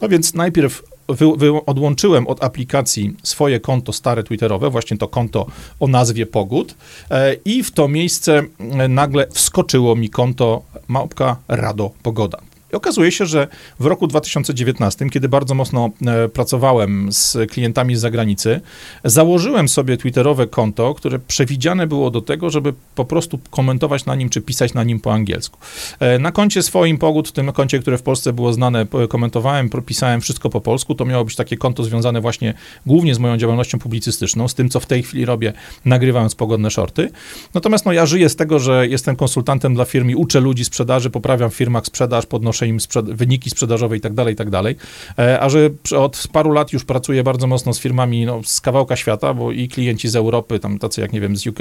No 0.00 0.08
więc 0.08 0.34
najpierw 0.34 0.82
wy, 1.14 1.36
wy, 1.36 1.64
odłączyłem 1.66 2.26
od 2.26 2.44
aplikacji 2.44 3.16
swoje 3.22 3.60
konto 3.60 3.92
stare 3.92 4.22
Twitterowe, 4.22 4.70
właśnie 4.70 4.98
to 4.98 5.08
konto 5.08 5.46
o 5.80 5.88
nazwie 5.88 6.26
Pogód 6.26 6.74
e, 7.10 7.34
i 7.44 7.62
w 7.62 7.70
to 7.70 7.88
miejsce 7.88 8.42
e, 8.58 8.88
nagle 8.88 9.26
wskoczyło 9.30 9.96
mi 9.96 10.10
konto 10.10 10.62
małpka 10.88 11.36
Rado 11.48 11.90
Pogoda. 12.02 12.49
I 12.72 12.76
okazuje 12.76 13.12
się, 13.12 13.26
że 13.26 13.48
w 13.80 13.86
roku 13.86 14.06
2019, 14.06 15.10
kiedy 15.10 15.28
bardzo 15.28 15.54
mocno 15.54 15.90
e, 16.06 16.28
pracowałem 16.28 17.12
z 17.12 17.36
klientami 17.50 17.96
z 17.96 18.00
zagranicy, 18.00 18.60
założyłem 19.04 19.68
sobie 19.68 19.96
Twitterowe 19.96 20.46
konto, 20.46 20.94
które 20.94 21.18
przewidziane 21.18 21.86
było 21.86 22.10
do 22.10 22.20
tego, 22.20 22.50
żeby 22.50 22.74
po 22.94 23.04
prostu 23.04 23.38
komentować 23.50 24.06
na 24.06 24.14
nim, 24.14 24.28
czy 24.28 24.40
pisać 24.40 24.74
na 24.74 24.84
nim 24.84 25.00
po 25.00 25.12
angielsku. 25.12 25.58
E, 26.00 26.18
na 26.18 26.32
koncie 26.32 26.62
swoim 26.62 26.98
Pogód, 26.98 27.28
w 27.28 27.32
tym 27.32 27.52
koncie, 27.52 27.78
które 27.78 27.98
w 27.98 28.02
Polsce 28.02 28.32
było 28.32 28.52
znane, 28.52 28.86
komentowałem, 29.08 29.70
pisałem 29.86 30.20
wszystko 30.20 30.50
po 30.50 30.60
polsku. 30.60 30.94
To 30.94 31.04
miało 31.04 31.24
być 31.24 31.36
takie 31.36 31.56
konto 31.56 31.84
związane 31.84 32.20
właśnie 32.20 32.54
głównie 32.86 33.14
z 33.14 33.18
moją 33.18 33.36
działalnością 33.36 33.78
publicystyczną, 33.78 34.48
z 34.48 34.54
tym, 34.54 34.68
co 34.68 34.80
w 34.80 34.86
tej 34.86 35.02
chwili 35.02 35.24
robię, 35.24 35.52
nagrywając 35.84 36.34
pogodne 36.34 36.70
shorty. 36.70 37.10
Natomiast 37.54 37.86
no, 37.86 37.92
ja 37.92 38.06
żyję 38.06 38.28
z 38.28 38.36
tego, 38.36 38.58
że 38.58 38.88
jestem 38.88 39.16
konsultantem 39.16 39.74
dla 39.74 39.84
firm 39.84 40.10
i 40.10 40.14
uczę 40.14 40.40
ludzi 40.40 40.64
sprzedaży, 40.64 41.10
poprawiam 41.10 41.50
w 41.50 41.54
firmach 41.54 41.86
sprzedaż, 41.86 42.26
podnoszę 42.26 42.59
im 42.66 42.78
wyniki 43.04 43.50
sprzedażowe 43.50 43.96
i 43.96 44.00
tak 44.00 44.14
dalej, 44.14 44.34
i 44.34 44.36
tak 44.36 44.50
dalej. 44.50 44.76
E, 45.18 45.40
a 45.40 45.48
że 45.48 45.70
od 45.98 46.28
paru 46.32 46.52
lat 46.52 46.72
już 46.72 46.84
pracuję 46.84 47.22
bardzo 47.22 47.46
mocno 47.46 47.74
z 47.74 47.80
firmami 47.80 48.26
no, 48.26 48.40
z 48.44 48.60
kawałka 48.60 48.96
świata, 48.96 49.34
bo 49.34 49.52
i 49.52 49.68
klienci 49.68 50.08
z 50.08 50.16
Europy, 50.16 50.58
tam 50.58 50.78
tacy 50.78 51.00
jak, 51.00 51.12
nie 51.12 51.20
wiem, 51.20 51.36
z 51.36 51.46
UK, 51.46 51.60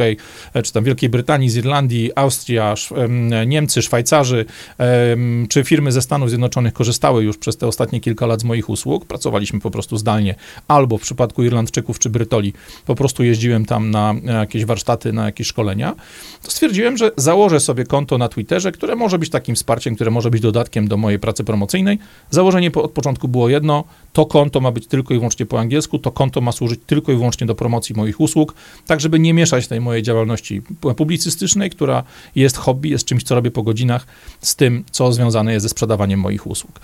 e, 0.54 0.64
czy 0.64 0.74
tam 0.74 0.84
Wielkiej 0.84 1.10
Brytanii, 1.10 1.50
z 1.50 1.56
Irlandii, 1.56 2.12
Austria, 2.16 2.74
Niemcy, 3.48 3.82
Szwajcarzy, 3.82 4.46
czy 5.50 5.64
firmy 5.64 5.92
ze 5.92 6.02
Stanów 6.02 6.30
Zjednoczonych 6.30 6.74
korzystały 6.74 7.24
już 7.24 7.38
przez 7.38 7.58
te 7.58 7.68
ostatnie 7.68 8.02
kilka 8.02 8.26
lat 8.26 8.42
z 8.42 8.44
moich 8.44 8.70
usług. 8.70 9.06
Pracowaliśmy 9.06 9.60
po 9.60 9.72
prostu 9.72 9.98
zdalnie, 9.98 10.36
albo 10.68 10.98
w 10.98 11.02
przypadku 11.02 11.44
Irlandczyków 11.44 12.00
czy 12.00 12.10
Brytoli, 12.10 12.54
po 12.86 12.96
prostu 12.96 13.24
jeździłem 13.24 13.66
tam 13.66 13.92
na 13.92 14.16
jakieś 14.24 14.66
warsztaty, 14.66 15.14
na 15.14 15.26
jakieś 15.26 15.48
szkolenia. 15.48 15.96
To 16.44 16.52
stwierdziłem, 16.52 16.98
że 16.98 17.12
założę 17.18 17.60
sobie 17.60 17.84
konto 17.84 18.18
na 18.18 18.30
Twitterze, 18.30 18.72
które 18.72 18.96
może 18.96 19.20
być 19.20 19.30
takim 19.30 19.56
wsparciem, 19.56 19.96
które 19.96 20.12
może 20.12 20.30
być 20.30 20.42
dodatkiem 20.42 20.88
do 20.90 20.98
mojej 20.98 21.20
pracy 21.20 21.44
promocyjnej. 21.44 22.00
Założenie 22.30 22.72
od 22.74 22.92
początku 22.92 23.28
było 23.28 23.50
jedno, 23.50 23.84
to 24.14 24.26
konto 24.26 24.60
ma 24.60 24.72
być 24.72 24.88
tylko 24.88 25.14
i 25.14 25.18
wyłącznie 25.18 25.46
po 25.46 25.60
angielsku, 25.60 26.00
to 26.00 26.12
konto 26.12 26.42
ma 26.42 26.52
służyć 26.52 26.80
tylko 26.86 27.12
i 27.12 27.16
wyłącznie 27.16 27.48
do 27.48 27.56
promocji 27.56 27.96
moich 27.96 28.20
usług, 28.20 28.54
tak 28.88 29.00
żeby 29.00 29.20
nie 29.20 29.34
mieszać 29.34 29.68
tej 29.68 29.82
mojej 29.82 30.04
działalności 30.04 30.62
publicystycznej, 30.98 31.70
która 31.70 32.04
jest 32.36 32.58
hobby, 32.58 32.90
jest 32.90 33.06
czymś, 33.06 33.24
co 33.24 33.36
robię 33.36 33.52
po 33.52 33.64
godzinach, 33.64 34.08
z 34.42 34.56
tym, 34.56 34.84
co 34.92 35.14
związane 35.14 35.54
jest 35.54 35.64
ze 35.64 35.70
sprzedawaniem 35.70 36.20
moich 36.20 36.48
usług. 36.48 36.80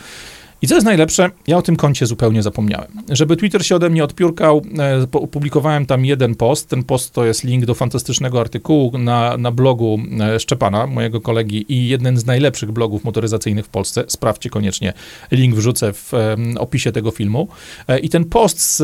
I 0.62 0.68
co 0.68 0.76
jest 0.76 0.86
najlepsze, 0.86 1.30
ja 1.48 1.58
o 1.58 1.62
tym 1.62 1.76
koncie 1.76 2.06
zupełnie 2.06 2.44
zapomniałem. 2.44 2.88
Żeby 3.10 3.38
Twitter 3.38 3.66
się 3.66 3.76
ode 3.76 3.90
mnie 3.90 4.04
odpiórkał, 4.04 4.62
e, 4.80 5.08
opublikowałem 5.12 5.86
tam 5.86 6.06
jeden 6.06 6.36
post. 6.36 6.70
Ten 6.70 6.84
post 6.84 7.14
to 7.14 7.26
jest 7.26 7.44
link 7.44 7.66
do 7.66 7.74
fantastycznego 7.74 8.40
artykułu 8.40 8.98
na, 8.98 9.38
na 9.38 9.52
blogu 9.52 10.00
e, 10.20 10.40
Szczepana, 10.40 10.88
mojego 10.88 11.22
kolegi 11.22 11.66
i 11.74 11.88
jeden 11.88 12.18
z 12.18 12.26
najlepszych 12.26 12.72
blogów 12.72 13.04
motoryzacyjnych 13.04 13.66
w 13.66 13.70
Polsce. 13.70 14.04
Sprawdźcie 14.08 14.50
koniecznie, 14.50 14.94
link 15.32 15.56
wrzucę 15.56 15.94
w 15.94 16.12
opisie 16.60 16.92
tego 16.92 17.12
filmu. 17.12 17.48
E, 17.88 18.00
I 18.00 18.10
ten 18.10 18.26
post 18.26 18.62
z, 18.62 18.78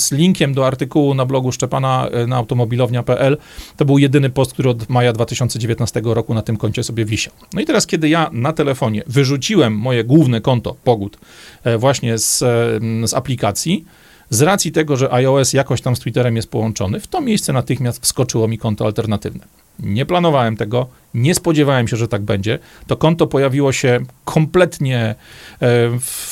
z 0.00 0.12
linkiem 0.12 0.54
do 0.54 0.66
artykułu 0.66 1.14
na 1.14 1.26
blogu 1.26 1.52
Szczepana 1.52 2.08
na 2.26 2.36
automobilownia.pl 2.36 3.36
to 3.76 3.84
był 3.84 3.98
jedyny 3.98 4.30
post, 4.30 4.52
który 4.52 4.70
od 4.70 4.88
maja 4.88 5.12
2019 5.12 6.02
roku 6.04 6.34
na 6.34 6.42
tym 6.42 6.56
koncie 6.56 6.82
sobie 6.82 7.04
wisiał. 7.04 7.34
No 7.54 7.60
i 7.60 7.64
teraz, 7.64 7.86
kiedy 7.86 8.08
ja 8.08 8.30
na 8.32 8.52
telefonie 8.52 9.02
wyrzuciłem 9.06 9.76
moje 9.76 10.04
główne 10.04 10.40
konto, 10.40 10.76
pogód 10.84 11.18
e, 11.64 11.78
właśnie 11.78 12.18
z, 12.18 12.42
e, 12.42 13.08
z 13.08 13.14
aplikacji, 13.14 13.84
z 14.30 14.42
racji 14.42 14.72
tego, 14.72 14.96
że 14.96 15.12
iOS 15.12 15.52
jakoś 15.52 15.80
tam 15.80 15.96
z 15.96 15.98
Twitterem 15.98 16.36
jest 16.36 16.50
połączony, 16.50 17.00
w 17.00 17.06
to 17.06 17.20
miejsce 17.20 17.52
natychmiast 17.52 18.02
wskoczyło 18.02 18.48
mi 18.48 18.58
konto 18.58 18.84
alternatywne. 18.84 19.44
Nie 19.78 20.06
planowałem 20.06 20.56
tego, 20.56 20.86
nie 21.14 21.34
spodziewałem 21.34 21.88
się, 21.88 21.96
że 21.96 22.08
tak 22.08 22.22
będzie. 22.22 22.58
To 22.86 22.96
konto 22.96 23.26
pojawiło 23.26 23.72
się 23.72 24.00
kompletnie 24.24 24.98
e, 25.00 25.14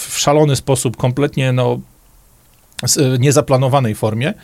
w 0.09 0.15
szalony 0.19 0.57
sposób, 0.57 0.97
kompletnie 0.97 1.53
no, 1.53 1.81
niezaplanowanej 3.19 3.95
formie. 3.95 4.35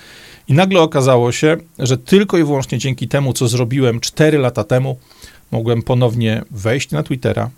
I 0.49 0.53
nagle 0.53 0.81
okazało 0.81 1.33
się, 1.33 1.57
że 1.79 1.99
tylko 1.99 2.39
i 2.39 2.45
wyłącznie 2.45 2.79
dzięki 2.79 3.09
temu, 3.09 3.33
co 3.33 3.49
zrobiłem 3.49 4.01
4 4.01 4.39
lata 4.39 4.65
temu, 4.65 4.99
mogłem 5.51 5.83
ponownie 5.83 6.43
wejść 6.51 6.91
na 6.91 7.03
Twittera 7.03 7.51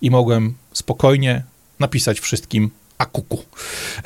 i 0.00 0.10
mogłem 0.10 0.54
spokojnie 0.72 1.42
napisać 1.80 2.20
wszystkim 2.20 2.70
akuku. 3.00 3.38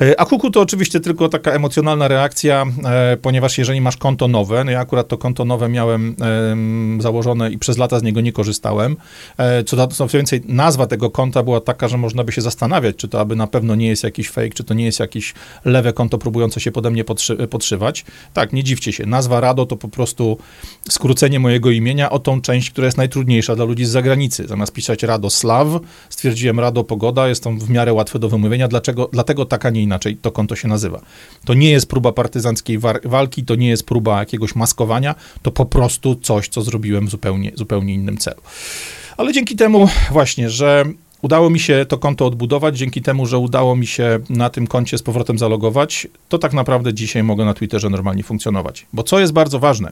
E, 0.01 0.19
akuku 0.19 0.51
to 0.51 0.61
oczywiście 0.61 0.99
tylko 0.99 1.29
taka 1.29 1.51
emocjonalna 1.51 2.07
reakcja, 2.07 2.65
e, 2.85 3.17
ponieważ 3.17 3.57
jeżeli 3.57 3.81
masz 3.81 3.97
konto 3.97 4.27
nowe, 4.27 4.63
no 4.63 4.71
ja 4.71 4.79
akurat 4.79 5.07
to 5.07 5.17
konto 5.17 5.45
nowe 5.45 5.69
miałem 5.69 6.15
założone 6.99 7.51
i 7.51 7.57
przez 7.57 7.77
lata 7.77 7.99
z 7.99 8.03
niego 8.03 8.21
nie 8.21 8.31
korzystałem. 8.31 8.97
E, 9.37 9.63
co, 9.63 10.07
więcej, 10.07 10.41
nazwa 10.45 10.87
tego 10.87 11.09
konta 11.09 11.43
była 11.43 11.61
taka, 11.61 11.87
że 11.87 11.97
można 11.97 12.23
by 12.23 12.31
się 12.31 12.41
zastanawiać, 12.41 12.95
czy 12.95 13.07
to 13.07 13.19
aby 13.19 13.35
na 13.35 13.47
pewno 13.47 13.75
nie 13.75 13.87
jest 13.87 14.03
jakiś 14.03 14.29
fake, 14.29 14.49
czy 14.49 14.63
to 14.63 14.73
nie 14.73 14.85
jest 14.85 14.99
jakieś 14.99 15.33
lewe 15.65 15.93
konto 15.93 16.17
próbujące 16.17 16.59
się 16.59 16.71
pode 16.71 16.91
mnie 16.91 17.03
podszy 17.03 17.47
podszywać. 17.47 18.05
Tak, 18.33 18.53
nie 18.53 18.63
dziwcie 18.63 18.93
się. 18.93 19.05
Nazwa 19.05 19.39
Rado 19.39 19.65
to 19.65 19.75
po 19.75 19.87
prostu 19.87 20.37
skrócenie 20.89 21.39
mojego 21.39 21.71
imienia 21.71 22.09
o 22.09 22.19
tą 22.19 22.41
część, 22.41 22.69
która 22.69 22.85
jest 22.85 22.97
najtrudniejsza 22.97 23.55
dla 23.55 23.65
ludzi 23.65 23.85
z 23.85 23.89
zagranicy. 23.89 24.47
Zamiast 24.47 24.73
pisać 24.73 25.03
Radoslaw, 25.03 25.67
stwierdziłem 26.09 26.59
Rado 26.59 26.83
Pogoda, 26.83 27.27
jest 27.27 27.43
to 27.43 27.51
w 27.51 27.69
miarę 27.69 27.93
łatwe 27.93 28.19
do 28.19 28.29
wymówienia. 28.29 28.67
Dlaczego 28.67 28.84
Dlaczego, 28.85 29.09
dlatego 29.13 29.45
tak, 29.45 29.65
a 29.65 29.69
nie 29.69 29.83
inaczej 29.83 30.17
to 30.17 30.31
konto 30.31 30.55
się 30.55 30.67
nazywa. 30.67 31.01
To 31.45 31.53
nie 31.53 31.71
jest 31.71 31.89
próba 31.89 32.11
partyzanckiej 32.11 32.79
walki, 33.05 33.43
to 33.43 33.55
nie 33.55 33.69
jest 33.69 33.85
próba 33.85 34.19
jakiegoś 34.19 34.55
maskowania, 34.55 35.15
to 35.41 35.51
po 35.51 35.65
prostu 35.65 36.15
coś, 36.15 36.47
co 36.47 36.61
zrobiłem 36.61 37.07
w 37.07 37.09
zupełnie, 37.09 37.51
zupełnie 37.55 37.93
innym 37.93 38.17
celu. 38.17 38.41
Ale 39.17 39.33
dzięki 39.33 39.55
temu 39.55 39.89
właśnie, 40.11 40.49
że 40.49 40.85
udało 41.21 41.49
mi 41.49 41.59
się 41.59 41.85
to 41.89 41.97
konto 41.97 42.25
odbudować, 42.25 42.77
dzięki 42.77 43.01
temu, 43.01 43.25
że 43.25 43.37
udało 43.37 43.75
mi 43.75 43.87
się 43.87 44.19
na 44.29 44.49
tym 44.49 44.67
koncie 44.67 44.97
z 44.97 45.03
powrotem 45.03 45.37
zalogować, 45.37 46.07
to 46.29 46.37
tak 46.37 46.53
naprawdę 46.53 46.93
dzisiaj 46.93 47.23
mogę 47.23 47.45
na 47.45 47.53
Twitterze 47.53 47.89
normalnie 47.89 48.23
funkcjonować. 48.23 48.85
Bo 48.93 49.03
co 49.03 49.19
jest 49.19 49.33
bardzo 49.33 49.59
ważne, 49.59 49.91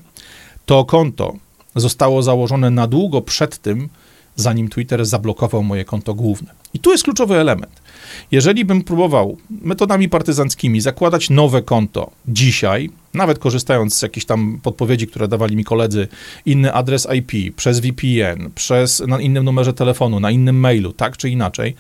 to 0.66 0.86
konto 0.86 1.34
zostało 1.76 2.24
założone 2.24 2.70
na 2.70 2.88
długo 2.88 3.22
przed 3.22 3.58
tym, 3.58 3.90
zanim 4.36 4.70
Twitter 4.70 5.06
zablokował 5.06 5.64
moje 5.64 5.86
konto 5.86 6.14
główne. 6.14 6.52
I 6.74 6.80
tu 6.80 6.92
jest 6.92 7.04
kluczowy 7.04 7.36
element. 7.36 7.82
Jeżeli 8.32 8.66
bym 8.66 8.84
próbował 8.84 9.38
metodami 9.50 10.10
partyzanckimi 10.10 10.82
zakładać 10.82 11.30
nowe 11.30 11.62
konto 11.62 12.12
dzisiaj, 12.28 12.90
nawet 13.14 13.40
korzystając 13.40 13.96
z 13.96 14.02
jakichś 14.02 14.26
tam 14.26 14.60
podpowiedzi, 14.64 15.08
które 15.08 15.28
dawali 15.28 15.56
mi 15.56 15.64
koledzy, 15.64 16.08
inny 16.46 16.74
adres 16.74 17.08
IP, 17.16 17.56
przez 17.56 17.80
VPN, 17.80 18.50
przez 18.56 19.00
na 19.08 19.20
innym 19.20 19.44
numerze 19.44 19.74
telefonu, 19.74 20.20
na 20.20 20.32
innym 20.32 20.60
mailu, 20.60 20.94
tak 20.94 21.18
czy 21.18 21.30
inaczej, 21.30 21.76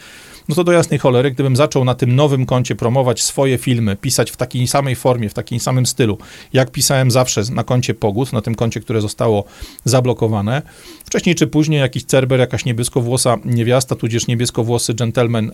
no 0.49 0.55
to 0.55 0.63
do 0.63 0.71
jasnej 0.71 0.99
cholery, 0.99 1.31
gdybym 1.31 1.55
zaczął 1.55 1.85
na 1.85 1.95
tym 1.95 2.15
nowym 2.15 2.45
koncie 2.45 2.75
promować 2.75 3.23
swoje 3.23 3.57
filmy, 3.57 3.95
pisać 3.95 4.31
w 4.31 4.37
takiej 4.37 4.67
samej 4.67 4.95
formie, 4.95 5.29
w 5.29 5.33
takim 5.33 5.59
samym 5.59 5.85
stylu, 5.85 6.17
jak 6.53 6.71
pisałem 6.71 7.11
zawsze 7.11 7.41
na 7.51 7.63
koncie 7.63 7.93
Pogód, 7.93 8.33
na 8.33 8.41
tym 8.41 8.55
koncie, 8.55 8.79
które 8.79 9.01
zostało 9.01 9.43
zablokowane, 9.85 10.61
wcześniej 11.05 11.35
czy 11.35 11.47
później 11.47 11.79
jakiś 11.79 12.03
cerber, 12.03 12.39
jakaś 12.39 12.65
niebieskowłosa 12.65 13.37
niewiasta, 13.45 13.95
tudzież 13.95 14.27
niebieskowłosy 14.27 14.93
gentleman 14.93 15.49
e, 15.49 15.53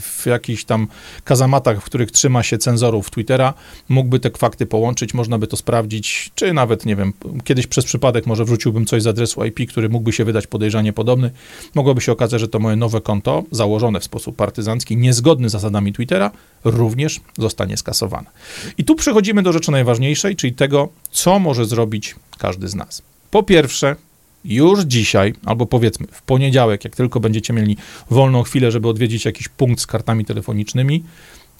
w 0.00 0.26
jakichś 0.26 0.64
tam 0.64 0.86
kazamatach, 1.24 1.80
w 1.80 1.84
których 1.84 2.10
trzyma 2.10 2.42
się 2.42 2.58
cenzorów 2.58 3.10
Twittera, 3.10 3.54
mógłby 3.88 4.20
te 4.20 4.30
fakty 4.30 4.66
połączyć, 4.66 5.14
można 5.14 5.38
by 5.38 5.46
to 5.46 5.56
sprawdzić, 5.56 6.30
czy 6.34 6.52
nawet, 6.52 6.86
nie 6.86 6.96
wiem, 6.96 7.12
kiedyś 7.44 7.66
przez 7.66 7.84
przypadek 7.84 8.26
może 8.26 8.44
wrzuciłbym 8.44 8.86
coś 8.86 9.02
z 9.02 9.06
adresu 9.06 9.44
IP, 9.44 9.70
który 9.70 9.88
mógłby 9.88 10.12
się 10.12 10.24
wydać 10.24 10.46
podejrzanie 10.46 10.92
podobny, 10.92 11.30
mogłoby 11.74 12.00
się 12.00 12.12
okazać, 12.12 12.40
że 12.40 12.48
to 12.48 12.58
moje 12.58 12.76
nowe 12.76 13.00
konto, 13.00 13.44
założone 13.50 14.00
w 14.00 14.04
sposób 14.10 14.36
partyzancki, 14.36 14.96
niezgodny 14.96 15.48
z 15.48 15.52
zasadami 15.52 15.92
Twittera, 15.92 16.30
również 16.64 17.20
zostanie 17.38 17.76
skasowane. 17.76 18.30
I 18.78 18.84
tu 18.84 18.94
przechodzimy 18.94 19.42
do 19.42 19.52
rzeczy 19.52 19.70
najważniejszej, 19.70 20.36
czyli 20.36 20.52
tego, 20.52 20.88
co 21.10 21.38
może 21.38 21.64
zrobić 21.64 22.14
każdy 22.38 22.68
z 22.68 22.74
nas. 22.74 23.02
Po 23.30 23.42
pierwsze, 23.42 23.96
już 24.44 24.80
dzisiaj, 24.80 25.34
albo 25.46 25.66
powiedzmy 25.66 26.06
w 26.12 26.22
poniedziałek, 26.22 26.84
jak 26.84 26.96
tylko 26.96 27.20
będziecie 27.20 27.52
mieli 27.52 27.76
wolną 28.10 28.42
chwilę, 28.42 28.70
żeby 28.70 28.88
odwiedzić 28.88 29.24
jakiś 29.24 29.48
punkt 29.48 29.80
z 29.80 29.86
kartami 29.86 30.24
telefonicznymi, 30.24 31.04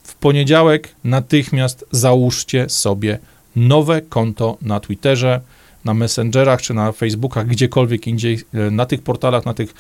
w 0.03 0.15
poniedziałek 0.15 0.95
natychmiast 1.05 1.85
załóżcie 1.93 2.69
sobie 2.69 3.19
nowe 3.57 4.03
konto 4.03 4.59
na 4.63 4.81
Twitterze, 4.81 5.41
na 5.85 5.95
Messengerach 5.95 6.63
czy 6.63 6.75
na 6.75 6.93
Facebookach, 6.93 7.47
gdziekolwiek 7.47 8.07
indziej, 8.07 8.41
e, 8.55 8.71
na 8.71 8.87
tych 8.87 9.03
portalach, 9.03 9.47
na 9.47 9.55
tych 9.55 9.75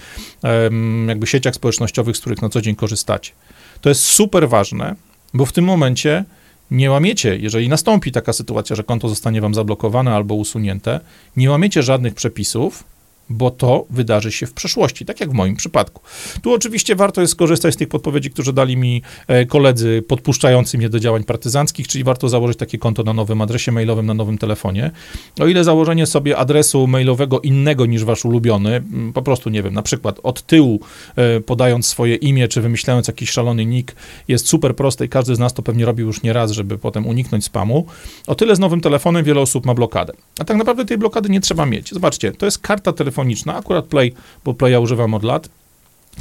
jakby 1.08 1.26
sieciach 1.26 1.54
społecznościowych, 1.54 2.16
z 2.16 2.20
których 2.20 2.42
na 2.42 2.48
co 2.48 2.60
dzień 2.60 2.76
korzystacie. 2.76 3.32
To 3.80 3.88
jest 3.88 4.04
super 4.04 4.48
ważne, 4.48 4.94
bo 5.34 5.46
w 5.46 5.52
tym 5.52 5.64
momencie 5.64 6.24
nie 6.70 6.90
łamiecie, 6.90 7.36
jeżeli 7.36 7.68
nastąpi 7.68 8.12
taka 8.12 8.32
sytuacja, 8.32 8.76
że 8.76 8.84
konto 8.84 9.08
zostanie 9.08 9.40
wam 9.40 9.54
zablokowane 9.54 10.14
albo 10.14 10.34
usunięte, 10.34 11.00
nie 11.36 11.50
łamiecie 11.50 11.82
żadnych 11.82 12.14
przepisów, 12.14 12.84
bo 13.30 13.50
to 13.50 13.86
wydarzy 13.90 14.32
się 14.32 14.46
w 14.46 14.52
przeszłości, 14.52 15.04
tak 15.04 15.20
jak 15.20 15.30
w 15.30 15.32
moim 15.32 15.56
przypadku. 15.56 16.02
Tu 16.42 16.52
oczywiście 16.52 16.96
warto 16.96 17.20
jest 17.20 17.32
skorzystać 17.32 17.74
z 17.74 17.76
tych 17.76 17.88
podpowiedzi, 17.88 18.30
które 18.30 18.52
dali 18.52 18.76
mi 18.76 19.02
e, 19.28 19.46
koledzy 19.46 20.02
podpuszczający 20.08 20.78
mnie 20.78 20.88
do 20.88 21.00
działań 21.00 21.24
partyzanckich, 21.24 21.88
czyli 21.88 22.04
warto 22.04 22.28
założyć 22.28 22.58
takie 22.58 22.78
konto 22.78 23.02
na 23.02 23.12
nowym 23.12 23.40
adresie 23.40 23.72
mailowym, 23.72 24.06
na 24.06 24.14
nowym 24.14 24.38
telefonie. 24.38 24.90
O 25.40 25.46
ile 25.46 25.64
założenie 25.64 26.06
sobie 26.06 26.36
adresu 26.36 26.86
mailowego 26.86 27.40
innego 27.40 27.86
niż 27.86 28.04
wasz 28.04 28.24
ulubiony, 28.24 28.82
po 29.14 29.22
prostu, 29.22 29.50
nie 29.50 29.62
wiem, 29.62 29.74
na 29.74 29.82
przykład 29.82 30.20
od 30.22 30.42
tyłu 30.42 30.80
e, 31.16 31.40
podając 31.40 31.86
swoje 31.86 32.14
imię, 32.14 32.48
czy 32.48 32.60
wymyślając 32.60 33.08
jakiś 33.08 33.30
szalony 33.30 33.66
nick, 33.66 33.96
jest 34.28 34.48
super 34.48 34.76
proste 34.76 35.04
i 35.04 35.08
każdy 35.08 35.34
z 35.34 35.38
nas 35.38 35.54
to 35.54 35.62
pewnie 35.62 35.84
robił 35.84 36.06
już 36.06 36.22
nie 36.22 36.32
raz, 36.32 36.50
żeby 36.50 36.78
potem 36.78 37.06
uniknąć 37.06 37.44
spamu, 37.44 37.86
o 38.26 38.34
tyle 38.34 38.56
z 38.56 38.58
nowym 38.58 38.80
telefonem 38.80 39.24
wiele 39.24 39.40
osób 39.40 39.66
ma 39.66 39.74
blokadę. 39.74 40.12
A 40.38 40.44
tak 40.44 40.56
naprawdę 40.56 40.84
tej 40.84 40.98
blokady 40.98 41.28
nie 41.28 41.40
trzeba 41.40 41.66
mieć. 41.66 41.90
Zobaczcie, 41.92 42.32
to 42.32 42.46
jest 42.46 42.58
karta 42.58 42.92
telefoniczna, 42.92 43.19
akurat 43.54 43.86
Play, 43.86 44.12
bo 44.44 44.54
Playa 44.54 44.80
używam 44.80 45.14
od 45.14 45.22
lat, 45.24 45.48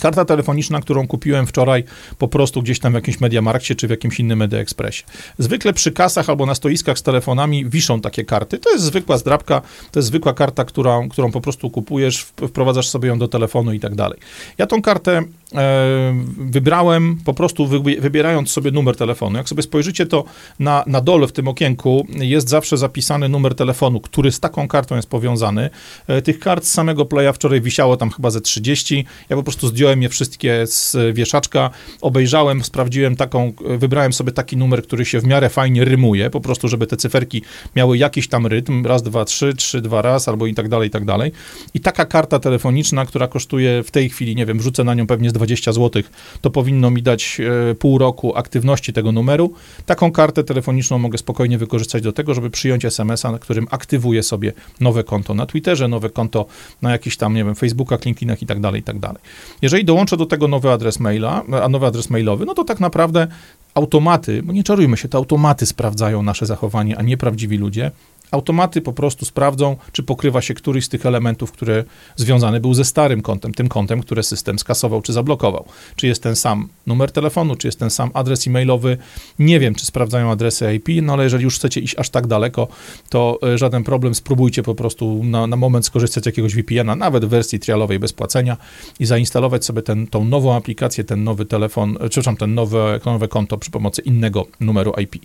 Karta 0.02 0.26
telefoniczna, 0.26 0.82
którą 0.82 1.08
kupiłem 1.08 1.48
wczoraj 1.48 1.84
po 2.18 2.28
prostu 2.28 2.62
gdzieś 2.62 2.80
tam 2.80 2.92
w 2.92 2.96
jakimś 2.96 3.20
Mediamarkcie 3.20 3.76
czy 3.76 3.88
w 3.88 3.90
jakimś 3.90 4.20
innym 4.20 4.40
Media 4.40 4.60
Expressie. 4.60 5.04
Zwykle 5.38 5.74
przy 5.74 5.92
kasach 5.92 6.30
albo 6.30 6.46
na 6.46 6.56
stoiskach 6.56 7.00
z 7.00 7.04
telefonami 7.04 7.66
wiszą 7.66 8.02
takie 8.02 8.26
karty. 8.26 8.58
To 8.58 8.72
jest 8.72 8.84
zwykła 8.84 9.18
zdrabka, 9.18 9.62
to 9.92 10.00
jest 10.00 10.08
zwykła 10.08 10.34
karta, 10.34 10.66
którą, 10.66 11.10
którą 11.10 11.32
po 11.32 11.42
prostu 11.42 11.70
kupujesz, 11.70 12.22
wprowadzasz 12.22 12.88
sobie 12.88 13.10
ją 13.10 13.20
do 13.20 13.28
telefonu 13.28 13.74
i 13.74 13.80
tak 13.80 13.96
dalej. 13.96 14.20
Ja 14.58 14.68
tą 14.68 14.82
kartę 14.82 15.24
e, 15.56 16.26
wybrałem 16.38 17.18
po 17.26 17.34
prostu 17.34 17.68
wybierając 18.00 18.52
sobie 18.52 18.72
numer 18.72 18.96
telefonu. 18.96 19.38
Jak 19.38 19.50
sobie 19.50 19.64
spojrzycie, 19.64 20.06
to 20.06 20.24
na, 20.60 20.84
na 20.88 21.02
dole 21.02 21.28
w 21.28 21.32
tym 21.32 21.48
okienku 21.48 22.08
jest 22.10 22.50
zawsze 22.50 22.78
zapisany 22.78 23.30
numer 23.30 23.56
telefonu, 23.56 24.00
który 24.00 24.32
z 24.32 24.40
taką 24.40 24.68
kartą 24.68 24.96
jest 24.96 25.10
powiązany. 25.10 25.70
E, 26.08 26.22
tych 26.22 26.40
kart 26.40 26.66
z 26.66 26.72
samego 26.72 27.06
playa 27.06 27.34
wczoraj 27.34 27.62
wisiało 27.62 27.98
tam 27.98 28.12
chyba 28.12 28.32
ze 28.32 28.42
30. 28.42 29.06
Ja 29.30 29.36
po 29.36 29.44
prostu 29.44 29.68
zdjąłem 29.80 30.02
je 30.02 30.10
wszystkie 30.10 30.68
z 30.68 30.98
wieszaczka, 31.16 31.70
obejrzałem, 32.02 32.64
sprawdziłem 32.64 33.16
taką, 33.16 33.54
wybrałem 33.78 34.14
sobie 34.14 34.32
taki 34.32 34.58
numer, 34.58 34.84
który 34.84 35.06
się 35.06 35.20
w 35.20 35.24
miarę 35.24 35.50
fajnie 35.50 35.86
rymuje, 35.86 36.30
po 36.30 36.42
prostu, 36.42 36.68
żeby 36.68 36.88
te 36.88 36.98
cyferki 36.98 37.42
miały 37.76 37.98
jakiś 37.98 38.28
tam 38.28 38.48
rytm, 38.48 38.86
raz, 38.86 39.04
dwa, 39.04 39.26
trzy, 39.26 39.54
trzy, 39.54 39.82
dwa, 39.82 40.02
raz, 40.02 40.28
albo 40.28 40.48
i 40.48 40.54
tak 40.54 40.70
dalej, 40.70 40.88
i 40.88 40.92
tak 40.92 41.06
dalej. 41.06 41.32
I 41.74 41.80
taka 41.80 42.06
karta 42.06 42.40
telefoniczna, 42.40 43.06
która 43.06 43.28
kosztuje 43.28 43.84
w 43.84 43.92
tej 43.92 44.10
chwili, 44.10 44.36
nie 44.36 44.46
wiem, 44.46 44.60
wrzucę 44.60 44.84
na 44.84 44.94
nią 44.94 45.08
pewnie 45.08 45.30
z 45.30 45.34
20 45.34 45.74
zł, 45.74 46.04
to 46.42 46.50
powinno 46.50 46.90
mi 46.90 47.02
dać 47.02 47.38
e, 47.72 47.76
pół 47.76 47.98
roku 47.98 48.36
aktywności 48.36 48.94
tego 48.94 49.12
numeru. 49.12 49.54
Taką 49.86 50.12
kartę 50.12 50.44
telefoniczną 50.44 50.98
mogę 50.98 51.18
spokojnie 51.18 51.58
wykorzystać 51.58 52.04
do 52.04 52.14
tego, 52.14 52.34
żeby 52.34 52.50
przyjąć 52.50 52.86
SMS-a, 52.86 53.32
na 53.32 53.40
którym 53.40 53.68
aktywuję 53.72 54.24
sobie 54.24 54.54
nowe 54.80 55.04
konto 55.04 55.34
na 55.34 55.46
Twitterze, 55.46 55.88
nowe 55.88 56.10
konto 56.10 56.46
na 56.82 56.92
jakiś 56.92 57.18
tam, 57.18 57.34
nie 57.34 57.44
wiem, 57.44 57.56
Facebookach, 57.56 58.06
LinkedInach 58.06 58.42
i 58.42 58.46
tak 58.46 58.60
dalej, 58.60 58.82
i 58.82 58.84
tak 58.84 59.00
dalej. 59.00 59.22
Jeżeli 59.70 59.86
dołączę 59.86 60.18
do 60.18 60.26
tego 60.26 60.48
nowy 60.48 60.72
adres 60.72 61.00
maila, 61.00 61.44
a 61.64 61.70
nowy 61.70 61.86
adres 61.86 62.10
mailowy, 62.10 62.46
no 62.46 62.54
to 62.54 62.64
tak 62.64 62.80
naprawdę 62.80 63.28
automaty, 63.74 64.44
bo 64.44 64.54
nie 64.54 64.64
czarujmy 64.64 64.98
się, 64.98 65.10
to 65.10 65.18
automaty 65.18 65.66
sprawdzają 65.66 66.24
nasze 66.24 66.46
zachowanie, 66.46 66.98
a 66.98 67.02
nie 67.02 67.18
prawdziwi 67.18 67.58
ludzie, 67.58 67.92
automaty 68.32 68.82
po 68.82 68.94
prostu 68.94 69.26
sprawdzą, 69.26 69.76
czy 69.92 70.04
pokrywa 70.04 70.42
się 70.42 70.54
któryś 70.54 70.86
z 70.86 70.90
tych 70.90 71.06
elementów, 71.06 71.52
które 71.52 71.84
związany 72.16 72.60
był 72.60 72.74
ze 72.74 72.86
starym 72.86 73.22
kontem, 73.22 73.54
tym 73.54 73.70
kontem, 73.70 74.02
które 74.02 74.24
system 74.24 74.60
skasował 74.60 75.02
czy 75.02 75.14
zablokował. 75.14 75.66
Czy 75.96 76.08
jest 76.08 76.24
ten 76.24 76.36
sam 76.36 76.68
numer 76.88 77.12
telefonu, 77.12 77.56
czy 77.56 77.68
jest 77.68 77.80
ten 77.80 77.90
sam 77.90 78.12
adres 78.14 78.48
e-mailowy. 78.48 78.98
Nie 79.40 79.60
wiem, 79.60 79.76
czy 79.76 79.86
sprawdzają 79.86 80.32
adresy 80.32 80.74
IP, 80.74 80.88
no 81.02 81.14
ale 81.14 81.24
jeżeli 81.24 81.44
już 81.44 81.56
chcecie 81.56 81.82
iść 81.82 81.96
aż 81.96 82.10
tak 82.10 82.28
daleko, 82.28 82.68
to 83.10 83.40
e, 83.44 83.58
żaden 83.58 83.84
problem, 83.84 84.16
spróbujcie 84.16 84.64
po 84.64 84.76
prostu 84.76 85.24
na, 85.24 85.48
na 85.48 85.56
moment 85.56 85.86
skorzystać 85.86 86.24
z 86.24 86.26
jakiegoś 86.26 86.56
VPN-a, 86.56 86.96
nawet 86.96 87.26
w 87.26 87.30
wersji 87.30 87.60
trialowej 87.60 88.00
bez 88.00 88.14
płacenia 88.14 88.58
i 89.00 89.06
zainstalować 89.06 89.66
sobie 89.66 89.82
ten, 89.82 90.08
tą 90.08 90.26
nową 90.26 90.56
aplikację, 90.56 91.04
ten 91.04 91.24
nowy 91.24 91.46
telefon, 91.46 91.98
e, 92.00 92.10
przepraszam, 92.10 92.38
ten 92.38 92.54
nowe, 92.54 93.00
nowe 93.06 93.28
konto 93.28 93.58
przy 93.58 93.72
pomocy 93.72 94.02
innego 94.02 94.46
numeru 94.60 94.94
IP. 95.02 95.16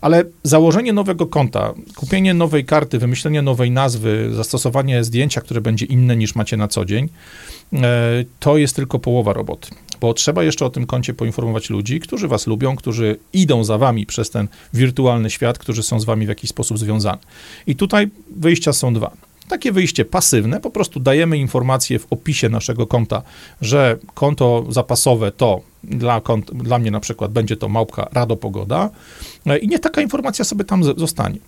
Ale 0.00 0.24
założenie 0.42 0.92
nowego 0.92 1.26
konta, 1.26 1.74
kupienie 1.96 2.34
nowej 2.42 2.64
karty, 2.64 2.98
wymyślenie 2.98 3.42
nowej 3.42 3.70
nazwy, 3.70 4.30
zastosowanie 4.32 5.04
zdjęcia, 5.04 5.40
które 5.40 5.60
będzie 5.60 5.86
inne 5.86 6.16
niż 6.16 6.34
macie 6.34 6.56
na 6.56 6.68
co 6.68 6.84
dzień, 6.84 7.08
e, 7.72 7.78
to 8.40 8.56
jest 8.58 8.76
tylko 8.76 8.98
połowa 8.98 9.32
roboty. 9.32 9.68
Bo 10.00 10.14
trzeba 10.14 10.42
jeszcze 10.42 10.66
o 10.66 10.70
tym 10.70 10.86
koncie 10.86 11.14
poinformować 11.14 11.70
ludzi, 11.70 12.00
którzy 12.00 12.28
was 12.28 12.46
lubią, 12.46 12.76
którzy 12.76 13.18
idą 13.32 13.64
za 13.64 13.78
wami 13.78 14.06
przez 14.06 14.30
ten 14.30 14.48
wirtualny 14.74 15.30
świat, 15.30 15.58
którzy 15.58 15.82
są 15.82 16.00
z 16.00 16.04
wami 16.04 16.26
w 16.26 16.28
jakiś 16.28 16.50
sposób 16.50 16.78
związani. 16.78 17.20
I 17.66 17.76
tutaj 17.76 18.10
wyjścia 18.36 18.72
są 18.72 18.94
dwa. 18.94 19.10
Takie 19.48 19.72
wyjście 19.72 20.04
pasywne, 20.04 20.60
po 20.60 20.70
prostu 20.70 21.00
dajemy 21.00 21.38
informację 21.38 21.98
w 21.98 22.06
opisie 22.10 22.48
naszego 22.48 22.86
konta, 22.86 23.22
że 23.60 23.98
konto 24.14 24.64
zapasowe 24.68 25.32
to 25.32 25.60
dla, 25.84 26.20
kont, 26.20 26.50
dla 26.54 26.78
mnie 26.78 26.90
na 26.90 27.00
przykład 27.00 27.32
będzie 27.32 27.56
to 27.56 27.68
małpka 27.68 28.08
Rado 28.12 28.36
Pogoda 28.36 28.90
e, 29.46 29.58
i 29.58 29.68
nie 29.68 29.78
taka 29.78 30.00
informacja 30.00 30.44
sobie 30.44 30.64
tam 30.64 30.84
zostanie 30.84 31.38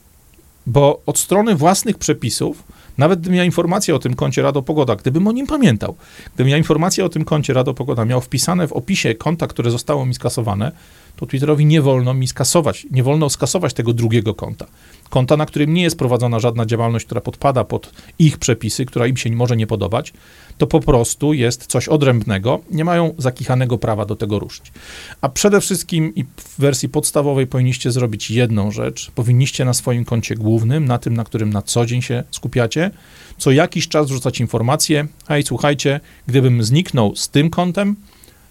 bo 0.67 1.03
od 1.07 1.19
strony 1.19 1.55
własnych 1.55 1.99
przepisów, 1.99 2.63
nawet 2.99 3.21
gdybym 3.21 3.37
miał 3.37 3.47
informację 3.47 3.95
o 3.95 3.99
tym 3.99 4.15
koncie 4.15 4.43
Rado 4.43 4.63
Pogoda, 4.63 4.97
gdybym 4.97 5.29
o 5.29 5.33
nim 5.33 5.47
pamiętał, 5.47 5.97
gdybym 6.35 6.51
miał 6.51 6.59
informację 6.59 7.05
o 7.05 7.09
tym 7.09 7.25
koncie 7.25 7.53
Rado 7.53 7.75
Pogoda, 7.75 8.05
miał 8.05 8.21
wpisane 8.21 8.69
w 8.69 8.73
opisie 8.73 9.15
konta, 9.15 9.47
które 9.47 9.71
zostało 9.71 10.07
mi 10.07 10.15
skasowane, 10.15 10.73
to 11.17 11.27
Twitterowi 11.27 11.67
nie 11.67 11.83
wolno 11.83 12.15
mi 12.15 12.29
skasować, 12.29 12.87
nie 12.91 13.03
wolno 13.03 13.31
skasować 13.31 13.75
tego 13.75 13.93
drugiego 13.93 14.35
konta. 14.35 14.67
Konta, 15.11 15.37
na 15.37 15.47
którym 15.47 15.75
nie 15.75 15.83
jest 15.83 15.99
prowadzona 15.99 16.41
żadna 16.41 16.67
działalność, 16.67 17.05
która 17.05 17.21
podpada 17.21 17.65
pod 17.65 17.93
ich 18.19 18.39
przepisy, 18.39 18.85
która 18.85 19.07
im 19.07 19.17
się 19.17 19.31
może 19.31 19.57
nie 19.57 19.67
podobać, 19.67 20.13
to 20.59 20.67
po 20.67 20.81
prostu 20.81 21.33
jest 21.33 21.67
coś 21.67 21.89
odrębnego, 21.89 22.61
nie 22.71 22.85
mają 22.85 23.15
zakichanego 23.19 23.79
prawa 23.79 24.07
do 24.07 24.17
tego 24.17 24.39
ruszyć. 24.39 24.73
A 25.21 25.29
przede 25.29 25.61
wszystkim 25.61 26.15
i 26.15 26.25
w 26.25 26.61
wersji 26.61 26.89
podstawowej 26.89 27.47
powinniście 27.47 27.91
zrobić 27.91 28.31
jedną 28.31 28.71
rzecz. 28.71 29.11
Powinniście 29.11 29.65
na 29.65 29.75
swoim 29.75 30.05
koncie 30.05 30.35
głównym, 30.35 30.85
na 30.85 30.99
tym, 30.99 31.15
na 31.15 31.25
którym 31.25 31.51
na 31.51 31.63
co 31.63 31.87
dzień 31.87 32.03
się 32.03 32.25
skupiacie, 32.31 32.91
co 33.39 33.51
jakiś 33.51 33.89
czas 33.89 34.07
wrzucać 34.07 34.41
informacje, 34.41 35.07
hej, 35.29 35.43
słuchajcie, 35.43 36.01
gdybym 36.27 36.63
zniknął 36.63 37.17
z 37.17 37.29
tym 37.29 37.51
kontem, 37.51 37.97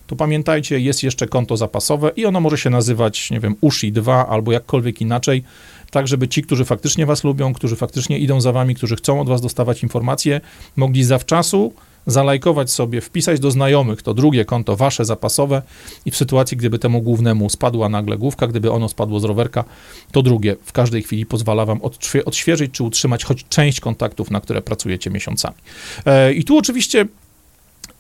to 0.08 0.16
pamiętajcie, 0.16 0.80
jest 0.80 1.04
jeszcze 1.04 1.28
konto 1.28 1.58
zapasowe 1.58 2.12
i 2.16 2.26
ono 2.26 2.40
może 2.40 2.58
się 2.58 2.70
nazywać, 2.70 3.32
nie 3.32 3.40
wiem, 3.40 3.56
USHI 3.62 3.92
2 3.92 4.28
albo 4.28 4.52
jakkolwiek 4.52 5.02
inaczej, 5.02 5.44
tak 5.92 6.08
żeby 6.08 6.28
ci, 6.28 6.42
którzy 6.42 6.66
faktycznie 6.66 7.06
was 7.06 7.24
lubią, 7.24 7.54
którzy 7.54 7.76
faktycznie 7.76 8.20
idą 8.20 8.42
za 8.42 8.52
wami, 8.52 8.76
którzy 8.76 8.96
chcą 8.96 9.22
od 9.22 9.28
was 9.28 9.42
dostawać 9.42 9.84
informacje, 9.84 10.42
mogli 10.76 11.04
zawczasu 11.04 11.74
zalajkować 12.08 12.72
sobie, 12.72 13.02
wpisać 13.02 13.40
do 13.40 13.52
znajomych 13.52 14.02
to 14.02 14.14
drugie 14.14 14.46
konto, 14.46 14.76
wasze 14.76 15.06
zapasowe 15.06 15.62
i 16.06 16.12
w 16.12 16.16
sytuacji, 16.16 16.58
gdyby 16.58 16.80
temu 16.80 17.02
głównemu 17.02 17.50
spadła 17.50 17.90
nagle 17.90 18.18
główka, 18.18 18.48
gdyby 18.48 18.72
ono 18.72 18.90
spadło 18.90 19.20
z 19.20 19.24
rowerka, 19.24 19.64
to 20.12 20.22
drugie 20.22 20.56
w 20.64 20.72
każdej 20.72 21.04
chwili 21.04 21.26
pozwala 21.26 21.66
wam 21.66 21.80
odświeżyć 22.26 22.72
czy 22.72 22.84
utrzymać 22.84 23.24
choć 23.24 23.46
część 23.50 23.80
kontaktów, 23.80 24.32
na 24.32 24.42
które 24.42 24.62
pracujecie 24.62 25.10
miesiącami. 25.10 25.56
E, 26.06 26.34
I 26.34 26.44
tu 26.44 26.58
oczywiście 26.58 27.06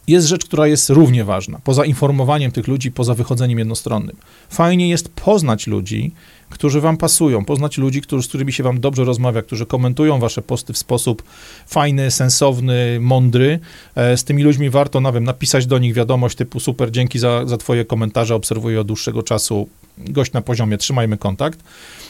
jest 0.07 0.27
rzecz, 0.27 0.45
która 0.45 0.67
jest 0.67 0.89
równie 0.89 1.23
ważna. 1.23 1.59
Poza 1.63 1.85
informowaniem 1.85 2.51
tych 2.51 2.67
ludzi, 2.67 2.91
poza 2.91 3.13
wychodzeniem 3.13 3.59
jednostronnym. 3.59 4.15
Fajnie 4.49 4.89
jest 4.89 5.09
poznać 5.09 5.67
ludzi, 5.67 6.11
którzy 6.49 6.81
wam 6.81 6.97
pasują, 6.97 7.45
poznać 7.45 7.77
ludzi, 7.77 8.01
którzy, 8.01 8.23
z 8.23 8.27
którymi 8.27 8.53
się 8.53 8.63
wam 8.63 8.79
dobrze 8.79 9.03
rozmawia, 9.03 9.41
którzy 9.41 9.65
komentują 9.65 10.19
wasze 10.19 10.41
posty 10.41 10.73
w 10.73 10.77
sposób 10.77 11.23
fajny, 11.67 12.11
sensowny, 12.11 12.99
mądry. 13.01 13.59
E, 13.95 14.17
z 14.17 14.23
tymi 14.23 14.43
ludźmi 14.43 14.69
warto, 14.69 15.01
nawet 15.01 15.23
napisać 15.23 15.65
do 15.65 15.79
nich 15.79 15.93
wiadomość 15.93 16.37
typu 16.37 16.59
super, 16.59 16.91
dzięki 16.91 17.19
za, 17.19 17.45
za 17.45 17.57
twoje 17.57 17.85
komentarze, 17.85 18.35
obserwuję 18.35 18.81
od 18.81 18.87
dłuższego 18.87 19.23
czasu, 19.23 19.69
gość 19.97 20.31
na 20.31 20.41
poziomie, 20.41 20.77
trzymajmy 20.77 21.17
kontakt. 21.17 21.59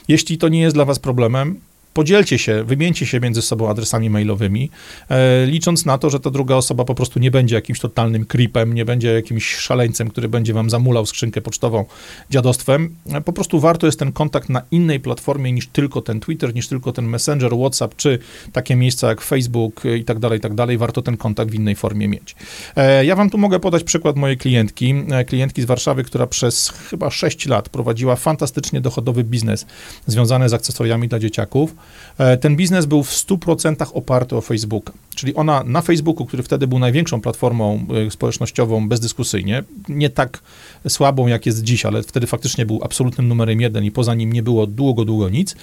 Jeśli 0.08 0.38
to 0.38 0.50
nie 0.50 0.62
jest 0.62 0.76
dla 0.76 0.86
was 0.86 1.00
problemem, 1.00 1.60
podzielcie 1.94 2.38
się, 2.38 2.64
wymieńcie 2.64 3.06
się 3.06 3.20
między 3.20 3.42
sobą 3.42 3.70
adresami 3.70 4.10
mailowymi, 4.10 4.70
e, 5.10 5.46
licząc 5.46 5.86
na 5.86 5.98
to, 5.98 6.10
że 6.10 6.20
ta 6.20 6.30
druga 6.30 6.56
osoba 6.56 6.86
po 6.86 6.96
prostu 6.96 7.20
nie 7.20 7.32
będzie 7.32 7.56
jakimś 7.56 7.80
totalnym 7.80 8.26
creepem, 8.26 8.74
nie 8.74 8.86
będzie 8.86 9.14
jakimś 9.14 9.56
szaleńcem, 9.56 10.10
który 10.10 10.30
będzie 10.30 10.54
wam 10.54 10.70
zamulał 10.70 11.06
skrzynkę 11.06 11.42
pocztową 11.42 11.86
dziadostwem. 12.30 12.96
E, 13.14 13.22
po 13.22 13.34
prostu 13.34 13.60
warto 13.60 13.86
jest 13.86 14.00
ten 14.00 14.12
kontakt 14.12 14.50
na 14.50 14.62
innej 14.72 15.00
platformie 15.00 15.52
niż 15.52 15.68
tylko 15.68 16.02
ten 16.02 16.20
Twitter, 16.20 16.56
niż 16.56 16.68
tylko 16.68 16.92
ten 16.92 17.06
Messenger, 17.06 17.52
WhatsApp, 17.58 17.96
czy 17.96 18.20
takie 18.54 18.76
miejsca 18.76 19.08
jak 19.08 19.22
Facebook 19.22 19.84
i 20.00 20.04
tak 20.04 20.20
dalej, 20.20 20.40
i 20.40 20.42
tak 20.42 20.54
dalej. 20.54 20.78
Warto 20.78 21.02
ten 21.02 21.18
kontakt 21.18 21.52
w 21.52 21.54
innej 21.54 21.76
formie 21.76 22.08
mieć. 22.08 22.36
E, 22.76 23.06
ja 23.06 23.16
wam 23.16 23.30
tu 23.30 23.38
mogę 23.38 23.60
podać 23.60 23.84
przykład 23.84 24.16
mojej 24.16 24.38
klientki, 24.38 24.94
e, 25.12 25.26
klientki 25.26 25.62
z 25.62 25.66
Warszawy, 25.66 26.04
która 26.04 26.28
przez 26.28 26.70
chyba 26.70 27.10
6 27.10 27.46
lat 27.46 27.70
prowadziła 27.70 28.16
fantastycznie 28.16 28.82
dochodowy 28.82 29.24
biznes 29.24 29.66
związany 30.08 30.50
z 30.50 30.54
akcesoriami 30.54 31.08
dla 31.08 31.20
dzieciaków. 31.20 31.76
E, 32.18 32.38
ten 32.38 32.56
biznes 32.56 32.86
był 32.86 33.04
w 33.04 33.12
100% 33.12 33.86
oparty 33.94 34.36
o 34.36 34.42
Facebooka. 34.42 34.94
Czyli 35.16 35.36
ona 35.36 35.64
na 35.64 35.82
Facebooku, 35.82 36.26
który 36.26 36.44
wtedy 36.44 36.68
był 36.68 36.80
największą 36.80 37.22
platformą 37.22 37.86
e, 38.08 38.12
społecznościową 38.12 38.90
bezdyskusyjnie, 38.90 39.64
nie 39.90 40.10
tak 40.10 40.40
słabą 40.88 41.28
jak 41.28 41.46
jest 41.46 41.64
dziś, 41.64 41.86
ale 41.86 42.04
wtedy 42.04 42.28
faktycznie 42.28 42.66
był 42.66 42.80
absolutnym 42.84 43.28
numerem 43.28 43.62
jeden 43.62 43.84
i 43.84 43.92
poza 43.92 44.16
nim 44.16 44.34
nie 44.34 44.44
było 44.44 44.68
długo, 44.68 45.06
długo 45.06 45.30
nic. 45.30 45.56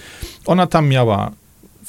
Ona 0.46 0.66
tam 0.66 0.88
miała 0.88 1.30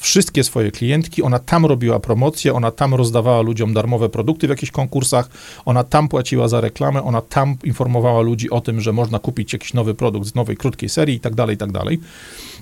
wszystkie 0.01 0.43
swoje 0.43 0.71
klientki, 0.71 1.23
ona 1.23 1.39
tam 1.39 1.65
robiła 1.65 1.99
promocję, 1.99 2.53
ona 2.53 2.71
tam 2.71 2.95
rozdawała 2.95 3.41
ludziom 3.41 3.73
darmowe 3.73 4.09
produkty 4.09 4.47
w 4.47 4.49
jakichś 4.49 4.71
konkursach, 4.71 5.29
ona 5.65 5.83
tam 5.83 6.07
płaciła 6.07 6.47
za 6.47 6.61
reklamę, 6.61 7.03
ona 7.03 7.21
tam 7.21 7.55
informowała 7.63 8.21
ludzi 8.21 8.49
o 8.49 8.61
tym, 8.61 8.81
że 8.81 8.93
można 8.93 9.19
kupić 9.19 9.53
jakiś 9.53 9.73
nowy 9.73 9.93
produkt 9.93 10.27
z 10.27 10.35
nowej, 10.35 10.57
krótkiej 10.57 10.89
serii 10.89 11.15
i 11.15 11.19
tak 11.19 11.35
dalej, 11.35 11.55
i 11.55 11.57
tak 11.57 11.71
dalej. 11.71 11.99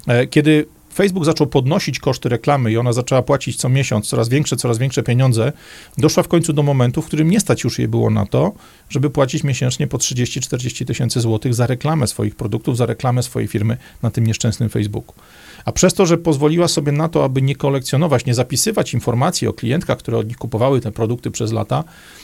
E, 0.07 0.27
kiedy 0.27 0.65
Facebook 0.93 1.25
zaczął 1.25 1.47
podnosić 1.47 1.99
koszty 1.99 2.29
reklamy 2.29 2.71
i 2.71 2.77
ona 2.77 2.93
zaczęła 2.93 3.21
płacić 3.21 3.57
co 3.57 3.69
miesiąc 3.69 4.07
coraz 4.07 4.29
większe, 4.29 4.55
coraz 4.55 4.77
większe 4.77 5.03
pieniądze, 5.03 5.51
doszła 5.97 6.23
w 6.23 6.27
końcu 6.27 6.53
do 6.53 6.63
momentu, 6.63 7.01
w 7.01 7.05
którym 7.05 7.29
nie 7.29 7.39
stać 7.39 7.63
już 7.63 7.79
jej 7.79 7.87
było 7.87 8.09
na 8.09 8.25
to, 8.25 8.53
żeby 8.89 9.09
płacić 9.09 9.43
miesięcznie 9.43 9.87
po 9.87 9.97
30-40 9.97 10.85
tysięcy 10.85 11.21
złotych 11.21 11.53
za 11.53 11.67
reklamę 11.67 12.07
swoich 12.07 12.35
produktów, 12.35 12.77
za 12.77 12.85
reklamę 12.85 13.23
swojej 13.23 13.47
firmy 13.47 13.77
na 14.01 14.11
tym 14.11 14.27
nieszczęsnym 14.27 14.69
Facebooku. 14.69 15.15
A 15.69 15.71
przez 15.71 15.93
to, 15.93 16.05
że 16.05 16.17
pozwoliła 16.17 16.67
sobie 16.67 16.91
na 16.91 17.09
to, 17.09 17.23
aby 17.23 17.41
nie 17.41 17.55
kolekcjonować, 17.55 18.25
nie 18.25 18.33
zapisywać 18.33 18.93
informacji 18.93 19.47
o 19.47 19.53
klientkach, 19.53 19.97
które 19.97 20.17
od 20.17 20.27
nich 20.27 20.37
kupowały 20.37 20.81
te 20.81 20.91
produkty 20.91 21.31
przez 21.31 21.51
lata, 21.51 21.83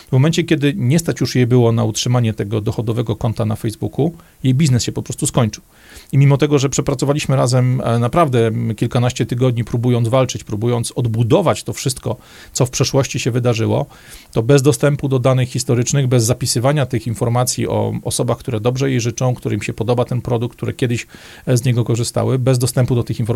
w 0.09 0.11
momencie, 0.11 0.43
kiedy 0.43 0.73
nie 0.75 0.99
stać 0.99 1.21
już 1.21 1.35
jej 1.35 1.47
było 1.47 1.71
na 1.71 1.83
utrzymanie 1.83 2.33
tego 2.33 2.61
dochodowego 2.61 3.15
konta 3.15 3.45
na 3.45 3.55
Facebooku, 3.55 4.13
jej 4.43 4.53
biznes 4.53 4.83
się 4.83 4.91
po 4.91 5.03
prostu 5.03 5.27
skończył. 5.27 5.63
I 6.11 6.17
mimo 6.17 6.37
tego, 6.37 6.59
że 6.59 6.69
przepracowaliśmy 6.69 7.35
razem 7.35 7.81
e, 7.81 7.99
naprawdę 7.99 8.51
kilkanaście 8.75 9.25
tygodni, 9.25 9.63
próbując 9.63 10.07
walczyć, 10.07 10.43
próbując 10.43 10.91
odbudować 10.95 11.63
to 11.63 11.73
wszystko, 11.73 12.17
co 12.53 12.65
w 12.65 12.69
przeszłości 12.69 13.19
się 13.19 13.31
wydarzyło, 13.31 13.85
to 14.31 14.43
bez 14.43 14.61
dostępu 14.61 15.07
do 15.07 15.19
danych 15.19 15.49
historycznych, 15.49 16.07
bez 16.07 16.23
zapisywania 16.23 16.85
tych 16.85 17.07
informacji 17.07 17.67
o 17.67 17.93
osobach, 18.03 18.37
które 18.37 18.59
dobrze 18.59 18.89
jej 18.89 19.01
życzą, 19.01 19.35
którym 19.35 19.61
się 19.61 19.73
podoba 19.73 20.05
ten 20.05 20.21
produkt, 20.21 20.57
które 20.57 20.73
kiedyś 20.73 21.07
e, 21.45 21.57
z 21.57 21.65
niego 21.65 21.83
korzystały, 21.83 22.39
bez 22.39 22.59
dostępu 22.59 22.95
do 22.95 23.03
tych 23.03 23.19
informacji 23.19 23.34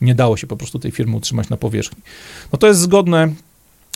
nie 0.00 0.14
dało 0.14 0.36
się 0.36 0.46
po 0.46 0.56
prostu 0.56 0.78
tej 0.78 0.90
firmy 0.90 1.16
utrzymać 1.16 1.48
na 1.48 1.56
powierzchni. 1.56 2.02
No 2.52 2.58
to 2.58 2.66
jest 2.66 2.80
zgodne 2.80 3.28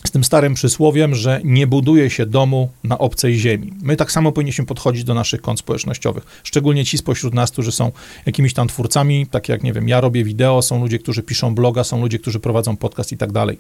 z 0.06 0.10
tym 0.10 0.24
starym 0.24 0.54
przysłowiem, 0.54 1.14
że 1.14 1.40
nie 1.44 1.66
buduje 1.66 2.10
się 2.10 2.26
domu 2.26 2.70
na 2.84 2.98
obcej 2.98 3.38
ziemi. 3.38 3.72
My 3.82 3.96
tak 3.96 4.12
samo 4.12 4.32
powinniśmy 4.32 4.66
podchodzić 4.66 5.04
do 5.04 5.14
naszych 5.14 5.40
kont 5.40 5.58
społecznościowych, 5.58 6.40
szczególnie 6.44 6.84
ci 6.84 6.98
spośród 6.98 7.34
nas, 7.34 7.50
którzy 7.50 7.72
są 7.72 7.92
jakimiś 8.26 8.54
tam 8.54 8.68
twórcami, 8.68 9.26
tak 9.26 9.48
jak, 9.48 9.62
nie 9.62 9.72
wiem, 9.72 9.88
ja 9.88 10.00
robię 10.00 10.24
wideo, 10.24 10.62
są 10.62 10.80
ludzie, 10.80 10.98
którzy 10.98 11.22
piszą 11.22 11.54
bloga, 11.54 11.84
są 11.84 12.00
ludzie, 12.00 12.18
którzy 12.18 12.40
prowadzą 12.40 12.76
podcast 12.76 13.12
i 13.12 13.16
tak 13.16 13.32
dalej. 13.32 13.58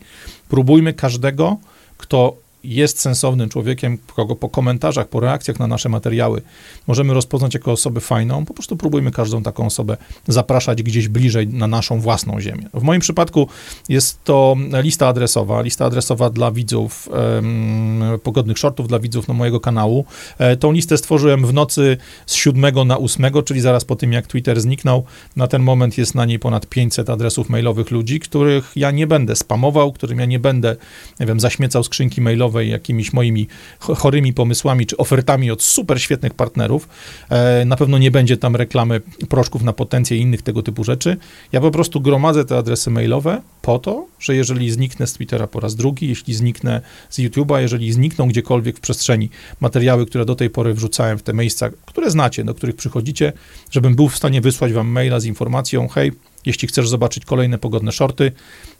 Próbujmy 0.48 0.92
każdego, 0.92 1.56
kto 1.96 2.36
jest 2.64 3.00
sensownym 3.00 3.48
człowiekiem, 3.48 3.98
kogo 4.16 4.36
po 4.36 4.48
komentarzach, 4.48 5.08
po 5.08 5.20
reakcjach 5.20 5.58
na 5.58 5.66
nasze 5.66 5.88
materiały 5.88 6.42
możemy 6.86 7.14
rozpoznać 7.14 7.54
jako 7.54 7.72
osobę 7.72 8.00
fajną, 8.00 8.44
po 8.44 8.54
prostu 8.54 8.76
próbujmy 8.76 9.10
każdą 9.10 9.42
taką 9.42 9.66
osobę 9.66 9.96
zapraszać 10.28 10.82
gdzieś 10.82 11.08
bliżej 11.08 11.48
na 11.48 11.66
naszą 11.66 12.00
własną 12.00 12.40
ziemię. 12.40 12.68
W 12.74 12.82
moim 12.82 13.00
przypadku 13.00 13.48
jest 13.88 14.24
to 14.24 14.56
lista 14.82 15.08
adresowa, 15.08 15.62
lista 15.62 15.84
adresowa 15.84 16.30
dla 16.30 16.50
widzów 16.50 17.08
um, 17.08 18.02
pogodnych 18.22 18.58
shortów, 18.58 18.88
dla 18.88 18.98
widzów 18.98 19.28
na 19.28 19.34
mojego 19.34 19.60
kanału. 19.60 20.04
E, 20.38 20.56
tą 20.56 20.72
listę 20.72 20.98
stworzyłem 20.98 21.46
w 21.46 21.52
nocy 21.52 21.96
z 22.26 22.34
7 22.34 22.88
na 22.88 22.98
8, 22.98 23.24
czyli 23.44 23.60
zaraz 23.60 23.84
po 23.84 23.96
tym, 23.96 24.12
jak 24.12 24.26
Twitter 24.26 24.60
zniknął. 24.60 25.04
Na 25.36 25.46
ten 25.46 25.62
moment 25.62 25.98
jest 25.98 26.14
na 26.14 26.24
niej 26.24 26.38
ponad 26.38 26.66
500 26.66 27.10
adresów 27.10 27.48
mailowych 27.48 27.90
ludzi, 27.90 28.20
których 28.20 28.72
ja 28.76 28.90
nie 28.90 29.06
będę 29.06 29.36
spamował, 29.36 29.92
którym 29.92 30.18
ja 30.18 30.26
nie 30.26 30.38
będę, 30.38 30.76
nie 31.20 31.26
wiem, 31.26 31.40
zaśmiecał 31.40 31.84
skrzynki 31.84 32.20
mailowe 32.20 32.47
jakimiś 32.56 33.12
moimi 33.12 33.48
chorymi 33.78 34.32
pomysłami 34.32 34.86
czy 34.86 34.96
ofertami 34.96 35.50
od 35.50 35.62
super 35.62 36.02
świetnych 36.02 36.34
partnerów. 36.34 36.88
E, 37.30 37.64
na 37.64 37.76
pewno 37.76 37.98
nie 37.98 38.10
będzie 38.10 38.36
tam 38.36 38.56
reklamy 38.56 39.00
proszków 39.28 39.62
na 39.62 39.72
potencję 39.72 40.16
i 40.16 40.20
innych 40.20 40.42
tego 40.42 40.62
typu 40.62 40.84
rzeczy. 40.84 41.16
Ja 41.52 41.60
po 41.60 41.70
prostu 41.70 42.00
gromadzę 42.00 42.44
te 42.44 42.56
adresy 42.56 42.90
mailowe 42.90 43.42
po 43.62 43.78
to, 43.78 44.06
że 44.20 44.36
jeżeli 44.36 44.70
zniknę 44.70 45.06
z 45.06 45.12
Twittera 45.12 45.46
po 45.46 45.60
raz 45.60 45.74
drugi, 45.74 46.08
jeśli 46.08 46.34
zniknę 46.34 46.80
z 47.10 47.18
YouTube'a, 47.18 47.60
jeżeli 47.60 47.92
znikną 47.92 48.28
gdziekolwiek 48.28 48.76
w 48.76 48.80
przestrzeni 48.80 49.30
materiały, 49.60 50.06
które 50.06 50.24
do 50.24 50.34
tej 50.34 50.50
pory 50.50 50.74
wrzucałem 50.74 51.18
w 51.18 51.22
te 51.22 51.34
miejsca, 51.34 51.70
które 51.86 52.10
znacie, 52.10 52.44
do 52.44 52.54
których 52.54 52.76
przychodzicie, 52.76 53.32
żebym 53.70 53.94
był 53.94 54.08
w 54.08 54.16
stanie 54.16 54.40
wysłać 54.40 54.72
wam 54.72 54.88
maila 54.88 55.20
z 55.20 55.24
informacją, 55.24 55.88
hej, 55.88 56.12
jeśli 56.46 56.68
chcesz 56.68 56.88
zobaczyć 56.88 57.24
kolejne 57.24 57.58
pogodne 57.58 57.92
shorty, 57.92 58.32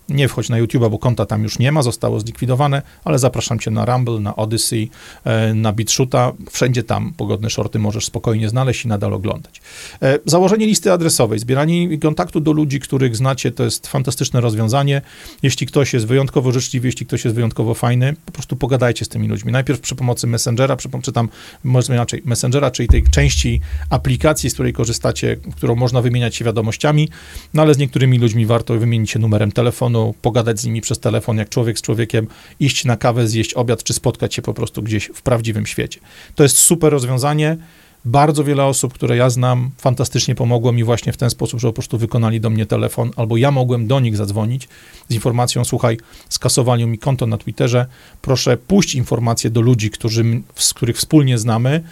nie 0.09 0.29
wchodź 0.29 0.49
na 0.49 0.59
YouTube, 0.59 0.89
bo 0.91 0.99
konta 0.99 1.27
tam 1.27 1.43
już 1.43 1.59
nie 1.59 1.73
ma, 1.73 1.83
zostało 1.83 2.21
zlikwidowane, 2.21 2.83
ale 3.05 3.19
zapraszam 3.19 3.59
cię 3.59 3.71
na 3.71 3.85
Rumble, 3.85 4.21
na 4.21 4.37
Odyssey, 4.37 4.91
e, 5.25 5.55
na 5.55 5.73
BitShoota, 5.73 6.33
wszędzie 6.51 6.83
tam 6.83 7.13
pogodne 7.17 7.51
shorty 7.51 7.79
możesz 7.79 8.05
spokojnie 8.05 8.49
znaleźć 8.49 8.85
i 8.85 8.89
nadal 8.89 9.15
oglądać. 9.15 9.61
E, 10.03 10.19
założenie 10.25 10.67
listy 10.67 10.93
adresowej, 10.93 11.39
zbieranie 11.39 11.99
kontaktu 11.99 12.41
do 12.41 12.53
ludzi, 12.53 12.81
których 12.81 13.17
znacie, 13.17 13.53
to 13.53 13.65
jest 13.65 13.87
fantastyczne 13.87 14.41
rozwiązanie. 14.41 15.03
Jeśli 15.43 15.67
ktoś 15.67 15.93
jest 15.93 16.07
wyjątkowo 16.07 16.53
życzliwy, 16.53 16.89
jeśli 16.89 17.07
ktoś 17.07 17.25
jest 17.25 17.35
wyjątkowo 17.37 17.75
fajny, 17.75 18.17
po 18.27 18.33
prostu 18.33 18.57
pogadajcie 18.57 19.05
z 19.05 19.09
tymi 19.09 19.29
ludźmi. 19.29 19.53
Najpierw 19.53 19.81
przy 19.81 19.95
pomocy 19.95 20.27
Messengera, 20.27 20.77
przy, 20.77 20.89
czy 21.03 21.13
tam, 21.13 21.29
może 21.65 21.95
inaczej, 21.95 22.23
Messengera, 22.25 22.71
czyli 22.71 22.89
tej 22.89 23.03
części 23.03 23.61
aplikacji, 23.91 24.51
z 24.51 24.55
której 24.55 24.73
korzystacie, 24.73 25.37
którą 25.57 25.77
można 25.77 26.03
wymieniać 26.03 26.37
się 26.37 26.45
wiadomościami, 26.45 27.09
no 27.55 27.63
ale 27.63 27.75
z 27.75 27.79
niektórymi 27.79 28.19
ludźmi 28.19 28.47
warto 28.47 28.79
wymienić 28.79 29.11
się 29.11 29.19
numerem 29.19 29.53
telefonu, 29.53 29.98
pogadać 30.23 30.61
z 30.61 30.65
nimi 30.65 30.81
przez 30.81 30.99
telefon, 30.99 31.39
jak 31.39 31.49
człowiek 31.49 31.79
z 31.79 31.83
człowiekiem, 31.83 32.27
iść 32.61 32.85
na 32.85 32.97
kawę, 32.97 33.29
zjeść 33.29 33.55
obiad, 33.55 33.83
czy 33.83 33.93
spotkać 33.93 34.35
się 34.35 34.43
po 34.43 34.55
prostu 34.55 34.83
gdzieś 34.83 35.11
w 35.15 35.23
prawdziwym 35.23 35.67
świecie. 35.67 36.01
To 36.35 36.43
jest 36.43 36.57
super 36.57 36.93
rozwiązanie. 36.93 37.57
Bardzo 38.05 38.45
wiele 38.45 38.65
osób, 38.65 38.95
które 38.95 39.17
ja 39.17 39.31
znam, 39.31 39.71
fantastycznie 39.79 40.35
pomogło 40.35 40.73
mi 40.73 40.85
właśnie 40.85 41.13
w 41.13 41.17
ten 41.17 41.31
sposób, 41.31 41.61
że 41.61 41.69
po 41.69 41.73
prostu 41.73 41.99
wykonali 41.99 42.41
do 42.41 42.51
mnie 42.51 42.67
telefon, 42.67 43.11
albo 43.17 43.37
ja 43.37 43.51
mogłem 43.51 43.87
do 43.87 44.01
nich 44.01 44.17
zadzwonić 44.17 44.69
z 45.09 45.15
informacją: 45.15 45.65
Słuchaj, 45.65 45.99
skasowali 46.29 46.87
mi 46.87 46.99
konto 46.99 47.27
na 47.27 47.39
Twitterze, 47.39 47.87
proszę 48.23 48.57
puść 48.57 48.95
informacje 48.95 49.51
do 49.51 49.61
ludzi, 49.61 49.91
którzy, 49.91 50.25
z 50.55 50.75
których 50.75 50.97
wspólnie 50.97 51.39
znamy, 51.39 51.83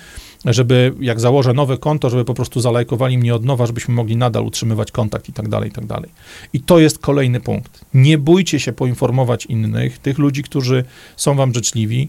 żeby 0.52 0.94
jak 1.00 1.20
założę 1.20 1.52
nowe 1.52 1.78
konto, 1.78 2.10
żeby 2.10 2.24
po 2.24 2.34
prostu 2.34 2.60
zalajkowali 2.60 3.18
mnie 3.18 3.34
od 3.34 3.44
nowa, 3.44 3.66
żebyśmy 3.66 3.94
mogli 3.94 4.16
nadal 4.16 4.44
utrzymywać 4.44 4.92
kontakt 4.92 5.28
i 5.28 5.32
tak 5.32 5.48
dalej, 5.48 5.68
i 5.68 5.72
tak 5.72 5.86
dalej. 5.86 6.10
I 6.52 6.60
to 6.60 6.78
jest 6.78 6.98
kolejny 6.98 7.40
punkt. 7.40 7.84
Nie 7.94 8.18
bójcie 8.18 8.60
się 8.60 8.72
poinformować 8.72 9.46
innych, 9.46 9.98
tych 9.98 10.18
ludzi, 10.18 10.42
którzy 10.42 10.84
są 11.16 11.34
wam 11.34 11.54
życzliwi, 11.54 12.08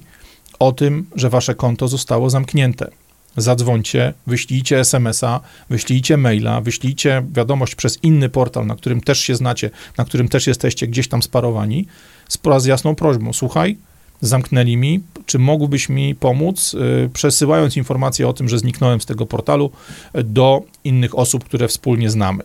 o 0.59 0.71
tym, 0.71 1.05
że 1.15 1.29
wasze 1.29 1.55
konto 1.55 1.87
zostało 1.87 2.29
zamknięte. 2.29 2.91
Zadzwońcie, 3.37 4.13
wyślijcie 4.27 4.79
SMS-a, 4.79 5.39
wyślijcie 5.69 6.17
maila, 6.17 6.61
wyślijcie 6.61 7.23
wiadomość 7.33 7.75
przez 7.75 8.03
inny 8.03 8.29
portal, 8.29 8.65
na 8.65 8.75
którym 8.75 9.01
też 9.01 9.19
się 9.19 9.35
znacie, 9.35 9.69
na 9.97 10.05
którym 10.05 10.27
też 10.27 10.47
jesteście 10.47 10.87
gdzieś 10.87 11.07
tam 11.07 11.23
sparowani, 11.23 11.87
z 12.57 12.65
jasną 12.65 12.95
prośbą. 12.95 13.33
Słuchaj, 13.33 13.77
zamknęli 14.21 14.77
mi, 14.77 14.99
czy 15.25 15.39
mógłbyś 15.39 15.89
mi 15.89 16.15
pomóc, 16.15 16.73
y, 16.73 17.09
przesyłając 17.13 17.77
informacje 17.77 18.27
o 18.27 18.33
tym, 18.33 18.49
że 18.49 18.59
zniknąłem 18.59 19.01
z 19.01 19.05
tego 19.05 19.25
portalu 19.25 19.71
y, 20.15 20.23
do 20.23 20.61
innych 20.83 21.17
osób, 21.17 21.43
które 21.43 21.67
wspólnie 21.67 22.09
znamy. 22.09 22.43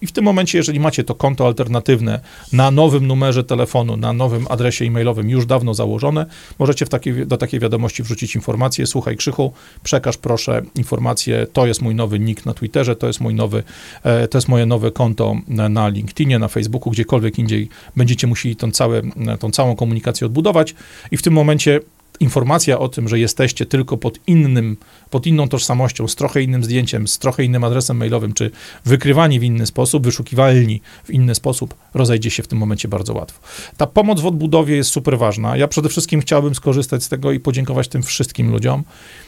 I 0.00 0.06
w 0.06 0.12
tym 0.12 0.24
momencie, 0.24 0.58
jeżeli 0.58 0.80
macie 0.80 1.04
to 1.04 1.14
konto 1.14 1.46
alternatywne 1.46 2.20
na 2.52 2.70
nowym 2.70 3.06
numerze 3.06 3.44
telefonu, 3.44 3.96
na 3.96 4.12
nowym 4.12 4.46
adresie 4.50 4.84
e-mailowym 4.84 5.30
już 5.30 5.46
dawno 5.46 5.74
założone, 5.74 6.26
możecie 6.58 6.86
takiej, 6.86 7.26
do 7.26 7.36
takiej 7.36 7.60
wiadomości 7.60 8.02
wrzucić 8.02 8.34
informację, 8.34 8.86
słuchaj 8.86 9.16
Krzychu, 9.16 9.52
przekaż 9.82 10.16
proszę 10.16 10.62
informację, 10.74 11.46
to 11.52 11.66
jest 11.66 11.82
mój 11.82 11.94
nowy 11.94 12.18
nick 12.18 12.46
na 12.46 12.54
Twitterze, 12.54 12.96
to 12.96 13.06
jest 13.06 13.20
mój 13.20 13.34
nowy, 13.34 13.62
e, 14.02 14.28
to 14.28 14.38
jest 14.38 14.48
moje 14.48 14.66
nowe 14.66 14.90
konto 14.90 15.36
na 15.48 15.88
LinkedInie, 15.88 16.38
na 16.38 16.48
Facebooku, 16.48 16.92
gdziekolwiek 16.92 17.38
indziej 17.38 17.68
będziecie 17.96 18.26
musieli 18.26 18.56
tą, 18.56 18.70
całe, 18.70 19.02
tą 19.40 19.50
całą 19.50 19.76
komunikację 19.76 20.26
odbudować. 20.26 20.74
I 21.10 21.16
w 21.16 21.22
tym 21.22 21.32
momencie 21.32 21.80
informacja 22.20 22.78
o 22.78 22.88
tym, 22.88 23.08
że 23.08 23.18
jesteście 23.18 23.66
tylko 23.66 23.96
pod 23.96 24.18
innym, 24.26 24.76
pod 25.10 25.26
inną 25.26 25.48
tożsamością, 25.48 26.08
z 26.08 26.14
trochę 26.14 26.42
innym 26.42 26.64
zdjęciem, 26.64 27.08
z 27.08 27.18
trochę 27.18 27.44
innym 27.44 27.64
adresem 27.64 27.96
mailowym, 27.96 28.32
czy 28.32 28.50
wykrywani 28.84 29.40
w 29.40 29.42
inny 29.42 29.66
sposób, 29.66 30.04
wyszukiwalni 30.04 30.80
w 31.04 31.10
inny 31.10 31.34
sposób, 31.34 31.74
rozejdzie 31.94 32.30
się 32.30 32.42
w 32.42 32.48
tym 32.48 32.58
momencie 32.58 32.88
bardzo 32.88 33.14
łatwo. 33.14 33.40
Ta 33.76 33.86
pomoc 33.86 34.20
w 34.20 34.26
odbudowie 34.26 34.76
jest 34.76 34.90
super 34.90 35.18
ważna. 35.18 35.56
Ja 35.56 35.68
przede 35.68 35.88
wszystkim 35.88 36.20
chciałbym 36.20 36.54
skorzystać 36.54 37.04
z 37.04 37.08
tego 37.08 37.32
i 37.32 37.40
podziękować 37.40 37.88
tym 37.88 38.02
wszystkim 38.02 38.50
ludziom, 38.50 38.84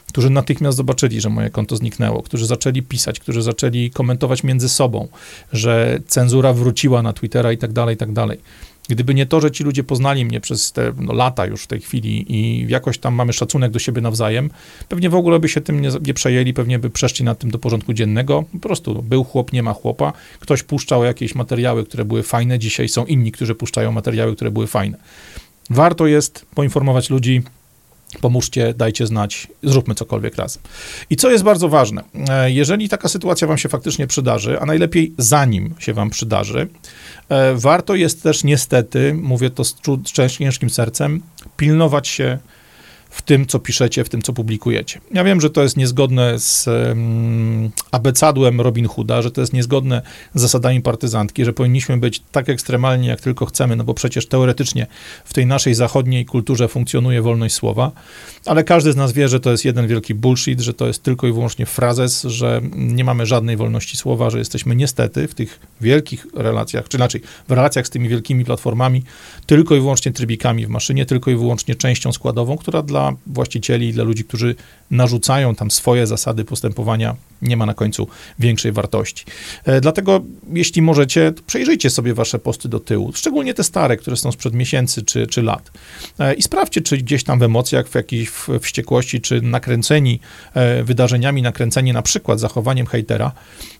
którzy 0.08 0.30
natychmiast 0.30 0.76
zobaczyli, 0.76 1.20
że 1.20 1.28
moje 1.28 1.50
konto 1.50 1.76
zniknęło, 1.76 2.22
którzy 2.22 2.46
zaczęli 2.46 2.82
pisać, 2.82 3.20
którzy 3.20 3.42
zaczęli 3.42 3.90
komentować 3.90 4.44
między 4.44 4.68
sobą, 4.68 5.08
że 5.52 5.98
cenzura 6.06 6.52
wróciła 6.52 7.02
na 7.02 7.12
Twittera 7.12 7.52
i 7.52 7.58
tak 7.58 7.72
dalej, 7.72 7.94
i 7.94 7.98
tak 7.98 8.12
dalej. 8.12 8.38
Gdyby 8.88 9.14
nie 9.14 9.26
to, 9.26 9.40
że 9.40 9.50
ci 9.50 9.64
ludzie 9.64 9.84
poznali 9.84 10.24
mnie 10.24 10.40
przez 10.40 10.72
te 10.72 10.92
no, 10.96 11.12
lata 11.12 11.46
już 11.46 11.62
w 11.62 11.66
tej 11.66 11.80
chwili 11.80 12.34
i 12.36 12.66
jakoś 12.68 12.98
tam 12.98 13.14
mamy 13.14 13.32
szacunek 13.32 13.70
do 13.70 13.78
siebie 13.78 14.00
nawzajem, 14.00 14.50
pewnie 14.88 15.10
w 15.10 15.14
ogóle 15.14 15.38
by 15.38 15.48
się 15.48 15.60
tym 15.60 15.80
nie, 15.80 15.88
nie 16.06 16.14
przejęli, 16.14 16.54
pewnie 16.54 16.78
by 16.78 16.90
przeszli 16.90 17.24
nad 17.24 17.38
tym 17.38 17.50
do 17.50 17.58
porządku 17.58 17.92
dziennego. 17.92 18.44
Po 18.52 18.58
prostu 18.58 19.02
był 19.02 19.24
chłop, 19.24 19.52
nie 19.52 19.62
ma 19.62 19.72
chłopa. 19.72 20.12
Ktoś 20.40 20.62
puszczał 20.62 21.04
jakieś 21.04 21.34
materiały, 21.34 21.84
które 21.84 22.04
były 22.04 22.22
fajne. 22.22 22.58
Dzisiaj 22.58 22.88
są 22.88 23.04
inni, 23.06 23.32
którzy 23.32 23.54
puszczają 23.54 23.92
materiały, 23.92 24.36
które 24.36 24.50
były 24.50 24.66
fajne. 24.66 24.98
Warto 25.70 26.06
jest 26.06 26.46
poinformować 26.54 27.10
ludzi, 27.10 27.42
pomóżcie, 28.20 28.74
dajcie 28.74 29.06
znać, 29.06 29.48
zróbmy 29.62 29.94
cokolwiek 29.94 30.36
razem. 30.36 30.62
I 31.10 31.16
co 31.16 31.30
jest 31.30 31.44
bardzo 31.44 31.68
ważne, 31.68 32.02
e, 32.28 32.50
jeżeli 32.50 32.88
taka 32.88 33.08
sytuacja 33.08 33.46
wam 33.46 33.58
się 33.58 33.68
faktycznie 33.68 34.06
przydarzy, 34.06 34.60
a 34.60 34.66
najlepiej 34.66 35.14
zanim 35.18 35.74
się 35.78 35.92
wam 35.92 36.10
przydarzy, 36.10 36.68
e, 37.28 37.54
warto 37.54 37.94
jest 37.94 38.22
też 38.22 38.44
niestety, 38.44 39.14
mówię 39.14 39.50
to 39.50 39.64
z 39.64 39.74
ciężkim 40.38 40.70
sercem, 40.70 41.22
pilnować 41.56 42.08
się 42.08 42.38
w 43.10 43.22
tym, 43.22 43.46
co 43.46 43.58
piszecie, 43.58 44.04
w 44.04 44.08
tym, 44.08 44.22
co 44.22 44.32
publikujecie. 44.32 45.00
Ja 45.12 45.24
wiem, 45.24 45.40
że 45.40 45.50
to 45.50 45.62
jest 45.62 45.76
niezgodne 45.76 46.38
z 46.38 46.66
um, 46.66 47.70
abecadłem 47.90 48.60
Robin 48.60 48.88
Hooda, 48.88 49.22
że 49.22 49.30
to 49.30 49.40
jest 49.40 49.52
niezgodne 49.52 50.02
z 50.34 50.40
zasadami 50.40 50.80
partyzantki, 50.80 51.44
że 51.44 51.52
powinniśmy 51.52 51.96
być 51.96 52.22
tak 52.32 52.48
ekstremalni, 52.48 53.06
jak 53.06 53.20
tylko 53.20 53.46
chcemy, 53.46 53.76
no 53.76 53.84
bo 53.84 53.94
przecież 53.94 54.26
teoretycznie 54.26 54.86
w 55.24 55.32
tej 55.32 55.46
naszej 55.46 55.74
zachodniej 55.74 56.24
kulturze 56.24 56.68
funkcjonuje 56.68 57.22
wolność 57.22 57.54
słowa, 57.54 57.92
ale 58.46 58.64
każdy 58.64 58.92
z 58.92 58.96
nas 58.96 59.12
wie, 59.12 59.28
że 59.28 59.40
to 59.40 59.50
jest 59.50 59.64
jeden 59.64 59.86
wielki 59.88 60.14
bullshit, 60.14 60.60
że 60.60 60.74
to 60.74 60.86
jest 60.86 61.02
tylko 61.02 61.26
i 61.26 61.32
wyłącznie 61.32 61.66
frazes, 61.66 62.22
że 62.22 62.60
nie 62.76 63.04
mamy 63.04 63.26
żadnej 63.26 63.56
wolności 63.56 63.96
słowa, 63.96 64.30
że 64.30 64.38
jesteśmy 64.38 64.76
niestety 64.76 65.28
w 65.28 65.34
tych 65.34 65.60
wielkich 65.80 66.26
relacjach, 66.34 66.88
czy 66.88 66.96
inaczej, 66.96 67.20
w 67.48 67.52
relacjach 67.52 67.86
z 67.86 67.90
tymi 67.90 68.08
wielkimi 68.08 68.44
platformami, 68.44 69.02
tylko 69.46 69.74
i 69.74 69.80
wyłącznie 69.80 70.12
trybikami 70.12 70.66
w 70.66 70.68
maszynie, 70.68 71.06
tylko 71.06 71.30
i 71.30 71.36
wyłącznie 71.36 71.74
częścią 71.74 72.12
składową, 72.12 72.56
która 72.56 72.82
dla 72.82 72.99
dla 73.00 73.16
właścicieli, 73.26 73.92
dla 73.92 74.04
ludzi, 74.04 74.24
którzy 74.24 74.54
narzucają 74.90 75.54
tam 75.54 75.70
swoje 75.70 76.06
zasady 76.06 76.44
postępowania, 76.44 77.16
nie 77.42 77.56
ma 77.56 77.66
na 77.66 77.74
końcu 77.74 78.08
większej 78.38 78.72
wartości. 78.72 79.24
E, 79.64 79.80
dlatego, 79.80 80.20
jeśli 80.52 80.82
możecie, 80.82 81.32
przejrzyjcie 81.46 81.90
sobie 81.90 82.14
wasze 82.14 82.38
posty 82.38 82.68
do 82.68 82.80
tyłu, 82.80 83.12
szczególnie 83.14 83.54
te 83.54 83.64
stare, 83.64 83.96
które 83.96 84.16
są 84.16 84.32
sprzed 84.32 84.54
miesięcy 84.54 85.02
czy, 85.02 85.26
czy 85.26 85.42
lat. 85.42 85.70
E, 86.18 86.34
I 86.34 86.42
sprawdźcie, 86.42 86.80
czy 86.80 86.96
gdzieś 86.96 87.24
tam 87.24 87.38
w 87.38 87.42
emocjach, 87.42 87.88
w 87.88 87.94
jakiejś 87.94 88.30
wściekłości, 88.60 89.20
czy 89.20 89.42
nakręceni 89.42 90.20
e, 90.54 90.84
wydarzeniami, 90.84 91.42
nakręceni 91.42 91.92
na 91.92 92.02
przykład 92.02 92.40
zachowaniem 92.40 92.86
hejtera, 92.86 93.32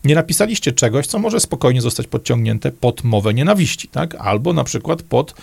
nie 0.04 0.14
napisaliście 0.14 0.72
czegoś, 0.72 1.06
co 1.06 1.18
może 1.18 1.40
spokojnie 1.40 1.80
zostać 1.80 2.06
podciągnięte 2.06 2.72
pod 2.72 3.04
mowę 3.04 3.34
nienawiści, 3.34 3.88
tak? 3.88 4.14
Albo 4.14 4.52
na 4.52 4.64
przykład 4.64 5.02
pod 5.02 5.34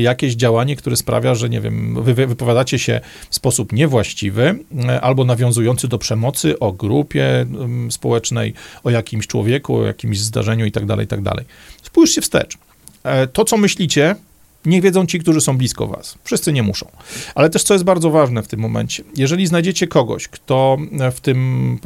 jakieś 0.00 0.34
działanie, 0.34 0.76
które 0.76 0.96
sprawia, 0.96 1.34
że, 1.34 1.48
nie 1.48 1.60
wiem, 1.60 2.02
wy 2.02 2.14
wypowiadacie 2.14 2.78
się 2.78 3.00
w 3.30 3.34
sposób 3.34 3.72
niewłaściwy, 3.72 4.58
albo 5.04 5.24
nawiązujący 5.24 5.88
do 5.88 5.98
przemocy 5.98 6.58
o 6.58 6.72
grupie 6.72 7.46
społecznej, 7.90 8.54
o 8.84 8.90
jakimś 8.90 9.26
człowieku, 9.26 9.76
o 9.76 9.86
jakimś 9.86 10.18
zdarzeniu 10.20 10.64
itd., 10.64 10.86
tak 10.86 11.00
itd. 11.00 11.30
Tak 11.30 11.44
Spójrzcie 11.82 12.20
wstecz. 12.20 12.58
E, 13.02 13.26
to, 13.26 13.44
co 13.44 13.56
myślicie, 13.56 14.16
Niech 14.66 14.82
wiedzą 14.82 15.06
ci, 15.06 15.18
którzy 15.18 15.40
są 15.40 15.58
blisko 15.58 15.86
was. 15.86 16.18
Wszyscy 16.24 16.52
nie 16.52 16.62
muszą. 16.62 16.86
Ale 17.34 17.50
też, 17.50 17.62
co 17.62 17.74
jest 17.74 17.84
bardzo 17.84 18.10
ważne 18.10 18.42
w 18.42 18.48
tym 18.48 18.60
momencie, 18.60 19.04
jeżeli 19.16 19.46
znajdziecie 19.46 19.86
kogoś, 19.86 20.28
kto 20.28 20.76
w 21.12 21.20
tym, 21.20 21.78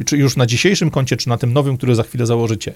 e, 0.00 0.04
czy 0.04 0.16
już 0.16 0.36
na 0.36 0.46
dzisiejszym 0.46 0.90
koncie, 0.90 1.16
czy 1.16 1.28
na 1.28 1.38
tym 1.38 1.52
nowym, 1.52 1.76
który 1.76 1.94
za 1.94 2.02
chwilę 2.02 2.26
założycie, 2.26 2.74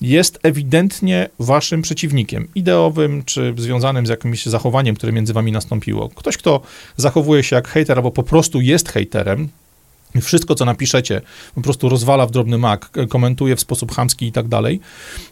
jest 0.00 0.38
ewidentnie 0.42 1.28
waszym 1.38 1.82
przeciwnikiem, 1.82 2.48
ideowym, 2.54 3.22
czy 3.24 3.54
związanym 3.58 4.06
z 4.06 4.08
jakimś 4.08 4.46
zachowaniem, 4.46 4.96
które 4.96 5.12
między 5.12 5.32
wami 5.32 5.52
nastąpiło. 5.52 6.08
Ktoś, 6.08 6.36
kto 6.36 6.60
zachowuje 6.96 7.42
się 7.42 7.56
jak 7.56 7.68
hejter, 7.68 7.98
albo 7.98 8.10
po 8.10 8.22
prostu 8.22 8.60
jest 8.60 8.88
hejterem, 8.88 9.48
wszystko, 10.20 10.54
co 10.54 10.64
napiszecie, 10.64 11.20
po 11.54 11.60
prostu 11.60 11.88
rozwala 11.88 12.26
w 12.26 12.30
drobny 12.30 12.58
mak, 12.58 12.90
komentuje 13.08 13.56
w 13.56 13.60
sposób 13.60 13.92
chamski 13.92 14.26
i 14.26 14.32
tak 14.32 14.48
dalej, 14.48 14.80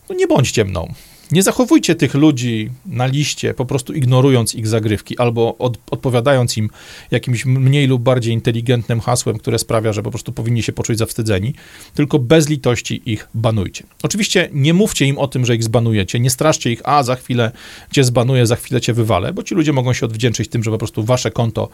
no 0.09 0.14
nie 0.14 0.27
bądźcie 0.27 0.64
mną. 0.64 0.94
Nie 1.33 1.43
zachowujcie 1.43 1.95
tych 1.95 2.14
ludzi 2.14 2.71
na 2.87 3.07
liście, 3.07 3.55
po 3.55 3.66
prostu 3.66 3.93
ignorując 3.93 4.55
ich 4.55 4.66
zagrywki 4.66 5.19
albo 5.19 5.59
od, 5.59 5.79
odpowiadając 5.90 6.57
im 6.57 6.71
jakimś 7.11 7.47
mniej 7.47 7.87
lub 7.87 8.03
bardziej 8.03 8.35
inteligentnym 8.35 9.01
hasłem, 9.01 9.38
które 9.38 9.59
sprawia, 9.59 9.93
że 9.93 10.03
po 10.03 10.11
prostu 10.11 10.33
powinni 10.33 10.62
się 10.62 10.73
poczuć 10.73 10.99
zawstydzeni, 10.99 11.55
tylko 11.95 12.19
bez 12.19 12.49
litości 12.49 13.03
ich 13.07 13.29
banujcie. 13.35 13.85
Oczywiście 14.03 14.49
nie 14.53 14.75
mówcie 14.75 15.07
im 15.07 15.19
o 15.19 15.29
tym, 15.29 15.47
że 15.47 15.55
ich 15.55 15.64
zbanujecie, 15.64 16.21
nie 16.21 16.31
straszcie 16.31 16.73
ich, 16.73 16.81
a 16.85 17.03
za 17.03 17.16
chwilę 17.16 17.53
cię 17.93 18.05
zbanuję, 18.05 18.47
za 18.47 18.57
chwilę 18.57 18.81
cię 18.81 18.93
wywalę, 18.93 19.33
bo 19.33 19.43
ci 19.43 19.55
ludzie 19.55 19.73
mogą 19.73 19.93
się 19.93 20.07
odwdzięczyć 20.07 20.49
tym, 20.49 20.64
że 20.64 20.71
po 20.71 20.79
prostu 20.79 21.05
wasze 21.05 21.31
konto 21.31 21.69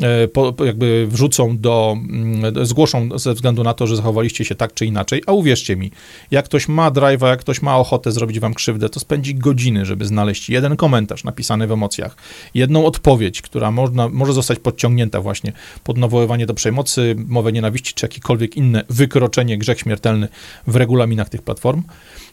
e, 0.00 0.28
po, 0.28 0.54
jakby 0.64 1.06
wrzucą 1.06 1.58
do, 1.58 1.96
mm, 1.96 2.66
zgłoszą 2.66 3.18
ze 3.18 3.34
względu 3.34 3.62
na 3.62 3.74
to, 3.74 3.86
że 3.86 3.96
zachowaliście 3.96 4.44
się 4.44 4.54
tak 4.54 4.74
czy 4.74 4.86
inaczej, 4.86 5.22
a 5.26 5.32
uwierzcie 5.32 5.76
mi, 5.76 5.90
jak 6.30 6.44
ktoś 6.44 6.68
ma 6.68 6.90
drive'a, 6.90 7.26
jak 7.26 7.40
ktoś 7.40 7.62
ma 7.62 7.78
ochotę 7.78 8.12
zrobić 8.12 8.40
wam 8.40 8.54
krzywdę, 8.54 8.88
to 8.88 9.00
spędzi 9.02 9.34
godziny, 9.34 9.86
żeby 9.86 10.04
znaleźć 10.04 10.50
jeden 10.50 10.76
komentarz 10.76 11.24
napisany 11.24 11.66
w 11.66 11.72
emocjach, 11.72 12.16
jedną 12.54 12.86
odpowiedź, 12.86 13.42
która 13.42 13.70
można, 13.70 14.08
może 14.08 14.32
zostać 14.32 14.58
podciągnięta 14.58 15.20
właśnie 15.20 15.52
pod 15.84 15.98
nawoływanie 15.98 16.46
do 16.46 16.54
przemocy, 16.54 17.16
mowę 17.28 17.52
nienawiści, 17.52 17.94
czy 17.94 18.04
jakiekolwiek 18.04 18.56
inne 18.56 18.84
wykroczenie, 18.88 19.58
grzech 19.58 19.80
śmiertelny 19.80 20.28
w 20.66 20.76
regulaminach 20.76 21.28
tych 21.28 21.42
platform. 21.42 21.82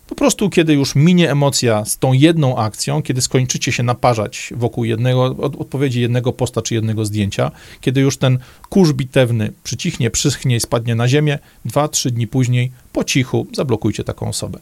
Po 0.09 0.15
prostu, 0.15 0.49
kiedy 0.49 0.73
już 0.73 0.95
minie 0.95 1.31
emocja 1.31 1.85
z 1.85 1.97
tą 1.97 2.13
jedną 2.13 2.57
akcją, 2.57 3.01
kiedy 3.01 3.21
skończycie 3.21 3.71
się 3.71 3.83
naparzać 3.83 4.53
wokół 4.55 4.85
jednego, 4.85 5.25
odpowiedzi 5.37 6.01
jednego 6.01 6.33
posta 6.33 6.61
czy 6.61 6.73
jednego 6.73 7.05
zdjęcia, 7.05 7.51
kiedy 7.81 8.01
już 8.01 8.17
ten 8.17 8.39
kurz 8.69 8.93
bitewny 8.93 9.51
przycichnie, 9.63 10.09
przyschnie 10.09 10.55
i 10.55 10.59
spadnie 10.59 10.95
na 10.95 11.07
ziemię, 11.07 11.39
dwa, 11.65 11.87
trzy 11.87 12.11
dni 12.11 12.27
później 12.27 12.71
po 12.99 13.03
cichu 13.03 13.47
zablokujcie 13.53 14.03
taką 14.03 14.29
osobę. 14.29 14.59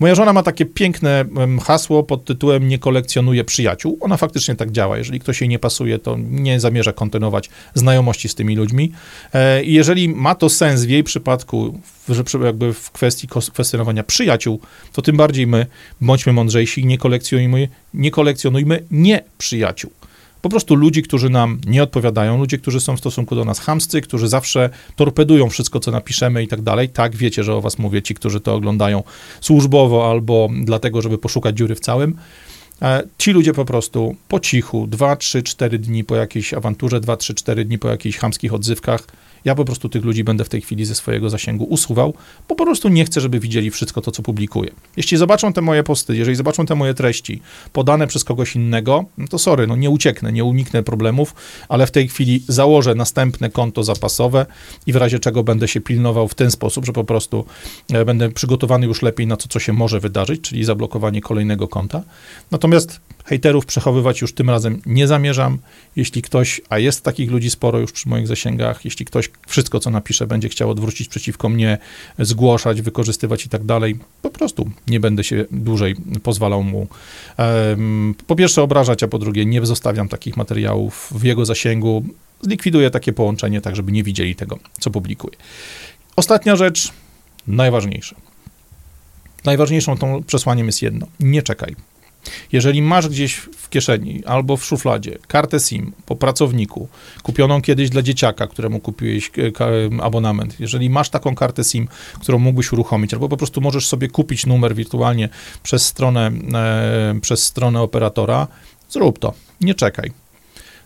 Moja 0.00 0.14
żona 0.14 0.32
ma 0.32 0.42
takie 0.42 0.66
piękne 0.66 1.24
hasło 1.62 2.02
pod 2.02 2.24
tytułem 2.24 2.68
nie 2.68 2.78
kolekcjonuje 2.78 3.44
przyjaciół. 3.44 3.98
Ona 4.00 4.16
faktycznie 4.16 4.56
tak 4.56 4.70
działa. 4.70 4.98
Jeżeli 4.98 5.20
ktoś 5.20 5.40
jej 5.40 5.48
nie 5.48 5.58
pasuje, 5.58 5.98
to 5.98 6.16
nie 6.30 6.60
zamierza 6.60 6.92
kontynuować 6.92 7.50
znajomości 7.74 8.28
z 8.28 8.34
tymi 8.34 8.56
ludźmi. 8.56 8.92
E, 9.34 9.64
I 9.64 9.72
jeżeli 9.72 10.08
ma 10.08 10.34
to 10.34 10.48
sens 10.48 10.84
w 10.84 10.88
jej 10.88 11.04
przypadku, 11.04 11.80
jakby 12.44 12.72
w 12.72 12.90
kwestii 12.90 13.28
kwestionowania 13.52 14.02
przyjaciół, 14.02 14.60
to 14.92 15.02
tym 15.02 15.16
bardziej 15.16 15.46
my 15.46 15.66
bądźmy 16.00 16.32
mądrzejsi 16.32 16.80
i 16.80 16.86
nie 16.86 16.98
kolekcjonujmy, 16.98 17.68
nie 17.94 18.10
kolekcjonujmy 18.10 18.84
nie 18.90 19.24
przyjaciół. 19.38 19.90
Po 20.42 20.48
prostu 20.48 20.74
ludzi, 20.74 21.02
którzy 21.02 21.30
nam 21.30 21.60
nie 21.66 21.82
odpowiadają, 21.82 22.38
ludzie, 22.38 22.58
którzy 22.58 22.80
są 22.80 22.96
w 22.96 22.98
stosunku 22.98 23.34
do 23.34 23.44
nas 23.44 23.60
chamscy, 23.60 24.00
którzy 24.00 24.28
zawsze 24.28 24.70
torpedują 24.96 25.48
wszystko, 25.48 25.80
co 25.80 25.90
napiszemy 25.90 26.42
i 26.42 26.48
tak 26.48 26.62
dalej. 26.62 26.88
Tak, 26.88 27.16
wiecie, 27.16 27.44
że 27.44 27.54
o 27.54 27.60
was 27.60 27.78
mówię, 27.78 28.02
ci, 28.02 28.14
którzy 28.14 28.40
to 28.40 28.54
oglądają 28.54 29.02
służbowo 29.40 30.10
albo 30.10 30.48
dlatego, 30.64 31.02
żeby 31.02 31.18
poszukać 31.18 31.56
dziury 31.56 31.74
w 31.74 31.80
całym. 31.80 32.16
E, 32.82 33.02
ci 33.18 33.32
ludzie 33.32 33.52
po 33.52 33.64
prostu 33.64 34.16
po 34.28 34.40
cichu, 34.40 34.86
2, 34.86 35.16
3, 35.16 35.42
4 35.42 35.78
dni 35.78 36.04
po 36.04 36.16
jakiejś 36.16 36.54
awanturze, 36.54 37.00
2, 37.00 37.16
3, 37.16 37.34
4 37.34 37.64
dni 37.64 37.78
po 37.78 37.88
jakichś 37.88 38.18
chamskich 38.18 38.54
odzywkach, 38.54 39.06
ja 39.44 39.54
po 39.54 39.64
prostu 39.64 39.88
tych 39.88 40.04
ludzi 40.04 40.24
będę 40.24 40.44
w 40.44 40.48
tej 40.48 40.60
chwili 40.60 40.84
ze 40.84 40.94
swojego 40.94 41.30
zasięgu 41.30 41.64
usuwał, 41.64 42.14
bo 42.48 42.54
po 42.54 42.64
prostu 42.64 42.88
nie 42.88 43.04
chcę, 43.04 43.20
żeby 43.20 43.40
widzieli 43.40 43.70
wszystko 43.70 44.00
to, 44.00 44.10
co 44.10 44.22
publikuję. 44.22 44.70
Jeśli 44.96 45.16
zobaczą 45.16 45.52
te 45.52 45.60
moje 45.60 45.82
posty, 45.82 46.16
jeżeli 46.16 46.36
zobaczą 46.36 46.66
te 46.66 46.74
moje 46.74 46.94
treści 46.94 47.40
podane 47.72 48.06
przez 48.06 48.24
kogoś 48.24 48.56
innego, 48.56 49.04
no 49.18 49.28
to 49.28 49.38
sorry, 49.38 49.66
no 49.66 49.76
nie 49.76 49.90
ucieknę, 49.90 50.32
nie 50.32 50.44
uniknę 50.44 50.82
problemów, 50.82 51.34
ale 51.68 51.86
w 51.86 51.90
tej 51.90 52.08
chwili 52.08 52.42
założę 52.48 52.94
następne 52.94 53.50
konto 53.50 53.84
zapasowe 53.84 54.46
i 54.86 54.92
w 54.92 54.96
razie 54.96 55.18
czego 55.18 55.44
będę 55.44 55.68
się 55.68 55.80
pilnował 55.80 56.28
w 56.28 56.34
ten 56.34 56.50
sposób, 56.50 56.86
że 56.86 56.92
po 56.92 57.04
prostu 57.04 57.44
e, 57.92 58.04
będę 58.04 58.30
przygotowany 58.30 58.86
już 58.86 59.02
lepiej 59.02 59.26
na 59.26 59.36
to, 59.36 59.48
co 59.48 59.58
się 59.58 59.72
może 59.72 60.00
wydarzyć, 60.00 60.40
czyli 60.40 60.64
zablokowanie 60.64 61.20
kolejnego 61.20 61.68
konta. 61.68 62.02
Natomiast 62.50 63.00
hejterów 63.28 63.66
przechowywać 63.66 64.20
już 64.20 64.32
tym 64.32 64.50
razem 64.50 64.80
nie 64.86 65.06
zamierzam. 65.06 65.58
Jeśli 65.96 66.22
ktoś, 66.22 66.60
a 66.68 66.78
jest 66.78 67.04
takich 67.04 67.30
ludzi 67.30 67.50
sporo 67.50 67.78
już 67.78 67.92
przy 67.92 68.08
moich 68.08 68.26
zasięgach, 68.26 68.84
jeśli 68.84 69.06
ktoś 69.06 69.30
wszystko, 69.46 69.80
co 69.80 69.90
napisze, 69.90 70.26
będzie 70.26 70.48
chciał 70.48 70.70
odwrócić 70.70 71.08
przeciwko 71.08 71.48
mnie, 71.48 71.78
zgłaszać, 72.18 72.82
wykorzystywać 72.82 73.46
i 73.46 73.48
tak 73.48 73.64
dalej, 73.64 73.98
po 74.22 74.30
prostu 74.30 74.70
nie 74.86 75.00
będę 75.00 75.24
się 75.24 75.44
dłużej 75.50 75.96
pozwalał 76.22 76.62
mu 76.62 76.86
po 78.26 78.36
pierwsze 78.36 78.62
obrażać, 78.62 79.02
a 79.02 79.08
po 79.08 79.18
drugie 79.18 79.46
nie 79.46 79.66
zostawiam 79.66 80.08
takich 80.08 80.36
materiałów 80.36 81.12
w 81.14 81.24
jego 81.24 81.44
zasięgu. 81.44 82.04
Zlikwiduję 82.42 82.90
takie 82.90 83.12
połączenie, 83.12 83.60
tak 83.60 83.76
żeby 83.76 83.92
nie 83.92 84.02
widzieli 84.02 84.34
tego, 84.34 84.58
co 84.80 84.90
publikuję. 84.90 85.36
Ostatnia 86.16 86.56
rzecz, 86.56 86.92
najważniejsza. 87.46 88.16
Najważniejszą 89.44 89.96
tą 89.96 90.22
przesłaniem 90.22 90.66
jest 90.66 90.82
jedno: 90.82 91.06
nie 91.20 91.42
czekaj. 91.42 91.76
Jeżeli 92.52 92.82
masz 92.82 93.08
gdzieś 93.08 93.34
w 93.34 93.68
kieszeni 93.68 94.24
albo 94.24 94.56
w 94.56 94.64
szufladzie 94.64 95.18
kartę 95.26 95.60
SIM 95.60 95.92
po 96.06 96.16
pracowniku, 96.16 96.88
kupioną 97.22 97.62
kiedyś 97.62 97.90
dla 97.90 98.02
dzieciaka, 98.02 98.46
któremu 98.46 98.80
kupiłeś 98.80 99.30
e, 99.38 100.02
abonament, 100.02 100.60
jeżeli 100.60 100.90
masz 100.90 101.10
taką 101.10 101.34
kartę 101.34 101.64
SIM, 101.64 101.88
którą 102.20 102.38
mógłbyś 102.38 102.72
uruchomić, 102.72 103.14
albo 103.14 103.28
po 103.28 103.36
prostu 103.36 103.60
możesz 103.60 103.86
sobie 103.86 104.08
kupić 104.08 104.46
numer 104.46 104.74
wirtualnie 104.74 105.28
przez 105.62 105.86
stronę, 105.86 106.30
e, 106.54 107.20
przez 107.20 107.44
stronę 107.44 107.80
operatora, 107.80 108.46
zrób 108.90 109.18
to. 109.18 109.34
Nie 109.60 109.74
czekaj. 109.74 110.12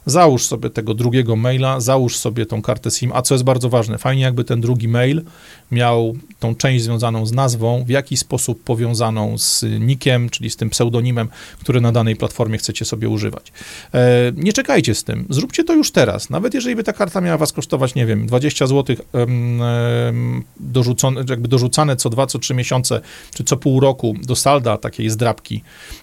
Załóż 0.07 0.47
sobie 0.47 0.71
tego 0.71 0.95
drugiego 0.95 1.37
maila, 1.37 1.81
załóż 1.81 2.17
sobie 2.17 2.47
tą 2.47 2.63
kartę 2.63 2.91
SIM, 2.91 3.13
a 3.15 3.23
co 3.23 3.35
jest 3.35 3.45
bardzo 3.45 3.69
ważne, 3.69 3.99
fajnie 3.99 4.23
jakby 4.23 4.45
ten 4.45 4.61
drugi 4.61 4.89
mail 4.89 5.23
miał 5.71 6.17
tą 6.41 6.55
część 6.55 6.85
związaną 6.85 7.27
z 7.27 7.33
nazwą, 7.33 7.85
w 7.85 7.89
jakiś 7.89 8.21
sposób 8.21 8.65
powiązaną 8.65 9.39
z 9.39 9.65
nikiem, 9.81 10.31
czyli 10.31 10.51
z 10.51 10.57
tym 10.57 10.71
pseudonimem, 10.71 11.29
który 11.61 11.81
na 11.81 11.93
danej 11.93 12.17
platformie 12.17 12.59
chcecie 12.59 12.85
sobie 12.85 13.09
używać. 13.09 13.53
E, 13.95 14.33
nie 14.37 14.53
czekajcie 14.53 14.95
z 14.95 15.05
tym, 15.05 15.27
zróbcie 15.31 15.65
to 15.65 15.75
już 15.75 15.93
teraz, 15.93 16.31
nawet 16.31 16.55
jeżeli 16.55 16.77
by 16.77 16.85
ta 16.85 16.93
karta 16.93 17.21
miała 17.21 17.39
was 17.39 17.53
kosztować, 17.53 17.95
nie 17.95 18.07
wiem, 18.07 18.27
20 18.27 18.67
zł 18.67 18.97
dorzucone, 20.61 21.25
jakby 21.29 21.49
dorzucane 21.49 21.97
co 21.97 22.11
dwa, 22.11 22.27
co 22.27 22.39
trzy 22.39 22.55
miesiące, 22.55 23.01
czy 23.35 23.45
co 23.45 23.57
pół 23.57 23.81
roku 23.81 24.15
do 24.23 24.37
salda 24.37 24.77
takiej 24.77 25.11
zdrabki, 25.11 25.63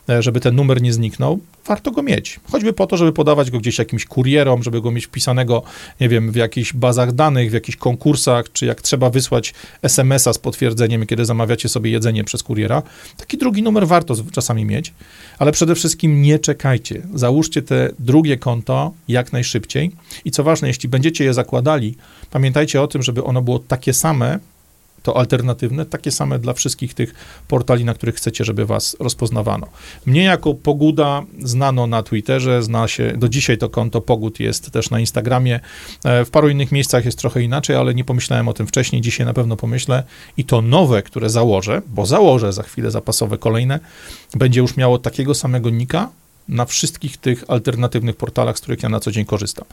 e, 0.09 0.21
żeby 0.21 0.39
ten 0.39 0.55
numer 0.55 0.82
nie 0.82 0.93
zniknął, 0.93 1.39
warto 1.66 1.91
go 1.91 2.03
mieć. 2.03 2.39
Choćby 2.51 2.74
po 2.74 2.88
to, 2.88 2.97
żeby 2.97 3.14
podawać 3.14 3.51
go 3.51 3.60
gdzieś 3.60 3.80
jakimś 3.80 4.05
kurierom, 4.05 4.64
żeby 4.64 4.82
go 4.82 4.91
mieć 4.91 5.05
wpisanego, 5.05 5.64
nie 5.99 6.10
wiem, 6.10 6.32
w 6.32 6.36
jakichś 6.36 6.74
bazach 6.74 7.12
danych, 7.12 7.49
w 7.49 7.53
jakichś 7.53 7.78
konkursach, 7.78 8.51
czy 8.51 8.66
jak 8.66 8.82
trzeba 8.82 9.10
wysłać 9.10 9.53
SMS-a 9.82 10.34
z 10.34 10.38
potwierdzeniem, 10.38 11.05
kiedy 11.05 11.26
zamawiacie 11.26 11.70
sobie 11.70 11.91
jedzenie 11.91 12.24
przez 12.24 12.43
kuriera. 12.43 12.82
Taki 13.18 13.38
drugi 13.38 13.64
numer 13.64 13.88
warto 13.88 14.16
czasami 14.32 14.66
mieć, 14.66 14.93
ale 15.39 15.51
przede 15.51 15.76
wszystkim 15.76 16.22
nie 16.22 16.39
czekajcie. 16.39 17.01
Załóżcie 17.14 17.62
te 17.62 17.89
drugie 17.99 18.38
konto 18.38 18.91
jak 19.07 19.34
najszybciej 19.34 19.91
i 20.26 20.32
co 20.32 20.43
ważne, 20.43 20.68
jeśli 20.68 20.89
będziecie 20.89 21.24
je 21.24 21.34
zakładali, 21.34 21.95
pamiętajcie 22.32 22.82
o 22.82 22.88
tym, 22.88 23.03
żeby 23.03 23.24
ono 23.24 23.41
było 23.41 23.60
takie 23.60 23.93
same, 23.93 24.39
to 25.04 25.18
alternatywne, 25.18 25.86
takie 25.86 26.12
same 26.12 26.39
dla 26.39 26.54
wszystkich 26.54 26.93
tych 26.93 27.14
portali, 27.47 27.86
na 27.86 27.93
których 27.93 28.16
chcecie, 28.16 28.45
żeby 28.45 28.66
was 28.66 28.97
rozpoznawano. 29.00 29.68
Mnie 30.06 30.24
jako 30.24 30.54
Poguda 30.54 31.24
znano 31.39 31.88
na 31.88 32.04
Twitterze, 32.04 32.64
zna 32.64 32.88
się, 32.88 33.14
do 33.18 33.30
dzisiaj 33.30 33.58
to 33.58 33.70
konto 33.70 34.02
Pogód 34.02 34.39
jest 34.39 34.72
też 34.72 34.89
na 34.89 35.00
Instagramie, 35.00 35.60
e, 36.04 36.26
w 36.26 36.30
paru 36.30 36.50
innych 36.50 36.72
miejscach 36.72 37.06
jest 37.06 37.18
trochę 37.18 37.41
inaczej, 37.41 37.76
ale 37.76 37.93
nie 37.93 38.04
pomyślałem 38.04 38.47
o 38.47 38.54
tym 38.54 38.68
wcześniej, 38.68 39.02
dzisiaj 39.02 39.26
na 39.26 39.34
pewno 39.34 39.56
pomyślę 39.56 40.04
i 40.38 40.45
to 40.45 40.62
nowe, 40.62 41.04
które 41.04 41.30
założę, 41.30 41.82
bo 41.88 42.06
założę 42.06 42.54
za 42.54 42.64
chwilę 42.64 42.91
zapasowe 42.91 43.38
kolejne, 43.38 43.80
będzie 44.34 44.62
już 44.62 44.78
miało 44.78 45.00
takiego 45.00 45.36
samego 45.36 45.70
nika 45.70 46.10
na 46.47 46.66
wszystkich 46.66 47.18
tych 47.18 47.43
alternatywnych 47.47 48.16
portalach, 48.16 48.58
z 48.58 48.62
których 48.62 48.84
ja 48.84 48.89
na 48.89 49.00
co 49.00 49.12
dzień 49.12 49.26
korzystam. 49.26 49.66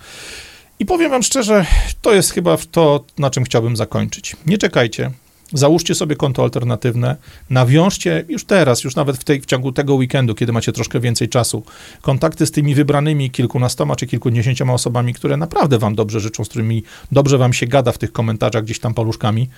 I 0.78 0.86
powiem 0.86 1.10
wam 1.10 1.22
szczerze, 1.22 1.66
to 2.02 2.14
jest 2.14 2.30
chyba 2.30 2.56
to, 2.70 3.04
na 3.18 3.30
czym 3.30 3.44
chciałbym 3.44 3.76
zakończyć. 3.76 4.36
Nie 4.46 4.58
czekajcie, 4.58 5.10
Załóżcie 5.52 5.94
sobie 5.94 6.16
konto 6.16 6.42
alternatywne, 6.42 7.16
nawiążcie 7.50 8.24
już 8.28 8.44
teraz, 8.44 8.84
już 8.84 8.96
nawet 8.96 9.16
w, 9.16 9.24
tej, 9.24 9.40
w 9.40 9.46
ciągu 9.46 9.72
tego 9.72 9.94
weekendu, 9.94 10.34
kiedy 10.34 10.52
macie 10.52 10.72
troszkę 10.72 11.00
więcej 11.00 11.28
czasu, 11.28 11.62
kontakty 12.02 12.46
z 12.46 12.50
tymi 12.50 12.74
wybranymi 12.74 13.30
kilkunastoma 13.30 13.96
czy 13.96 14.06
kilkudziesięcioma 14.06 14.72
osobami, 14.72 15.14
które 15.14 15.36
naprawdę 15.36 15.78
wam 15.78 15.94
dobrze 15.94 16.20
życzą, 16.20 16.44
z 16.44 16.48
którymi 16.48 16.82
dobrze 17.12 17.38
wam 17.38 17.52
się 17.52 17.66
gada 17.66 17.92
w 17.92 17.98
tych 17.98 18.12
komentarzach 18.12 18.64
gdzieś 18.64 18.80
tam 18.80 18.94
paluszkami. 18.94 19.48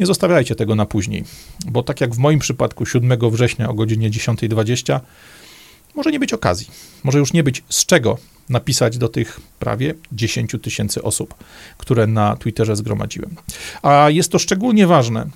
Nie 0.00 0.06
zostawiajcie 0.06 0.54
tego 0.54 0.74
na 0.74 0.86
później, 0.86 1.24
bo 1.66 1.82
tak 1.82 2.00
jak 2.00 2.14
w 2.14 2.18
moim 2.18 2.38
przypadku 2.38 2.86
7 2.86 3.30
września 3.30 3.68
o 3.68 3.74
godzinie 3.74 4.10
10.20 4.10 5.00
może 5.94 6.12
nie 6.12 6.20
być 6.20 6.32
okazji, 6.32 6.70
może 7.04 7.18
już 7.18 7.32
nie 7.32 7.42
być 7.42 7.64
z 7.68 7.86
czego 7.86 8.18
napisać 8.50 8.98
do 8.98 9.08
tych 9.08 9.40
prawie 9.58 9.94
10 10.12 10.56
tysięcy 10.62 11.02
osób, 11.02 11.34
które 11.78 12.06
na 12.06 12.36
Twitterze 12.36 12.76
zgromadziłem. 12.76 13.36
A 13.82 14.10
jest 14.10 14.32
to 14.32 14.38
szczególnie 14.38 14.86
ważne, 14.86 15.26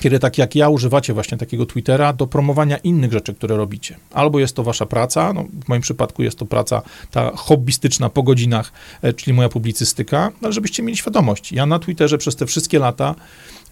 kiedy 0.00 0.18
tak 0.18 0.38
jak 0.38 0.54
ja 0.54 0.68
używacie 0.68 1.14
właśnie 1.14 1.38
takiego 1.38 1.66
Twittera 1.66 2.12
do 2.12 2.26
promowania 2.26 2.76
innych 2.76 3.12
rzeczy, 3.12 3.34
które 3.34 3.56
robicie. 3.56 3.96
Albo 4.12 4.38
jest 4.38 4.56
to 4.56 4.62
wasza 4.62 4.86
praca, 4.86 5.32
no 5.32 5.44
w 5.64 5.68
moim 5.68 5.82
przypadku 5.82 6.22
jest 6.22 6.38
to 6.38 6.46
praca 6.46 6.82
ta 7.10 7.32
hobbystyczna 7.36 8.08
po 8.08 8.22
godzinach, 8.22 8.72
e, 9.02 9.12
czyli 9.12 9.34
moja 9.34 9.48
publicystyka, 9.48 10.32
ale 10.42 10.52
żebyście 10.52 10.82
mieli 10.82 10.96
świadomość. 10.96 11.52
Ja 11.52 11.66
na 11.66 11.78
Twitterze 11.78 12.18
przez 12.18 12.36
te 12.36 12.46
wszystkie 12.46 12.78
lata 12.78 13.14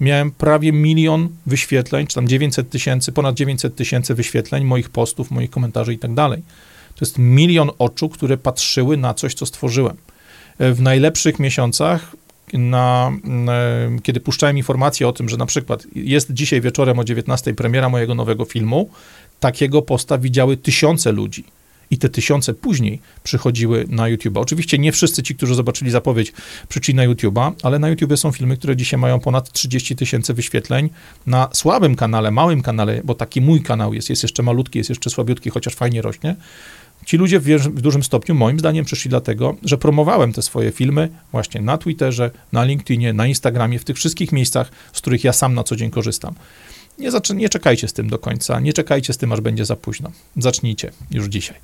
miałem 0.00 0.30
prawie 0.30 0.72
milion 0.72 1.28
wyświetleń, 1.46 2.06
czy 2.06 2.14
tam 2.14 2.28
900 2.28 2.70
tysięcy, 2.70 3.12
ponad 3.12 3.34
900 3.34 3.76
tysięcy 3.76 4.14
wyświetleń 4.14 4.64
moich 4.64 4.90
postów, 4.90 5.30
moich 5.30 5.50
komentarzy 5.50 5.94
i 5.94 5.98
tak 5.98 6.14
dalej. 6.14 6.42
To 6.96 7.04
jest 7.04 7.18
milion 7.18 7.70
oczu, 7.78 8.08
które 8.08 8.36
patrzyły 8.36 8.96
na 8.96 9.14
coś, 9.14 9.34
co 9.34 9.46
stworzyłem. 9.46 9.96
E, 10.58 10.72
w 10.72 10.80
najlepszych 10.80 11.38
miesiącach 11.38 12.16
na, 12.52 13.12
e, 13.48 14.00
kiedy 14.02 14.20
puszczałem 14.20 14.56
informację 14.56 15.08
o 15.08 15.12
tym, 15.12 15.28
że 15.28 15.36
na 15.36 15.46
przykład 15.46 15.86
jest 15.94 16.32
dzisiaj 16.32 16.60
wieczorem 16.60 16.98
o 16.98 17.04
19 17.04 17.54
premiera 17.54 17.88
mojego 17.88 18.14
nowego 18.14 18.44
filmu, 18.44 18.90
takiego 19.40 19.82
posta 19.82 20.18
widziały 20.18 20.56
tysiące 20.56 21.12
ludzi. 21.12 21.44
I 21.90 21.98
te 21.98 22.08
tysiące 22.08 22.54
później 22.54 23.00
przychodziły 23.22 23.84
na 23.88 24.08
YouTube. 24.08 24.36
Oczywiście 24.36 24.78
nie 24.78 24.92
wszyscy 24.92 25.22
ci, 25.22 25.34
którzy 25.34 25.54
zobaczyli 25.54 25.90
zapowiedź, 25.90 26.32
przyszli 26.68 26.94
na 26.94 27.08
YouTube'a, 27.08 27.52
ale 27.62 27.78
na 27.78 27.88
YouTube 27.88 28.18
są 28.18 28.32
filmy, 28.32 28.56
które 28.56 28.76
dzisiaj 28.76 29.00
mają 29.00 29.20
ponad 29.20 29.52
30 29.52 29.96
tysięcy 29.96 30.34
wyświetleń. 30.34 30.90
Na 31.26 31.48
słabym 31.52 31.96
kanale, 31.96 32.30
małym 32.30 32.62
kanale, 32.62 33.00
bo 33.04 33.14
taki 33.14 33.40
mój 33.40 33.62
kanał 33.62 33.94
jest, 33.94 34.10
jest 34.10 34.22
jeszcze 34.22 34.42
malutki, 34.42 34.78
jest 34.78 34.90
jeszcze 34.90 35.10
słabiutki, 35.10 35.50
chociaż 35.50 35.74
fajnie 35.74 36.02
rośnie, 36.02 36.36
Ci 37.06 37.16
ludzie 37.16 37.40
w, 37.40 37.80
dużym 37.80 38.02
stopniu, 38.02 38.34
moim 38.34 38.58
zdaniem, 38.58 38.84
przyszli 38.84 39.08
dlatego, 39.08 39.56
że 39.62 39.78
promowałem 39.78 40.32
te 40.32 40.42
swoje 40.42 40.72
filmy 40.72 41.08
właśnie 41.32 41.60
na 41.60 41.78
Twitterze, 41.78 42.30
na 42.52 42.64
LinkedInie, 42.64 43.12
na 43.12 43.26
Instagramie, 43.26 43.78
w 43.78 43.84
tych 43.84 43.96
wszystkich 43.96 44.32
miejscach, 44.32 44.70
z 44.92 45.00
których 45.00 45.24
ja 45.24 45.32
sam 45.32 45.54
na 45.54 45.64
co 45.64 45.76
dzień 45.76 45.90
korzystam. 45.90 46.34
Nie, 46.98 47.10
nie 47.34 47.48
czekajcie 47.48 47.88
z 47.88 47.92
tym 47.92 48.08
do 48.08 48.18
końca, 48.18 48.60
nie 48.60 48.72
czekajcie 48.72 49.12
z 49.12 49.16
tym, 49.16 49.32
aż 49.32 49.40
będzie 49.40 49.64
za 49.64 49.76
późno. 49.76 50.10
Zacznijcie 50.36 50.92
już 51.10 51.26
dzisiaj. 51.26 51.56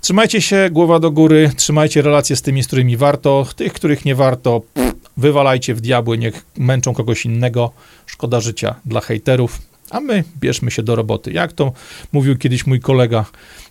Trzymajcie 0.00 0.42
się, 0.42 0.68
głowa 0.72 0.98
do 0.98 1.10
góry, 1.10 1.50
trzymajcie 1.56 2.02
relacje 2.02 2.36
z 2.36 2.42
tymi, 2.42 2.62
z 2.62 2.66
którymi 2.66 2.96
warto, 2.96 3.46
tych, 3.56 3.72
których 3.72 4.04
nie 4.04 4.14
warto, 4.14 4.60
pff, 4.74 4.94
wywalajcie 5.16 5.74
w 5.74 5.80
diabły, 5.80 6.18
niech 6.18 6.44
męczą 6.56 6.94
kogoś 6.94 7.24
innego. 7.24 7.70
Szkoda 8.06 8.40
życia 8.40 8.74
dla 8.84 9.00
hejterów, 9.00 9.58
a 9.92 10.00
my 10.00 10.24
bierzmy 10.40 10.70
się 10.70 10.82
do 10.82 10.96
roboty. 10.96 11.32
Jak 11.32 11.52
to 11.52 11.72
mówił 12.12 12.38
kiedyś 12.38 12.66
mój 12.66 12.80
kolega 12.80 13.24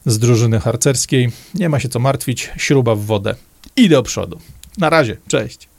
z 0.06 0.20
drużyny 0.20 0.60
harcerskiej, 0.60 1.30
nie 1.54 1.70
ma 1.70 1.80
się 1.80 1.90
co 1.90 2.00
martwić, 2.00 2.50
śruba 2.58 2.96
w 2.96 3.00
wodę 3.00 3.36
i 3.76 3.90
do 3.90 4.04
przodu. 4.04 4.40
Na 4.78 4.90
razie, 4.90 5.18
cześć. 5.28 5.71